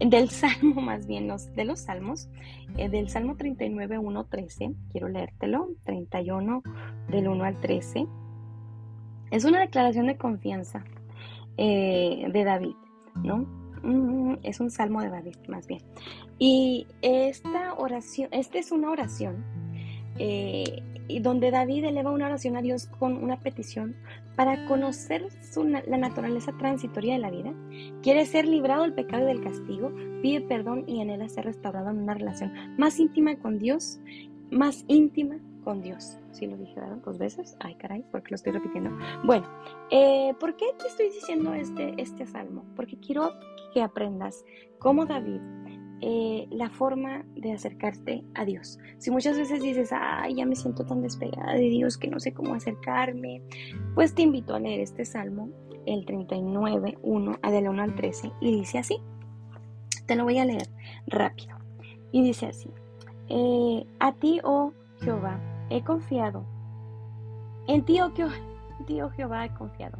del 0.00 0.28
Salmo, 0.30 0.80
más 0.82 1.06
bien 1.06 1.28
de 1.54 1.64
los 1.64 1.80
Salmos, 1.80 2.28
del 2.76 3.08
Salmo 3.08 3.36
39, 3.36 3.98
1, 3.98 4.24
13. 4.24 4.74
Quiero 4.90 5.08
leértelo, 5.08 5.68
31 5.84 6.62
del 7.08 7.28
1 7.28 7.44
al 7.44 7.60
13. 7.60 8.08
Es 9.30 9.44
una 9.44 9.60
declaración 9.60 10.08
de 10.08 10.16
confianza 10.16 10.84
de 11.56 12.42
David, 12.44 12.74
¿no? 13.22 13.46
Mm, 13.82 14.38
es 14.42 14.58
un 14.58 14.70
salmo 14.70 15.02
de 15.02 15.10
David, 15.10 15.36
más 15.46 15.68
bien. 15.68 15.82
Y 16.38 16.86
esta 17.02 17.74
oración, 17.74 18.28
esta 18.32 18.58
es 18.58 18.72
una 18.72 18.90
oración 18.90 19.44
y 21.10 21.20
donde 21.20 21.50
David 21.50 21.84
eleva 21.84 22.10
una 22.10 22.26
oración 22.26 22.56
a 22.56 22.62
Dios 22.62 22.86
con 22.86 23.22
una 23.22 23.40
petición 23.40 23.96
para 24.36 24.66
conocer 24.66 25.26
la 25.86 25.96
naturaleza 25.98 26.52
transitoria 26.56 27.14
de 27.14 27.18
la 27.18 27.30
vida, 27.30 27.52
quiere 28.02 28.24
ser 28.24 28.46
librado 28.46 28.82
del 28.82 28.94
pecado 28.94 29.24
y 29.24 29.26
del 29.26 29.42
castigo, 29.42 29.92
pide 30.22 30.40
perdón 30.40 30.84
y 30.88 31.02
anhela 31.02 31.28
ser 31.28 31.44
restaurado 31.44 31.90
en 31.90 31.98
una 31.98 32.14
relación 32.14 32.52
más 32.78 32.98
íntima 32.98 33.36
con 33.36 33.58
Dios, 33.58 34.00
más 34.50 34.84
íntima 34.88 35.36
con 35.64 35.82
Dios. 35.82 36.18
Si 36.32 36.46
lo 36.46 36.56
dije 36.56 36.80
dos 37.04 37.18
veces, 37.18 37.56
ay 37.60 37.74
caray, 37.74 38.04
porque 38.10 38.30
lo 38.30 38.36
estoy 38.36 38.52
repitiendo. 38.52 38.90
Bueno, 39.24 39.46
eh, 39.90 40.34
¿por 40.40 40.56
qué 40.56 40.66
te 40.78 40.88
estoy 40.88 41.10
diciendo 41.10 41.52
este, 41.54 41.94
este 42.00 42.26
salmo? 42.26 42.64
Porque 42.76 42.96
quiero 42.98 43.32
que 43.74 43.82
aprendas 43.82 44.44
cómo 44.78 45.06
David 45.06 45.40
eh, 46.02 46.46
la 46.50 46.70
forma 46.70 47.24
de 47.34 47.52
acercarte 47.52 48.24
a 48.34 48.44
Dios. 48.44 48.78
Si 48.98 49.10
muchas 49.10 49.36
veces 49.36 49.62
dices, 49.62 49.90
ay, 49.92 50.34
ya 50.34 50.46
me 50.46 50.56
siento 50.56 50.84
tan 50.84 51.02
despegada 51.02 51.54
de 51.54 51.68
Dios 51.68 51.98
que 51.98 52.08
no 52.08 52.18
sé 52.20 52.32
cómo 52.32 52.54
acercarme, 52.54 53.42
pues 53.94 54.14
te 54.14 54.22
invito 54.22 54.54
a 54.54 54.60
leer 54.60 54.80
este 54.80 55.04
salmo, 55.04 55.50
el 55.86 56.06
39, 56.06 56.98
1, 57.02 57.38
del 57.50 57.68
1 57.68 57.82
al 57.82 57.94
13, 57.94 58.32
y 58.40 58.56
dice 58.56 58.78
así. 58.78 58.96
Te 60.06 60.16
lo 60.16 60.24
voy 60.24 60.38
a 60.38 60.44
leer 60.44 60.68
rápido. 61.06 61.56
Y 62.12 62.22
dice 62.22 62.46
así, 62.46 62.68
eh, 63.28 63.86
a 64.00 64.12
ti, 64.12 64.40
oh 64.42 64.72
Jehová, 65.02 65.38
he 65.70 65.84
confiado. 65.84 66.44
En 67.68 67.84
ti, 67.84 68.00
oh, 68.00 68.10
oh 68.10 69.10
Jehová, 69.10 69.44
he 69.44 69.54
confiado. 69.54 69.98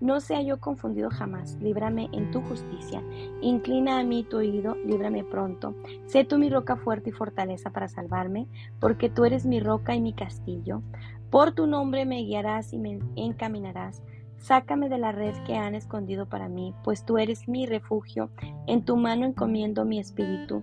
No 0.00 0.20
sea 0.20 0.42
yo 0.42 0.60
confundido 0.60 1.10
jamás, 1.10 1.56
líbrame 1.60 2.08
en 2.12 2.30
tu 2.30 2.40
justicia. 2.42 3.02
Inclina 3.40 3.98
a 3.98 4.04
mí 4.04 4.22
tu 4.22 4.36
oído, 4.36 4.76
líbrame 4.84 5.24
pronto. 5.24 5.74
Sé 6.06 6.24
tú 6.24 6.38
mi 6.38 6.48
roca 6.48 6.76
fuerte 6.76 7.10
y 7.10 7.12
fortaleza 7.12 7.70
para 7.70 7.88
salvarme, 7.88 8.46
porque 8.78 9.10
tú 9.10 9.24
eres 9.24 9.44
mi 9.44 9.58
roca 9.58 9.96
y 9.96 10.00
mi 10.00 10.12
castillo. 10.12 10.82
Por 11.30 11.52
tu 11.52 11.66
nombre 11.66 12.06
me 12.06 12.22
guiarás 12.22 12.72
y 12.72 12.78
me 12.78 13.00
encaminarás. 13.16 14.02
Sácame 14.36 14.88
de 14.88 14.98
la 14.98 15.10
red 15.10 15.34
que 15.44 15.56
han 15.56 15.74
escondido 15.74 16.26
para 16.26 16.48
mí, 16.48 16.74
pues 16.84 17.04
tú 17.04 17.18
eres 17.18 17.48
mi 17.48 17.66
refugio. 17.66 18.30
En 18.68 18.84
tu 18.84 18.96
mano 18.96 19.26
encomiendo 19.26 19.84
mi 19.84 19.98
espíritu. 19.98 20.62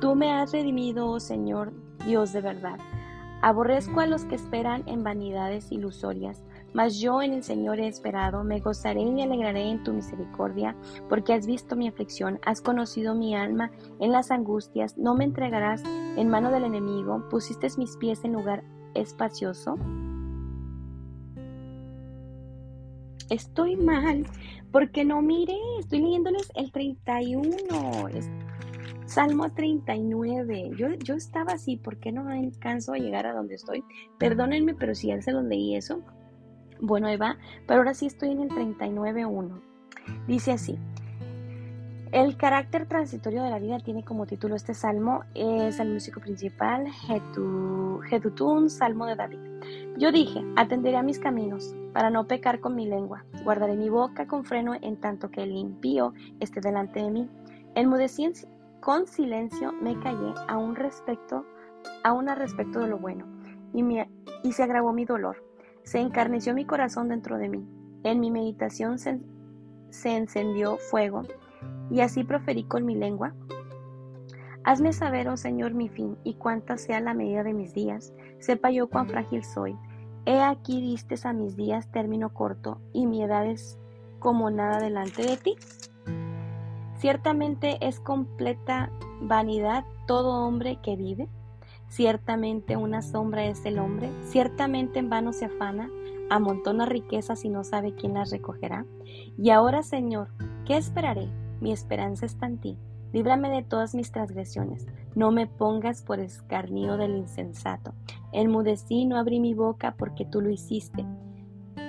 Tú 0.00 0.14
me 0.14 0.32
has 0.32 0.52
redimido, 0.52 1.06
oh 1.06 1.20
Señor, 1.20 1.74
Dios 2.06 2.32
de 2.32 2.40
verdad. 2.40 2.78
Aborrezco 3.42 4.00
a 4.00 4.06
los 4.06 4.24
que 4.24 4.36
esperan 4.36 4.84
en 4.86 5.04
vanidades 5.04 5.70
ilusorias 5.70 6.42
mas 6.72 6.98
yo 7.00 7.22
en 7.22 7.32
el 7.32 7.42
Señor 7.42 7.80
he 7.80 7.86
esperado, 7.86 8.44
me 8.44 8.60
gozaré 8.60 9.00
y 9.00 9.10
me 9.10 9.24
alegraré 9.24 9.68
en 9.68 9.82
tu 9.82 9.92
misericordia, 9.92 10.76
porque 11.08 11.32
has 11.32 11.46
visto 11.46 11.76
mi 11.76 11.88
aflicción, 11.88 12.40
has 12.44 12.60
conocido 12.60 13.14
mi 13.14 13.34
alma 13.34 13.70
en 14.00 14.12
las 14.12 14.30
angustias, 14.30 14.96
no 14.96 15.14
me 15.14 15.24
entregarás 15.24 15.82
en 15.84 16.28
mano 16.28 16.50
del 16.50 16.64
enemigo, 16.64 17.28
pusiste 17.30 17.68
mis 17.78 17.96
pies 17.96 18.24
en 18.24 18.32
lugar 18.32 18.64
espacioso. 18.94 19.76
Estoy 23.30 23.76
mal, 23.76 24.26
porque 24.70 25.04
no 25.04 25.22
mire, 25.22 25.56
estoy 25.78 26.02
leyéndoles 26.02 26.50
el 26.54 26.70
31, 26.70 27.56
Salmo 29.06 29.52
39. 29.52 30.70
Yo, 30.76 30.88
yo 30.94 31.14
estaba 31.14 31.52
así, 31.52 31.76
¿por 31.76 31.98
qué 31.98 32.12
no 32.12 32.28
alcanzo 32.28 32.94
a 32.94 32.98
llegar 32.98 33.26
a 33.26 33.34
donde 33.34 33.54
estoy? 33.56 33.84
Perdónenme, 34.18 34.74
pero 34.74 34.94
si 34.94 35.10
él 35.10 35.22
se 35.22 35.32
los 35.32 35.44
leí 35.44 35.76
eso, 35.76 36.02
bueno, 36.82 37.06
ahí 37.06 37.16
va, 37.16 37.36
pero 37.66 37.80
ahora 37.80 37.94
sí 37.94 38.06
estoy 38.06 38.32
en 38.32 38.40
el 38.40 38.48
39.1. 38.50 39.60
Dice 40.26 40.50
así. 40.50 40.78
El 42.10 42.36
carácter 42.36 42.86
transitorio 42.86 43.42
de 43.42 43.48
la 43.48 43.58
vida 43.58 43.78
tiene 43.78 44.04
como 44.04 44.26
título 44.26 44.54
este 44.54 44.74
salmo, 44.74 45.22
es 45.34 45.78
el 45.80 45.90
músico 45.90 46.20
principal, 46.20 46.86
Jedutun, 48.10 48.68
salmo 48.68 49.06
de 49.06 49.16
David. 49.16 49.38
Yo 49.96 50.12
dije, 50.12 50.44
atenderé 50.56 50.98
a 50.98 51.02
mis 51.02 51.18
caminos, 51.18 51.74
para 51.94 52.10
no 52.10 52.26
pecar 52.26 52.60
con 52.60 52.74
mi 52.74 52.86
lengua, 52.86 53.24
guardaré 53.44 53.76
mi 53.76 53.88
boca 53.88 54.26
con 54.26 54.44
freno 54.44 54.74
en 54.74 55.00
tanto 55.00 55.30
que 55.30 55.44
el 55.44 55.52
impío 55.52 56.12
esté 56.40 56.60
delante 56.60 57.00
de 57.00 57.10
mí. 57.10 57.30
Enmudecí 57.76 58.30
con 58.80 59.06
silencio 59.06 59.72
me 59.72 59.98
callé 60.00 60.34
a 60.48 60.58
un 60.58 60.74
respecto, 60.74 61.46
a 62.02 62.12
una 62.12 62.34
respecto 62.34 62.80
de 62.80 62.88
lo 62.88 62.98
bueno, 62.98 63.24
y, 63.72 63.82
y 64.42 64.52
se 64.52 64.62
agravó 64.64 64.92
mi 64.92 65.04
dolor. 65.04 65.51
Se 65.84 66.00
encarneció 66.00 66.54
mi 66.54 66.64
corazón 66.64 67.08
dentro 67.08 67.38
de 67.38 67.48
mí. 67.48 67.66
En 68.04 68.20
mi 68.20 68.30
meditación 68.30 68.98
se, 68.98 69.20
se 69.90 70.16
encendió 70.16 70.78
fuego, 70.78 71.22
y 71.90 72.00
así 72.00 72.24
proferí 72.24 72.64
con 72.64 72.84
mi 72.84 72.94
lengua. 72.94 73.34
Hazme 74.64 74.92
saber, 74.92 75.28
oh 75.28 75.36
Señor, 75.36 75.74
mi 75.74 75.88
fin, 75.88 76.16
y 76.24 76.34
cuánta 76.34 76.76
sea 76.76 77.00
la 77.00 77.14
medida 77.14 77.42
de 77.42 77.52
mis 77.52 77.74
días. 77.74 78.12
Sepa 78.38 78.70
yo 78.70 78.88
cuán 78.88 79.08
frágil 79.08 79.44
soy. 79.44 79.76
He 80.24 80.40
aquí 80.40 80.80
distes 80.80 81.26
a 81.26 81.32
mis 81.32 81.56
días 81.56 81.90
término 81.90 82.32
corto, 82.32 82.80
y 82.92 83.06
mi 83.06 83.22
edad 83.22 83.46
es 83.46 83.78
como 84.20 84.50
nada 84.50 84.78
delante 84.78 85.22
de 85.22 85.36
ti. 85.36 85.56
Ciertamente 86.98 87.78
es 87.80 87.98
completa 87.98 88.90
vanidad 89.20 89.84
todo 90.06 90.46
hombre 90.46 90.78
que 90.82 90.94
vive. 90.94 91.28
Ciertamente 91.92 92.78
una 92.78 93.02
sombra 93.02 93.44
es 93.44 93.66
el 93.66 93.78
hombre. 93.78 94.10
Ciertamente 94.22 94.98
en 94.98 95.10
vano 95.10 95.34
se 95.34 95.44
afana, 95.44 95.90
amontona 96.30 96.86
riquezas 96.86 97.44
y 97.44 97.50
no 97.50 97.64
sabe 97.64 97.94
quién 97.94 98.14
las 98.14 98.30
recogerá. 98.30 98.86
Y 99.36 99.50
ahora, 99.50 99.82
Señor, 99.82 100.28
¿qué 100.64 100.78
esperaré? 100.78 101.28
Mi 101.60 101.70
esperanza 101.70 102.24
está 102.24 102.46
en 102.46 102.56
ti. 102.56 102.78
Líbrame 103.12 103.50
de 103.50 103.62
todas 103.62 103.94
mis 103.94 104.10
transgresiones. 104.10 104.86
No 105.14 105.32
me 105.32 105.46
pongas 105.46 106.00
por 106.00 106.18
escarnio 106.18 106.96
del 106.96 107.14
insensato. 107.14 107.92
Enmudecí, 108.32 109.04
no 109.04 109.18
abrí 109.18 109.38
mi 109.38 109.52
boca 109.52 109.94
porque 109.98 110.24
tú 110.24 110.40
lo 110.40 110.48
hiciste. 110.48 111.04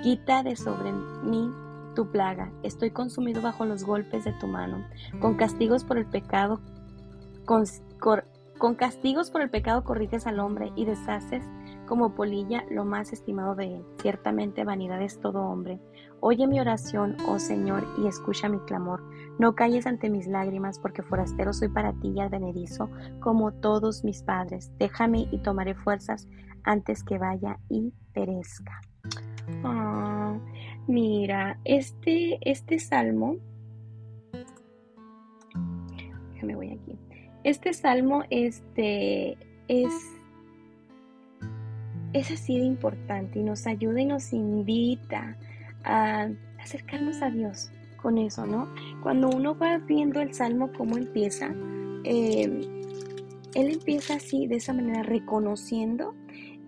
Quita 0.02 0.44
de 0.44 0.58
sobre 0.58 0.92
mí 0.92 1.50
tu 1.96 2.12
plaga. 2.12 2.52
Estoy 2.62 2.92
consumido 2.92 3.42
bajo 3.42 3.64
los 3.64 3.86
golpes 3.86 4.26
de 4.26 4.34
tu 4.34 4.48
mano. 4.48 4.86
Con 5.22 5.36
castigos 5.36 5.86
por 5.86 5.98
el 5.98 6.08
pecado, 6.08 6.60
con 8.58 8.76
castigos 8.76 9.32
por 9.32 9.42
el 9.42 9.50
pecado 9.50 9.84
corriges 9.84 10.28
al 10.28 10.40
hombre 10.40 10.72
y 10.76 10.86
deshaces 10.86 11.44
como 11.88 12.16
polilla 12.16 12.64
lo 12.70 12.86
más 12.86 13.12
estimado 13.12 13.56
de 13.56 13.76
él. 13.76 13.86
Ciertamente 14.02 14.64
vanidad 14.64 15.02
es 15.02 15.20
todo 15.20 15.42
hombre. 15.42 15.80
Oye 16.20 16.48
mi 16.48 16.60
oración, 16.60 17.18
oh 17.28 17.40
Señor, 17.40 17.86
y 17.98 18.08
escucha 18.08 18.48
mi 18.48 18.60
clamor. 18.60 19.04
No 19.40 19.56
calles 19.56 19.86
ante 19.88 20.10
mis 20.10 20.28
lágrimas, 20.28 20.80
porque 20.80 21.02
forastero 21.02 21.52
soy 21.52 21.68
para 21.68 21.94
ti 21.94 22.14
y 22.16 22.22
advenedizo, 22.22 22.90
como 23.20 23.52
todos 23.52 24.04
mis 24.04 24.24
padres. 24.24 24.72
Déjame 24.78 25.28
y 25.32 25.40
tomaré 25.40 25.76
fuerzas 25.76 26.28
antes 26.64 27.04
que 27.04 27.18
vaya 27.18 27.60
y 27.68 27.94
perezca. 28.14 28.80
Ah, 29.64 30.38
Mira, 30.88 31.60
este, 31.64 32.40
este 32.42 32.78
salmo, 32.78 33.38
déjame 36.34 36.56
voy 36.56 36.72
aquí. 36.72 37.00
Este 37.44 37.74
salmo, 37.74 38.24
este, 38.30 39.38
es, 39.68 39.94
es 42.14 42.32
así 42.32 42.58
de 42.58 42.66
importante 42.66 43.40
y 43.40 43.44
nos 43.44 43.68
ayuda 43.68 44.02
y 44.02 44.06
nos 44.06 44.32
invita 44.34 45.38
a 45.84 46.30
acercarnos 46.60 47.22
a 47.22 47.30
Dios 47.30 47.72
con 47.98 48.18
eso, 48.18 48.46
¿no? 48.46 48.70
Cuando 49.02 49.30
uno 49.30 49.58
va 49.58 49.78
viendo 49.78 50.22
el 50.22 50.34
salmo, 50.34 50.72
cómo 50.78 50.98
empieza, 50.98 51.54
eh, 52.04 52.62
él 53.56 53.72
empieza 53.72 54.16
así, 54.16 54.48
de 54.48 54.56
esa 54.56 54.74
manera, 54.74 55.04
reconociendo 55.04 56.16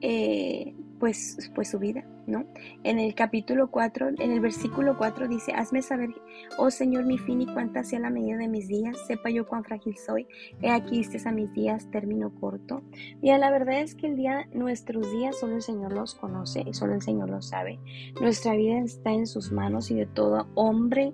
eh, 0.02 0.74
pues, 1.00 1.52
pues 1.54 1.70
su 1.70 1.80
vida, 1.80 2.04
¿no? 2.28 2.46
En 2.84 3.00
el 3.00 3.14
capítulo 3.16 3.70
4, 3.70 4.10
en 4.18 4.32
el 4.32 4.40
versículo 4.40 4.98
4 4.98 5.28
dice, 5.28 5.52
hazme 5.54 5.82
saber, 5.82 6.10
oh 6.58 6.72
Señor, 6.72 7.06
mi 7.06 7.18
fin 7.18 7.42
y 7.42 7.46
cuánta 7.46 7.84
sea 7.84 8.00
la 8.00 8.10
medida 8.10 8.38
de 8.38 8.48
mis 8.48 8.68
días, 8.68 8.98
sepa 9.08 9.30
yo 9.30 9.46
cuán 9.48 9.64
frágil 9.64 9.98
soy, 9.98 10.28
he 10.62 10.70
aquí 10.70 11.02
estés 11.02 11.26
a 11.26 11.32
mis 11.32 11.52
días, 11.54 11.90
término 11.92 12.34
corto. 12.40 12.84
Mira, 13.22 13.38
la 13.38 13.52
verdad 13.52 13.80
es 13.82 13.96
que 13.96 14.08
el 14.08 14.16
día, 14.16 14.48
nuestros 14.54 15.12
días 15.12 15.40
solo 15.40 15.56
el 15.56 15.62
Señor 15.62 15.94
los 15.94 16.16
conoce 16.16 16.64
y 16.66 16.74
solo 16.74 16.94
el 16.94 17.02
Señor 17.02 17.30
los 17.30 17.50
sabe. 17.50 17.80
Nuestra 18.22 18.56
vida 18.56 18.80
está 18.80 19.12
en 19.12 19.28
sus 19.28 19.52
manos 19.52 19.92
y 19.92 19.96
de 19.96 20.06
todo 20.06 20.48
hombre 20.56 21.14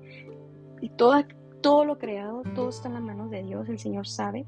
y 0.81 0.89
toda, 0.89 1.27
todo 1.61 1.85
lo 1.85 1.97
creado, 1.97 2.43
todo 2.55 2.69
está 2.69 2.87
en 2.87 2.95
la 2.95 3.01
mano 3.01 3.29
de 3.29 3.43
Dios, 3.43 3.67
el 3.69 3.79
Señor 3.79 4.07
sabe 4.07 4.45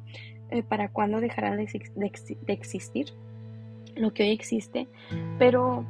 eh, 0.50 0.64
para 0.64 0.92
cuándo 0.92 1.20
dejará 1.20 1.56
de 1.56 1.64
existir 2.48 3.14
lo 3.96 4.14
que 4.14 4.24
hoy 4.24 4.32
existe, 4.32 4.88
pero 5.40 5.86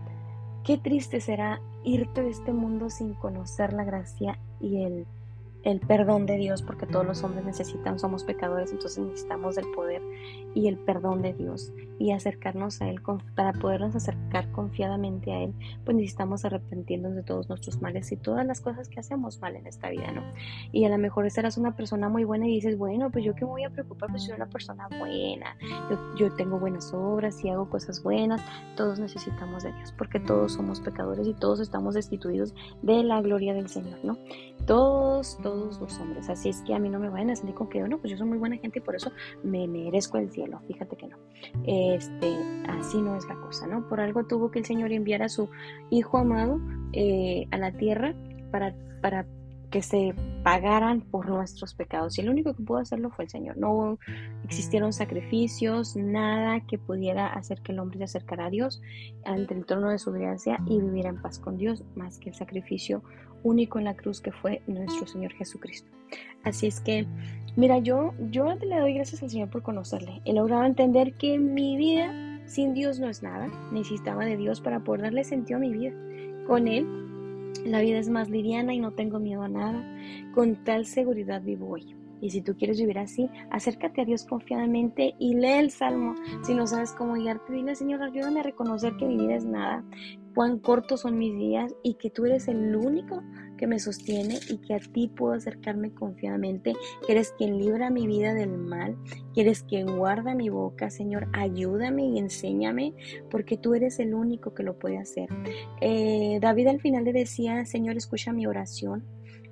qué 0.64 0.78
triste 0.78 1.20
será 1.20 1.62
irte 1.84 2.22
de 2.22 2.30
este 2.30 2.54
mundo 2.54 2.90
sin 2.90 3.14
conocer 3.14 3.74
la 3.74 3.84
gracia 3.84 4.40
y 4.60 4.84
el 4.84 5.06
el 5.64 5.80
perdón 5.80 6.26
de 6.26 6.38
Dios, 6.38 6.62
porque 6.62 6.86
todos 6.86 7.06
los 7.06 7.24
hombres 7.24 7.46
necesitan, 7.46 7.98
somos 7.98 8.24
pecadores, 8.24 8.72
entonces 8.72 9.04
necesitamos 9.04 9.58
el 9.58 9.66
poder 9.72 10.02
y 10.54 10.68
el 10.68 10.78
perdón 10.78 11.22
de 11.22 11.34
Dios 11.34 11.74
y 12.00 12.12
acercarnos 12.12 12.82
a 12.82 12.90
Él, 12.90 13.02
para 13.36 13.54
podernos 13.54 13.96
acercar 13.96 14.52
confiadamente 14.52 15.32
a 15.32 15.44
Él, 15.44 15.54
pues 15.86 15.96
necesitamos 15.96 16.44
arrepentirnos 16.44 17.16
de 17.16 17.24
todos 17.24 17.48
nuestros 17.48 17.82
males 17.82 18.12
y 18.12 18.18
todas 18.18 18.46
las 18.46 18.62
cosas 18.62 18.90
que 18.90 19.00
hacemos 19.00 19.40
mal 19.40 19.56
en 19.56 19.68
esta 19.68 19.90
vida, 19.90 20.12
¿no? 20.12 20.22
Y 20.72 20.86
a 20.86 20.90
lo 20.90 20.98
mejor 20.98 21.30
serás 21.32 21.58
una 21.58 21.76
persona 21.76 22.10
muy 22.10 22.26
buena 22.26 22.48
y 22.48 22.56
dices, 22.56 22.78
bueno, 22.78 23.10
pues 23.10 23.24
yo 23.24 23.34
qué 23.36 23.46
me 23.46 23.52
voy 23.52 23.64
a 23.64 23.70
preocupar, 23.70 24.10
pues 24.10 24.24
soy 24.24 24.36
una 24.36 24.48
persona 24.48 24.88
buena, 25.00 25.56
yo, 25.90 26.16
yo 26.18 26.36
tengo 26.36 26.60
buenas 26.60 26.94
obras 26.94 27.44
y 27.44 27.50
hago 27.50 27.70
cosas 27.70 28.04
buenas, 28.04 28.42
todos 28.76 29.00
necesitamos 29.00 29.64
de 29.64 29.72
Dios, 29.74 29.94
porque 29.98 30.20
todos 30.20 30.54
somos 30.54 30.82
pecadores 30.82 31.28
y 31.28 31.34
todos 31.34 31.60
estamos 31.62 31.94
destituidos 31.94 32.54
de 32.82 33.04
la 33.04 33.22
gloria 33.22 33.54
del 33.54 33.70
Señor, 33.70 34.00
¿no? 34.04 34.18
Todos, 34.66 35.38
todos 35.42 35.53
los 35.56 36.00
hombres. 36.00 36.30
Así 36.30 36.50
es 36.50 36.62
que 36.62 36.74
a 36.74 36.80
mí 36.80 36.90
no 36.90 37.00
me 37.00 37.10
vayan 37.10 37.30
a 37.32 37.36
sentir 37.36 37.56
con 37.56 37.70
que, 37.70 37.80
no, 37.82 37.98
pues 37.98 38.12
yo 38.12 38.18
soy 38.18 38.28
muy 38.28 38.38
buena 38.38 38.58
gente 38.58 38.80
y 38.80 38.82
por 38.82 38.96
eso 38.96 39.12
me 39.44 39.68
merezco 39.68 40.18
el 40.18 40.32
cielo. 40.32 40.60
Fíjate 40.68 40.96
que 40.96 41.08
no. 41.08 41.18
Este, 41.66 42.36
así 42.68 43.02
no 43.02 43.16
es 43.16 43.28
la 43.28 43.36
cosa, 43.36 43.68
¿no? 43.68 43.88
Por 43.88 44.00
algo 44.00 44.26
tuvo 44.26 44.52
que 44.52 44.60
el 44.60 44.66
Señor 44.66 44.92
enviar 44.92 45.22
a 45.24 45.30
su 45.30 45.50
Hijo 45.90 46.18
amado 46.18 46.60
eh, 46.94 47.48
a 47.52 47.58
la 47.58 47.72
tierra 47.72 48.16
para, 48.52 48.76
para 49.02 49.26
que 49.74 49.82
se 49.82 50.14
pagaran 50.44 51.02
por 51.02 51.28
nuestros 51.28 51.74
pecados. 51.74 52.16
Y 52.18 52.22
el 52.22 52.30
único 52.30 52.54
que 52.54 52.62
pudo 52.62 52.78
hacerlo 52.78 53.10
fue 53.10 53.26
el 53.26 53.32
Señor. 53.32 53.58
No 53.58 53.98
existieron 54.44 54.94
sacrificios, 54.94 55.96
nada 55.96 56.60
que 56.68 56.78
pudiera 56.78 57.26
hacer 57.26 57.60
que 57.62 57.72
el 57.72 57.80
hombre 57.80 57.98
se 57.98 58.04
acercara 58.04 58.46
a 58.46 58.50
Dios 58.52 58.84
ante 59.26 59.56
el 59.56 59.66
trono 59.66 59.90
de 59.90 59.98
su 59.98 60.12
gracia 60.12 60.60
y 60.68 60.80
viviera 60.80 61.10
en 61.10 61.20
paz 61.20 61.40
con 61.40 61.58
Dios, 61.58 61.84
más 61.96 62.20
que 62.20 62.30
el 62.30 62.36
sacrificio 62.36 63.02
único 63.44 63.80
en 63.80 63.86
la 63.86 63.96
cruz 63.96 64.22
que 64.22 64.32
fue 64.32 64.62
nuestro 64.68 65.08
Señor 65.08 65.34
Jesucristo. 65.34 65.90
Así 66.44 66.68
es 66.68 66.80
que, 66.82 67.06
mira, 67.56 67.80
yo, 67.80 68.14
yo 68.32 68.54
le 68.56 68.80
doy 68.80 68.94
gracias 68.96 69.24
al 69.24 69.30
Señor 69.30 69.50
por 69.50 69.64
conocerle. 69.64 70.22
He 70.26 70.34
logrado 70.34 70.66
entender 70.66 71.14
que 71.14 71.40
mi 71.40 71.78
vida 71.78 72.42
sin 72.46 72.74
Dios 72.74 73.00
no 73.00 73.10
es 73.10 73.24
nada. 73.24 73.48
Necesitaba 73.72 74.26
de 74.26 74.38
Dios 74.38 74.62
para 74.62 74.82
poder 74.82 75.04
darle 75.04 75.24
sentido 75.24 75.58
a 75.58 75.62
mi 75.62 75.72
vida. 75.72 75.94
Con 76.48 76.68
Él 76.68 76.88
la 77.66 77.82
vida 77.82 78.00
es 78.00 78.10
más 78.10 78.30
liviana 78.30 78.74
y 78.74 78.80
no 78.80 78.92
tengo 78.92 79.20
miedo 79.20 79.44
a 79.44 79.50
nada. 79.50 79.84
Con 80.34 80.64
tal 80.64 80.86
seguridad 80.86 81.42
vivo 81.42 81.70
hoy. 81.70 81.96
Y 82.24 82.30
si 82.30 82.42
tú 82.42 82.56
quieres 82.56 82.80
vivir 82.80 83.00
así, 83.00 83.30
acércate 83.52 84.02
a 84.02 84.06
Dios 84.06 84.24
confiadamente 84.24 85.14
y 85.20 85.36
lee 85.36 85.60
el 85.60 85.72
Salmo. 85.72 86.16
Si 86.44 86.54
no 86.54 86.66
sabes 86.68 86.94
cómo 86.94 87.16
guiarte, 87.16 87.52
dile, 87.52 87.76
Señor, 87.76 88.02
ayúdame 88.02 88.40
a 88.40 88.44
reconocer 88.44 88.96
que 88.96 89.06
mi 89.06 89.18
vida 89.18 89.36
es 89.36 89.44
nada, 89.44 89.84
cuán 90.34 90.60
cortos 90.60 91.02
son 91.02 91.18
mis 91.18 91.36
días 91.36 91.74
y 91.84 91.96
que 91.96 92.10
tú 92.10 92.26
eres 92.26 92.48
el 92.48 92.76
único 92.76 93.22
que 93.58 93.68
me 93.68 93.80
sostiene 93.80 94.40
y 94.50 94.58
que 94.58 94.74
a 94.74 94.80
ti 94.80 95.08
puedo 95.08 95.34
acercarme 95.34 95.94
confiadamente, 95.94 96.74
que 97.06 97.14
eres 97.14 97.34
quien 97.38 97.60
libra 97.60 97.90
mi 97.90 98.08
vida 98.08 98.34
del 98.34 98.58
mal, 98.58 98.98
que 99.34 99.42
eres 99.42 99.64
quien 99.64 99.98
guarda 99.98 100.36
mi 100.36 100.50
boca, 100.50 100.90
Señor, 100.90 101.28
ayúdame 101.34 102.06
y 102.06 102.18
enséñame, 102.18 102.94
porque 103.30 103.58
tú 103.58 103.74
eres 103.74 104.00
el 104.00 104.14
único 104.14 104.54
que 104.54 104.64
lo 104.64 104.78
puede 104.78 104.98
hacer. 104.98 105.30
Eh, 105.82 106.40
David 106.42 106.68
al 106.68 106.82
final 106.82 107.04
le 107.04 107.14
decía, 107.14 107.66
Señor, 107.66 107.96
escucha 107.98 108.34
mi 108.34 108.48
oración. 108.48 109.04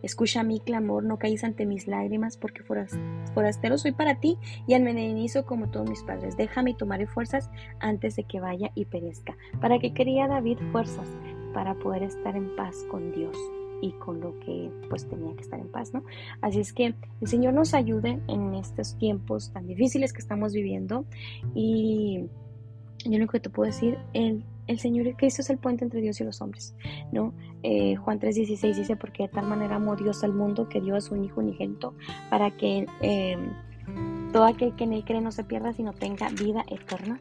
Escucha 0.02 0.44
mi 0.44 0.60
clamor, 0.60 1.04
no 1.04 1.18
caes 1.18 1.44
ante 1.44 1.66
mis 1.66 1.88
lágrimas, 1.88 2.38
porque 2.38 2.64
forastero 2.64 3.78
soy 3.78 3.92
para 3.92 4.20
ti 4.20 4.38
y 4.68 4.74
almenenizo 4.74 5.46
como 5.46 5.70
todos 5.70 5.90
mis 5.90 6.04
padres. 6.04 6.38
Déjame 6.38 6.72
y 6.72 6.76
tomaré 6.76 7.08
fuerzas 7.08 7.50
antes 7.80 8.16
de 8.16 8.24
que 8.24 8.40
vaya 8.40 8.72
y 8.76 8.86
perezca. 8.86 9.36
¿Para 9.60 9.80
qué 9.80 9.94
quería 9.94 10.28
David 10.28 10.60
fuerzas? 10.72 11.08
Para 11.54 11.76
poder 11.76 12.04
estar 12.04 12.36
en 12.36 12.56
paz 12.56 12.76
con 12.90 13.12
Dios 13.12 13.38
y 13.82 13.92
con 13.94 14.22
lo 14.22 14.40
que 14.40 14.72
pues 14.90 15.08
tenía 15.08 15.36
que 15.36 15.42
estar 15.42 15.60
en 15.60 15.70
paz, 15.70 15.94
¿no? 15.94 16.04
Así 16.42 16.60
es 16.60 16.72
que 16.72 16.94
el 17.22 17.28
Señor 17.28 17.54
nos 17.54 17.74
ayude 17.74 18.22
en 18.28 18.54
estos 18.56 18.98
tiempos 18.98 19.52
tan 19.52 19.68
difíciles 19.68 20.14
que 20.14 20.20
estamos 20.20 20.54
viviendo 20.54 21.06
y 21.56 22.30
yo 23.04 23.12
lo 23.12 23.18
único 23.18 23.32
que 23.34 23.40
te 23.40 23.50
puedo 23.50 23.72
decir, 23.72 23.98
el, 24.14 24.44
el 24.68 24.80
Señor 24.80 25.16
Cristo 25.16 25.42
es 25.42 25.50
el 25.50 25.58
puente 25.58 25.84
entre 25.84 26.02
Dios 26.02 26.20
y 26.22 26.24
los 26.24 26.42
hombres, 26.42 26.76
¿no? 27.12 27.34
Eh, 27.64 27.96
Juan 27.96 28.20
3:16 28.20 28.76
dice, 28.76 28.96
porque 28.96 29.24
de 29.24 29.30
tal 29.30 29.48
manera 29.48 29.76
amó 29.76 29.96
Dios 29.96 30.24
al 30.24 30.34
mundo 30.34 30.70
que 30.70 30.82
dio 30.82 30.96
a 30.96 31.02
su 31.02 31.16
Hijo 31.16 31.42
unigento 31.42 31.94
para 32.30 32.52
que 32.52 32.86
eh, 33.02 33.38
todo 34.32 34.46
aquel 34.46 34.76
que 34.76 34.86
en 34.86 34.94
él 34.94 35.04
cree 35.04 35.22
no 35.22 35.32
se 35.32 35.44
pierda, 35.44 35.74
sino 35.74 35.94
tenga 35.94 36.30
vida 36.30 36.64
eterna. 36.70 37.20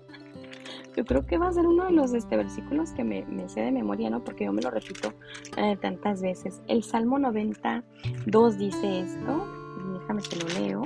Yo 0.96 1.04
creo 1.04 1.24
que 1.24 1.38
va 1.38 1.48
a 1.48 1.52
ser 1.52 1.66
uno 1.66 1.84
de 1.84 1.92
los 1.92 2.12
este, 2.14 2.36
versículos 2.36 2.92
que 2.92 3.04
me, 3.04 3.24
me 3.26 3.48
sé 3.48 3.60
de 3.60 3.72
memoria, 3.72 4.10
¿no? 4.10 4.24
Porque 4.24 4.44
yo 4.44 4.52
me 4.52 4.60
lo 4.60 4.70
repito 4.70 5.12
eh, 5.56 5.76
tantas 5.80 6.20
veces. 6.20 6.62
El 6.66 6.82
Salmo 6.82 7.18
92 7.18 8.58
dice 8.58 9.00
esto, 9.00 9.46
déjame 10.00 10.22
que 10.22 10.36
lo 10.36 10.60
leo, 10.60 10.82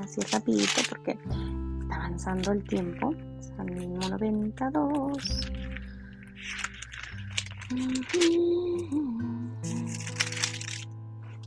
así 0.00 0.20
rapidito 0.32 0.82
porque 0.88 1.12
está 1.12 1.96
avanzando 1.96 2.52
el 2.52 2.64
tiempo. 2.64 3.14
Salmo 3.40 3.98
92. 4.08 5.52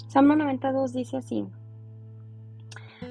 Salmo 0.07 0.35
92 0.35 0.93
dice 0.93 1.17
así. 1.17 1.45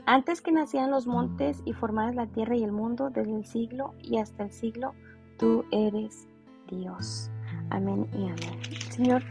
Antes 0.07 0.41
que 0.41 0.53
nacieran 0.53 0.91
los 0.91 1.07
montes 1.07 1.62
y 1.65 1.73
formaras 1.73 2.15
la 2.15 2.27
tierra 2.27 2.57
y 2.57 2.65
el 2.65 2.73
mundo, 2.73 3.11
desde 3.11 3.37
el 3.37 3.45
siglo 3.45 3.95
y 4.03 4.19
hasta 4.19 4.45
el 4.45 4.53
siglo, 4.53 4.95
tú 5.39 5.65
eres 5.71 6.27
Dios. 6.71 7.31
Amén 7.71 8.09
y 8.12 8.25
amén. 8.25 8.59
El 8.71 8.93
Señor 8.93 9.23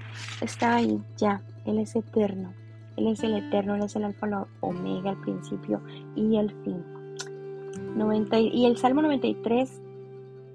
está 0.42 0.76
ahí 0.76 1.02
ya. 1.18 1.42
Él 1.66 1.80
es 1.80 1.96
eterno. 1.96 2.54
Él 2.96 3.08
es 3.08 3.24
el 3.24 3.36
eterno, 3.36 3.76
Él 3.76 3.84
es 3.84 3.96
el 3.96 4.04
alfa, 4.04 4.28
la 4.28 4.48
omega, 4.62 5.12
el 5.12 5.18
principio 5.22 5.82
y 6.16 6.38
el 6.38 6.52
fin. 6.64 6.84
90, 7.96 8.40
y 8.40 8.66
el 8.66 8.78
Salmo 8.78 9.02
93, 9.02 9.82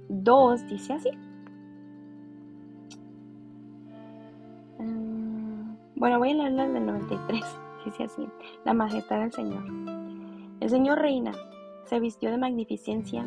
2 0.09 0.66
dice 0.68 0.93
así. 0.93 1.11
Bueno, 5.99 6.18
voy 6.18 6.30
a 6.30 6.34
leer 6.34 6.72
del 6.72 6.86
93. 6.86 7.44
Dice 7.84 8.05
así. 8.05 8.28
La 8.64 8.74
majestad 8.74 9.20
del 9.20 9.32
Señor. 9.32 9.64
El 10.61 10.70
Señor 10.70 10.99
reina, 10.99 11.32
se 11.84 12.01
vistió 12.01 12.30
de 12.30 12.38
magnificencia. 12.38 13.26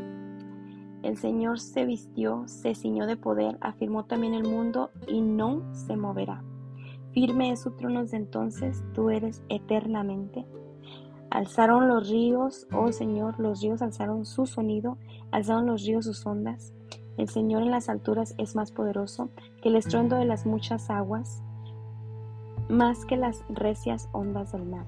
El 1.04 1.18
Señor 1.18 1.60
se 1.60 1.86
vistió, 1.86 2.44
se 2.46 2.76
ciñó 2.76 3.08
de 3.08 3.18
poder, 3.18 3.58
afirmó 3.62 4.06
también 4.06 4.36
el 4.36 4.44
mundo 4.44 4.92
y 5.08 5.22
no 5.22 5.64
se 5.74 5.98
moverá. 5.98 6.44
Firme 7.12 7.52
es 7.52 7.62
su 7.62 7.72
trono 7.72 8.02
desde 8.02 8.18
entonces, 8.18 8.84
tú 8.94 9.10
eres 9.10 9.44
eternamente. 9.50 10.46
Alzaron 11.32 11.88
los 11.88 12.10
ríos, 12.10 12.68
oh 12.74 12.92
Señor, 12.92 13.40
los 13.40 13.62
ríos 13.62 13.82
alzaron 13.82 14.26
su 14.26 14.46
sonido, 14.46 14.98
alzaron 15.32 15.66
los 15.66 15.84
ríos 15.84 16.06
sus 16.06 16.26
ondas. 16.26 16.74
El 17.18 17.30
Señor 17.30 17.64
en 17.64 17.72
las 17.72 17.90
alturas 17.90 18.36
es 18.38 18.56
más 18.56 18.72
poderoso 18.72 19.30
que 19.62 19.70
el 19.70 19.78
estruendo 19.78 20.18
de 20.18 20.26
las 20.26 20.46
muchas 20.46 20.90
aguas, 20.90 21.42
más 22.72 23.06
que 23.06 23.18
las 23.18 23.44
recias 23.50 24.10
ondas 24.14 24.54
del 24.54 24.66
mar. 24.66 24.86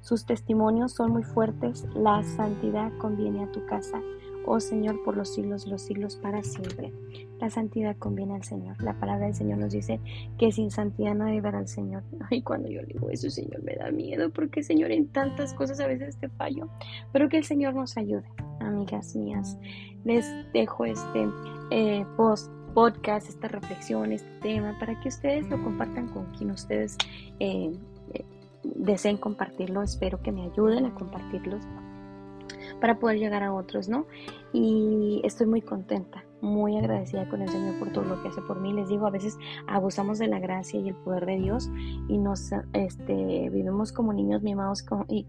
Sus 0.00 0.26
testimonios 0.26 0.92
son 0.92 1.12
muy 1.12 1.22
fuertes, 1.22 1.86
la 1.94 2.22
santidad 2.22 2.92
conviene 2.98 3.44
a 3.44 3.52
tu 3.52 3.64
casa, 3.66 4.00
oh 4.46 4.60
Señor, 4.60 5.02
por 5.04 5.16
los 5.16 5.32
siglos 5.32 5.66
los 5.66 5.82
siglos 5.82 6.16
para 6.16 6.42
siempre. 6.42 6.92
La 7.40 7.50
santidad 7.50 7.96
conviene 7.96 8.34
al 8.34 8.44
Señor. 8.44 8.80
La 8.82 8.94
palabra 8.94 9.26
del 9.26 9.34
Señor 9.34 9.58
nos 9.58 9.72
dice 9.72 10.00
que 10.38 10.52
sin 10.52 10.70
santidad 10.70 11.14
nadie 11.14 11.40
verá 11.40 11.58
al 11.58 11.68
Señor. 11.68 12.02
Ay, 12.30 12.42
cuando 12.42 12.68
yo 12.68 12.82
digo 12.82 13.10
eso, 13.10 13.30
Señor, 13.30 13.62
me 13.62 13.74
da 13.76 13.90
miedo 13.90 14.30
porque, 14.30 14.62
Señor, 14.62 14.90
en 14.90 15.08
tantas 15.08 15.54
cosas 15.54 15.80
a 15.80 15.86
veces 15.86 16.16
te 16.16 16.28
fallo. 16.28 16.68
Pero 17.12 17.28
que 17.28 17.38
el 17.38 17.44
Señor 17.44 17.74
nos 17.74 17.96
ayude, 17.96 18.28
amigas 18.60 19.16
mías. 19.16 19.56
Les 20.04 20.26
dejo 20.52 20.84
este 20.84 21.28
eh, 21.70 22.04
post 22.16 22.50
podcast, 22.74 23.28
esta 23.28 23.48
reflexión, 23.48 24.12
este 24.12 24.30
tema, 24.40 24.76
para 24.78 24.98
que 25.00 25.08
ustedes 25.08 25.48
lo 25.48 25.62
compartan 25.62 26.08
con 26.08 26.26
quien 26.36 26.50
ustedes 26.50 26.96
eh, 27.40 27.72
deseen 28.64 29.16
compartirlo. 29.16 29.82
Espero 29.82 30.22
que 30.22 30.32
me 30.32 30.42
ayuden 30.42 30.86
a 30.86 30.94
compartirlos 30.94 31.62
para 32.80 32.98
poder 32.98 33.18
llegar 33.18 33.42
a 33.42 33.52
otros, 33.52 33.88
¿no? 33.88 34.06
Y 34.52 35.20
estoy 35.24 35.46
muy 35.46 35.62
contenta 35.62 36.24
muy 36.42 36.76
agradecida 36.76 37.28
con 37.28 37.40
el 37.40 37.48
Señor 37.48 37.78
por 37.78 37.92
todo 37.92 38.04
lo 38.04 38.20
que 38.20 38.28
hace 38.28 38.42
por 38.42 38.60
mí. 38.60 38.72
Les 38.72 38.88
digo, 38.88 39.06
a 39.06 39.10
veces 39.10 39.38
abusamos 39.66 40.18
de 40.18 40.26
la 40.26 40.40
gracia 40.40 40.80
y 40.80 40.88
el 40.88 40.94
poder 40.96 41.24
de 41.24 41.38
Dios 41.38 41.70
y 42.08 42.18
nos 42.18 42.50
este, 42.72 43.48
vivimos 43.48 43.92
como 43.92 44.12
niños 44.12 44.42
mimados 44.42 44.84
y, 45.08 45.26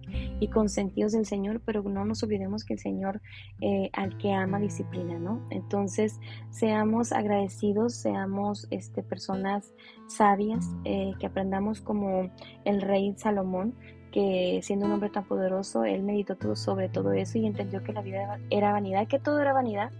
consentidos 0.54 1.14
del 1.14 1.26
Señor, 1.26 1.62
pero 1.64 1.84
no 1.84 2.04
nos 2.04 2.22
olvidemos 2.24 2.66
que 2.66 2.74
el 2.74 2.80
Señor 2.80 3.22
eh, 3.62 3.90
al 3.94 4.18
que 4.18 4.34
ama 4.34 4.60
disciplina, 4.60 5.18
¿no? 5.18 5.42
Entonces, 5.50 6.20
seamos 6.50 7.12
agradecidos, 7.12 7.94
seamos 7.94 8.68
este, 8.72 9.04
personas 9.04 9.74
sabias, 10.08 10.70
eh, 10.84 11.14
que 11.20 11.28
aprendamos 11.28 11.82
como 11.82 12.32
el 12.66 12.82
rey 12.82 13.14
Salomón, 13.18 13.76
que 14.14 14.60
siendo 14.62 14.86
un 14.86 14.92
hombre 14.92 15.10
tan 15.10 15.24
poderoso, 15.24 15.84
él 15.84 16.04
meditó 16.04 16.36
todo 16.36 16.56
sobre 16.56 16.88
todo 16.88 17.12
eso 17.14 17.40
y 17.40 17.48
entendió 17.48 17.84
que 17.84 17.94
la 17.94 18.04
vida 18.04 18.40
era 18.52 18.72
vanidad, 18.72 19.08
que 19.08 19.18
todo 19.18 19.40
era 19.40 19.54
vanidad 19.54 19.92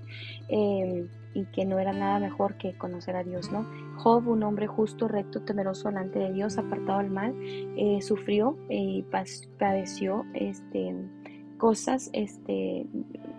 em, 0.50 1.08
y 1.34 1.46
que 1.46 1.66
no 1.66 1.80
era 1.80 1.94
nada 1.94 2.20
mejor 2.20 2.56
que 2.58 2.78
conocer 2.78 3.16
a 3.16 3.24
Dios, 3.24 3.52
¿no? 3.52 3.66
Job, 3.98 4.28
un 4.28 4.44
hombre 4.44 4.68
justo, 4.68 5.08
recto, 5.08 5.42
temeroso 5.42 5.90
delante 5.90 6.20
de 6.20 6.32
Dios, 6.32 6.60
apartado 6.60 7.00
del 7.00 7.10
mal, 7.10 7.34
eh, 7.42 8.00
sufrió 8.04 8.56
y 8.70 9.04
padeció 9.58 10.26
este, 10.36 10.96
cosas, 11.58 12.12
este, 12.14 12.86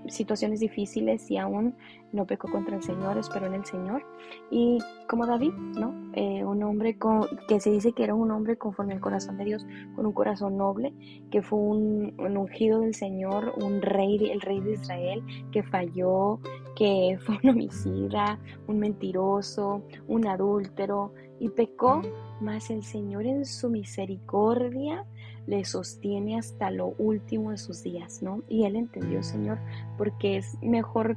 situaciones 0.09 0.61
difíciles 0.61 1.31
y 1.31 1.37
aún 1.37 1.75
no 2.13 2.27
pecó 2.27 2.51
contra 2.51 2.77
el 2.77 2.83
Señor, 2.83 3.19
esperó 3.19 3.47
en 3.47 3.55
el 3.55 3.65
Señor. 3.65 4.05
Y 4.51 4.79
como 5.09 5.27
David, 5.27 5.53
¿no? 5.53 5.93
Eh, 6.15 6.45
un 6.45 6.63
hombre 6.63 6.97
con, 6.97 7.27
que 7.49 7.61
se 7.61 7.71
dice 7.71 7.93
que 7.93 8.05
era 8.05 8.15
un 8.15 8.31
hombre 8.31 8.57
conforme 8.57 8.95
al 8.95 9.01
corazón 9.01 9.37
de 9.37 9.45
Dios, 9.45 9.67
con 9.97 10.07
un 10.07 10.13
corazón 10.13 10.57
noble, 10.57 10.93
que 11.31 11.43
fue 11.43 11.59
un, 11.59 12.15
ungido 12.19 12.81
del 12.81 12.95
Señor, 12.95 13.55
un 13.61 13.83
rey, 13.83 14.31
el 14.31 14.41
rey 14.41 14.61
de 14.61 14.75
Israel, 14.75 15.23
que 15.51 15.63
falló, 15.63 16.41
que 16.77 17.19
fue 17.27 17.39
un 17.43 17.51
homicida, 17.51 18.39
un 18.67 18.79
mentiroso, 18.79 19.83
un 20.07 20.27
adúltero, 20.27 21.13
y 21.41 21.49
pecó, 21.49 22.01
mas 22.41 22.71
el 22.71 22.85
Señor 22.85 23.27
en 23.27 23.45
su 23.45 23.69
misericordia 23.69 25.05
le 25.47 25.65
sostiene 25.65 26.39
hasta 26.39 26.71
lo 26.71 26.89
último 26.99 27.51
de 27.51 27.59
sus 27.59 27.83
días, 27.83 28.23
¿no? 28.23 28.43
Y 28.49 28.65
él 28.65 28.77
entendió, 28.77 29.23
Señor, 29.23 29.59
porque 29.97 30.37
es 30.39 30.57
mejor 30.63 31.17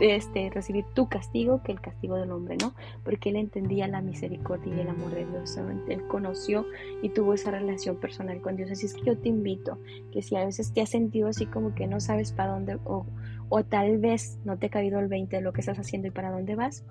este, 0.00 0.50
recibir 0.50 0.84
tu 0.94 1.08
castigo 1.08 1.62
que 1.62 1.72
el 1.72 1.80
castigo 1.80 2.16
del 2.16 2.30
hombre, 2.30 2.56
¿no? 2.60 2.74
Porque 3.04 3.30
él 3.30 3.36
entendía 3.36 3.88
la 3.88 4.02
misericordia 4.02 4.74
y 4.74 4.80
el 4.80 4.88
amor 4.88 5.10
de 5.14 5.24
Dios. 5.24 5.56
Él 5.88 6.06
conoció 6.08 6.66
y 7.02 7.08
tuvo 7.10 7.34
esa 7.34 7.50
relación 7.50 7.96
personal 7.96 8.40
con 8.40 8.56
Dios. 8.56 8.70
Así 8.70 8.86
es 8.86 8.94
que 8.94 9.04
yo 9.04 9.18
te 9.18 9.28
invito 9.28 9.78
que 10.12 10.22
si 10.22 10.36
a 10.36 10.44
veces 10.44 10.72
te 10.72 10.82
has 10.82 10.90
sentido 10.90 11.28
así 11.28 11.46
como 11.46 11.74
que 11.74 11.86
no 11.86 12.00
sabes 12.00 12.32
para 12.32 12.52
dónde 12.52 12.78
o, 12.84 13.06
o 13.48 13.64
tal 13.64 13.98
vez 13.98 14.38
no 14.44 14.58
te 14.58 14.66
ha 14.66 14.70
caído 14.70 14.98
el 15.00 15.08
20 15.08 15.36
de 15.36 15.42
lo 15.42 15.52
que 15.52 15.60
estás 15.60 15.78
haciendo 15.78 16.08
y 16.08 16.10
para 16.10 16.30
dónde 16.30 16.56
vas, 16.56 16.84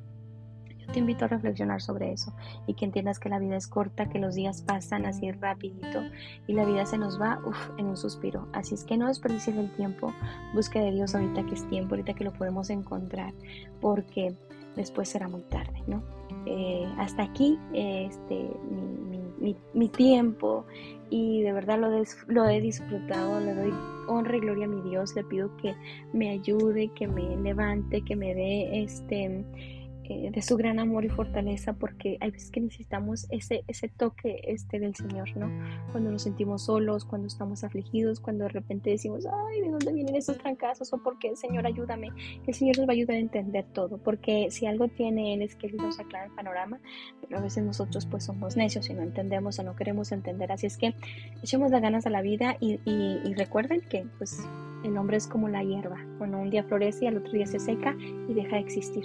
te 0.92 1.00
invito 1.00 1.26
a 1.26 1.28
reflexionar 1.28 1.82
sobre 1.82 2.12
eso 2.12 2.34
y 2.68 2.74
que 2.74 2.86
entiendas 2.86 3.20
que 3.20 3.30
la 3.30 3.40
vida 3.40 3.56
es 3.56 3.68
corta, 3.68 4.10
que 4.10 4.20
los 4.20 4.36
días 4.36 4.62
pasan 4.62 5.06
así 5.06 5.32
rapidito 5.32 6.04
y 6.48 6.54
la 6.54 6.66
vida 6.66 6.86
se 6.86 6.98
nos 6.98 7.20
va 7.20 7.40
en 7.78 7.88
un 7.88 7.98
suspiro. 7.98 8.48
Así 8.54 8.76
es 8.76 8.84
que 8.84 8.98
no 8.98 9.08
desperdicies 9.08 9.56
el 9.58 9.72
tiempo, 9.72 10.14
busca 10.54 10.80
de 10.80 10.92
Dios 10.92 11.16
ahorita 11.16 11.46
que 11.46 11.56
es 11.56 11.68
tiempo, 11.70 11.96
ahorita 11.96 12.14
que 12.14 12.24
lo 12.24 12.34
podemos 12.34 12.70
encontrar, 12.70 13.34
porque 13.82 14.36
después 14.76 15.10
será 15.10 15.28
muy 15.28 15.42
tarde, 15.44 15.82
¿no? 15.88 16.04
Eh, 16.46 16.86
hasta 16.98 17.24
aquí 17.24 17.58
este, 17.74 18.50
mi, 19.74 19.90
tiempo 19.90 20.66
y 21.10 21.42
de 21.42 21.54
verdad 21.54 21.80
lo, 21.80 21.90
lo 22.28 22.50
he 22.50 22.62
disfrutado, 22.62 23.40
le 23.40 23.54
doy 23.54 23.74
honra 24.08 24.38
y 24.38 24.40
gloria 24.42 24.66
a 24.66 24.70
mi 24.70 24.82
Dios, 24.90 25.16
le 25.16 25.24
pido 25.24 25.56
que 25.58 25.76
me 26.14 26.30
ayude, 26.30 26.90
que 26.90 27.08
me 27.08 27.36
levante, 27.38 28.02
que 28.02 28.16
me 28.16 28.34
dé 28.34 28.84
este 28.84 29.46
eh, 30.10 30.30
de 30.32 30.42
su 30.42 30.56
gran 30.58 30.80
amor 30.80 31.06
y 31.06 31.10
fortaleza, 31.10 31.74
porque 31.74 32.18
hay 32.20 32.32
veces 32.32 32.52
que 32.52 32.62
necesitamos 32.62 33.28
ese, 33.30 33.64
ese 33.68 33.90
toque 33.90 34.42
este 34.44 34.80
del 34.80 34.96
Señor, 34.96 35.36
¿no? 35.36 35.50
Cuando 35.92 36.12
nos 36.12 36.24
sentimos 36.24 36.66
solos, 36.66 37.06
cuando 37.06 37.28
estamos 37.28 37.64
afligidos, 37.64 38.20
cuando 38.20 38.44
de 38.44 38.50
repente 38.50 38.92
decimos, 38.92 39.26
ay, 39.26 39.62
¿de 39.62 39.70
dónde 39.70 39.94
vienen 39.94 40.16
estos 40.16 40.38
trancazos? 40.38 40.94
O 40.94 40.98
porque, 40.98 41.36
Señor, 41.36 41.66
ayúdame. 41.66 42.10
El 42.46 42.54
Señor 42.54 42.78
nos 42.78 42.88
va 42.88 42.92
a 42.92 42.96
ayudar 42.96 43.18
a 43.18 43.20
entender 43.20 43.66
todo, 43.74 43.98
porque 43.98 44.52
si 44.52 44.66
algo 44.66 44.88
tiene 44.88 45.34
Él 45.34 45.42
es 45.42 45.56
que 45.56 45.68
Él 45.68 45.78
nos 45.78 46.00
aclara 46.00 46.26
el 46.26 46.32
panorama, 46.32 46.80
pero 47.22 47.40
a 47.40 47.42
veces 47.42 47.64
nosotros 47.64 48.06
pues 48.06 48.24
somos 48.24 48.56
necios 48.56 48.90
y 48.90 48.94
no 48.94 49.02
entendemos 49.02 49.58
o 49.60 49.64
no 49.64 49.76
queremos 49.76 50.12
entender. 50.12 50.52
Así 50.52 50.68
es 50.68 50.78
que 50.78 50.94
echemos 51.42 51.72
las 51.72 51.82
ganas 51.82 52.06
a 52.06 52.10
la 52.10 52.22
vida 52.22 52.58
y, 52.60 52.80
y 52.86 53.34
recuerden 53.34 53.82
que 53.82 54.06
pues 54.18 54.40
el 54.86 54.98
hombre 54.98 55.18
es 55.18 55.28
como 55.28 55.48
la 55.50 55.64
hierba, 55.64 55.98
cuando 56.18 56.38
un 56.38 56.50
día 56.50 56.64
florece 56.64 57.06
y 57.06 57.08
al 57.08 57.18
otro 57.18 57.32
día 57.32 57.46
se 57.46 57.60
seca 57.60 57.96
y 58.28 58.34
deja 58.34 58.56
de 58.56 58.62
existir. 58.62 59.04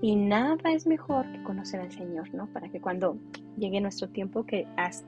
Y 0.00 0.16
nada 0.16 0.56
es 0.70 0.86
mejor 0.86 1.30
que 1.32 1.42
conocer 1.42 1.80
al 1.80 1.92
Señor, 1.92 2.32
¿no? 2.34 2.46
Para 2.52 2.68
que 2.68 2.80
cuando 2.80 3.16
llegue 3.56 3.80
nuestro 3.80 4.08
tiempo, 4.08 4.44
que 4.44 4.66
hasta, 4.76 5.06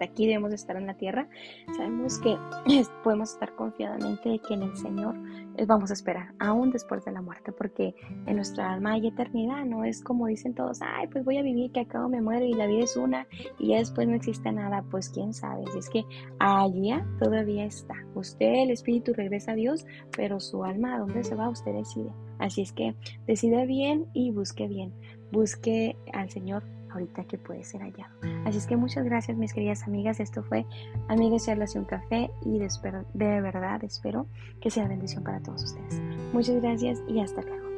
aquí 0.00 0.26
debemos 0.26 0.52
estar 0.52 0.76
en 0.76 0.86
la 0.86 0.94
tierra, 0.94 1.28
sabemos 1.76 2.18
que 2.18 2.36
podemos 3.04 3.32
estar 3.32 3.54
confiadamente 3.54 4.28
de 4.28 4.38
que 4.38 4.54
en 4.54 4.62
el 4.62 4.76
Señor 4.76 5.16
eh, 5.56 5.66
vamos 5.66 5.90
a 5.90 5.94
esperar, 5.94 6.32
aún 6.38 6.70
después 6.70 7.04
de 7.04 7.12
la 7.12 7.22
muerte, 7.22 7.52
porque 7.52 7.94
en 8.26 8.36
nuestra 8.36 8.72
alma 8.72 8.92
hay 8.92 9.08
eternidad, 9.08 9.64
no 9.64 9.84
es 9.84 10.02
como 10.02 10.26
dicen 10.26 10.54
todos, 10.54 10.80
ay, 10.82 11.08
pues 11.08 11.24
voy 11.24 11.38
a 11.38 11.42
vivir, 11.42 11.72
que 11.72 11.80
acabo 11.80 12.08
me 12.08 12.20
muero 12.20 12.44
y 12.44 12.54
la 12.54 12.66
vida 12.66 12.84
es 12.84 12.96
una 12.96 13.26
y 13.58 13.68
ya 13.68 13.78
después 13.78 14.08
no 14.08 14.14
existe 14.14 14.50
nada, 14.52 14.84
pues 14.90 15.08
quién 15.08 15.32
sabe, 15.32 15.64
si 15.72 15.78
es 15.78 15.90
que 15.90 16.04
allá 16.38 17.06
todavía 17.18 17.64
está. 17.64 17.94
Usted, 18.14 18.62
el 18.62 18.70
Espíritu, 18.70 19.12
regresa 19.14 19.52
a 19.52 19.56
Dios, 19.56 19.86
pero 20.16 20.40
su 20.40 20.64
alma, 20.64 20.94
¿a 20.94 20.98
dónde 20.98 21.24
se 21.24 21.34
va? 21.34 21.48
Usted 21.48 21.72
decide. 21.72 22.10
Así 22.38 22.62
es 22.62 22.72
que 22.72 22.94
decide 23.26 23.66
bien 23.66 24.06
y 24.12 24.30
busque 24.30 24.66
bien. 24.66 24.92
Busque 25.30 25.96
al 26.12 26.28
Señor 26.30 26.64
ahorita 26.92 27.24
que 27.24 27.38
puede 27.38 27.64
ser 27.64 27.82
hallado. 27.82 28.14
Así 28.44 28.58
es 28.58 28.66
que 28.66 28.76
muchas 28.76 29.04
gracias 29.04 29.36
mis 29.36 29.52
queridas 29.52 29.82
amigas. 29.84 30.20
Esto 30.20 30.42
fue 30.42 30.66
Amigas 31.08 31.46
Charlas 31.46 31.74
y 31.74 31.78
un 31.78 31.84
Café 31.84 32.30
y 32.44 32.58
de 32.58 33.40
verdad 33.40 33.82
espero 33.84 34.26
que 34.60 34.70
sea 34.70 34.86
bendición 34.88 35.24
para 35.24 35.40
todos 35.40 35.64
ustedes. 35.64 36.00
Muchas 36.32 36.60
gracias 36.60 37.00
y 37.08 37.20
hasta 37.20 37.42
luego. 37.42 37.71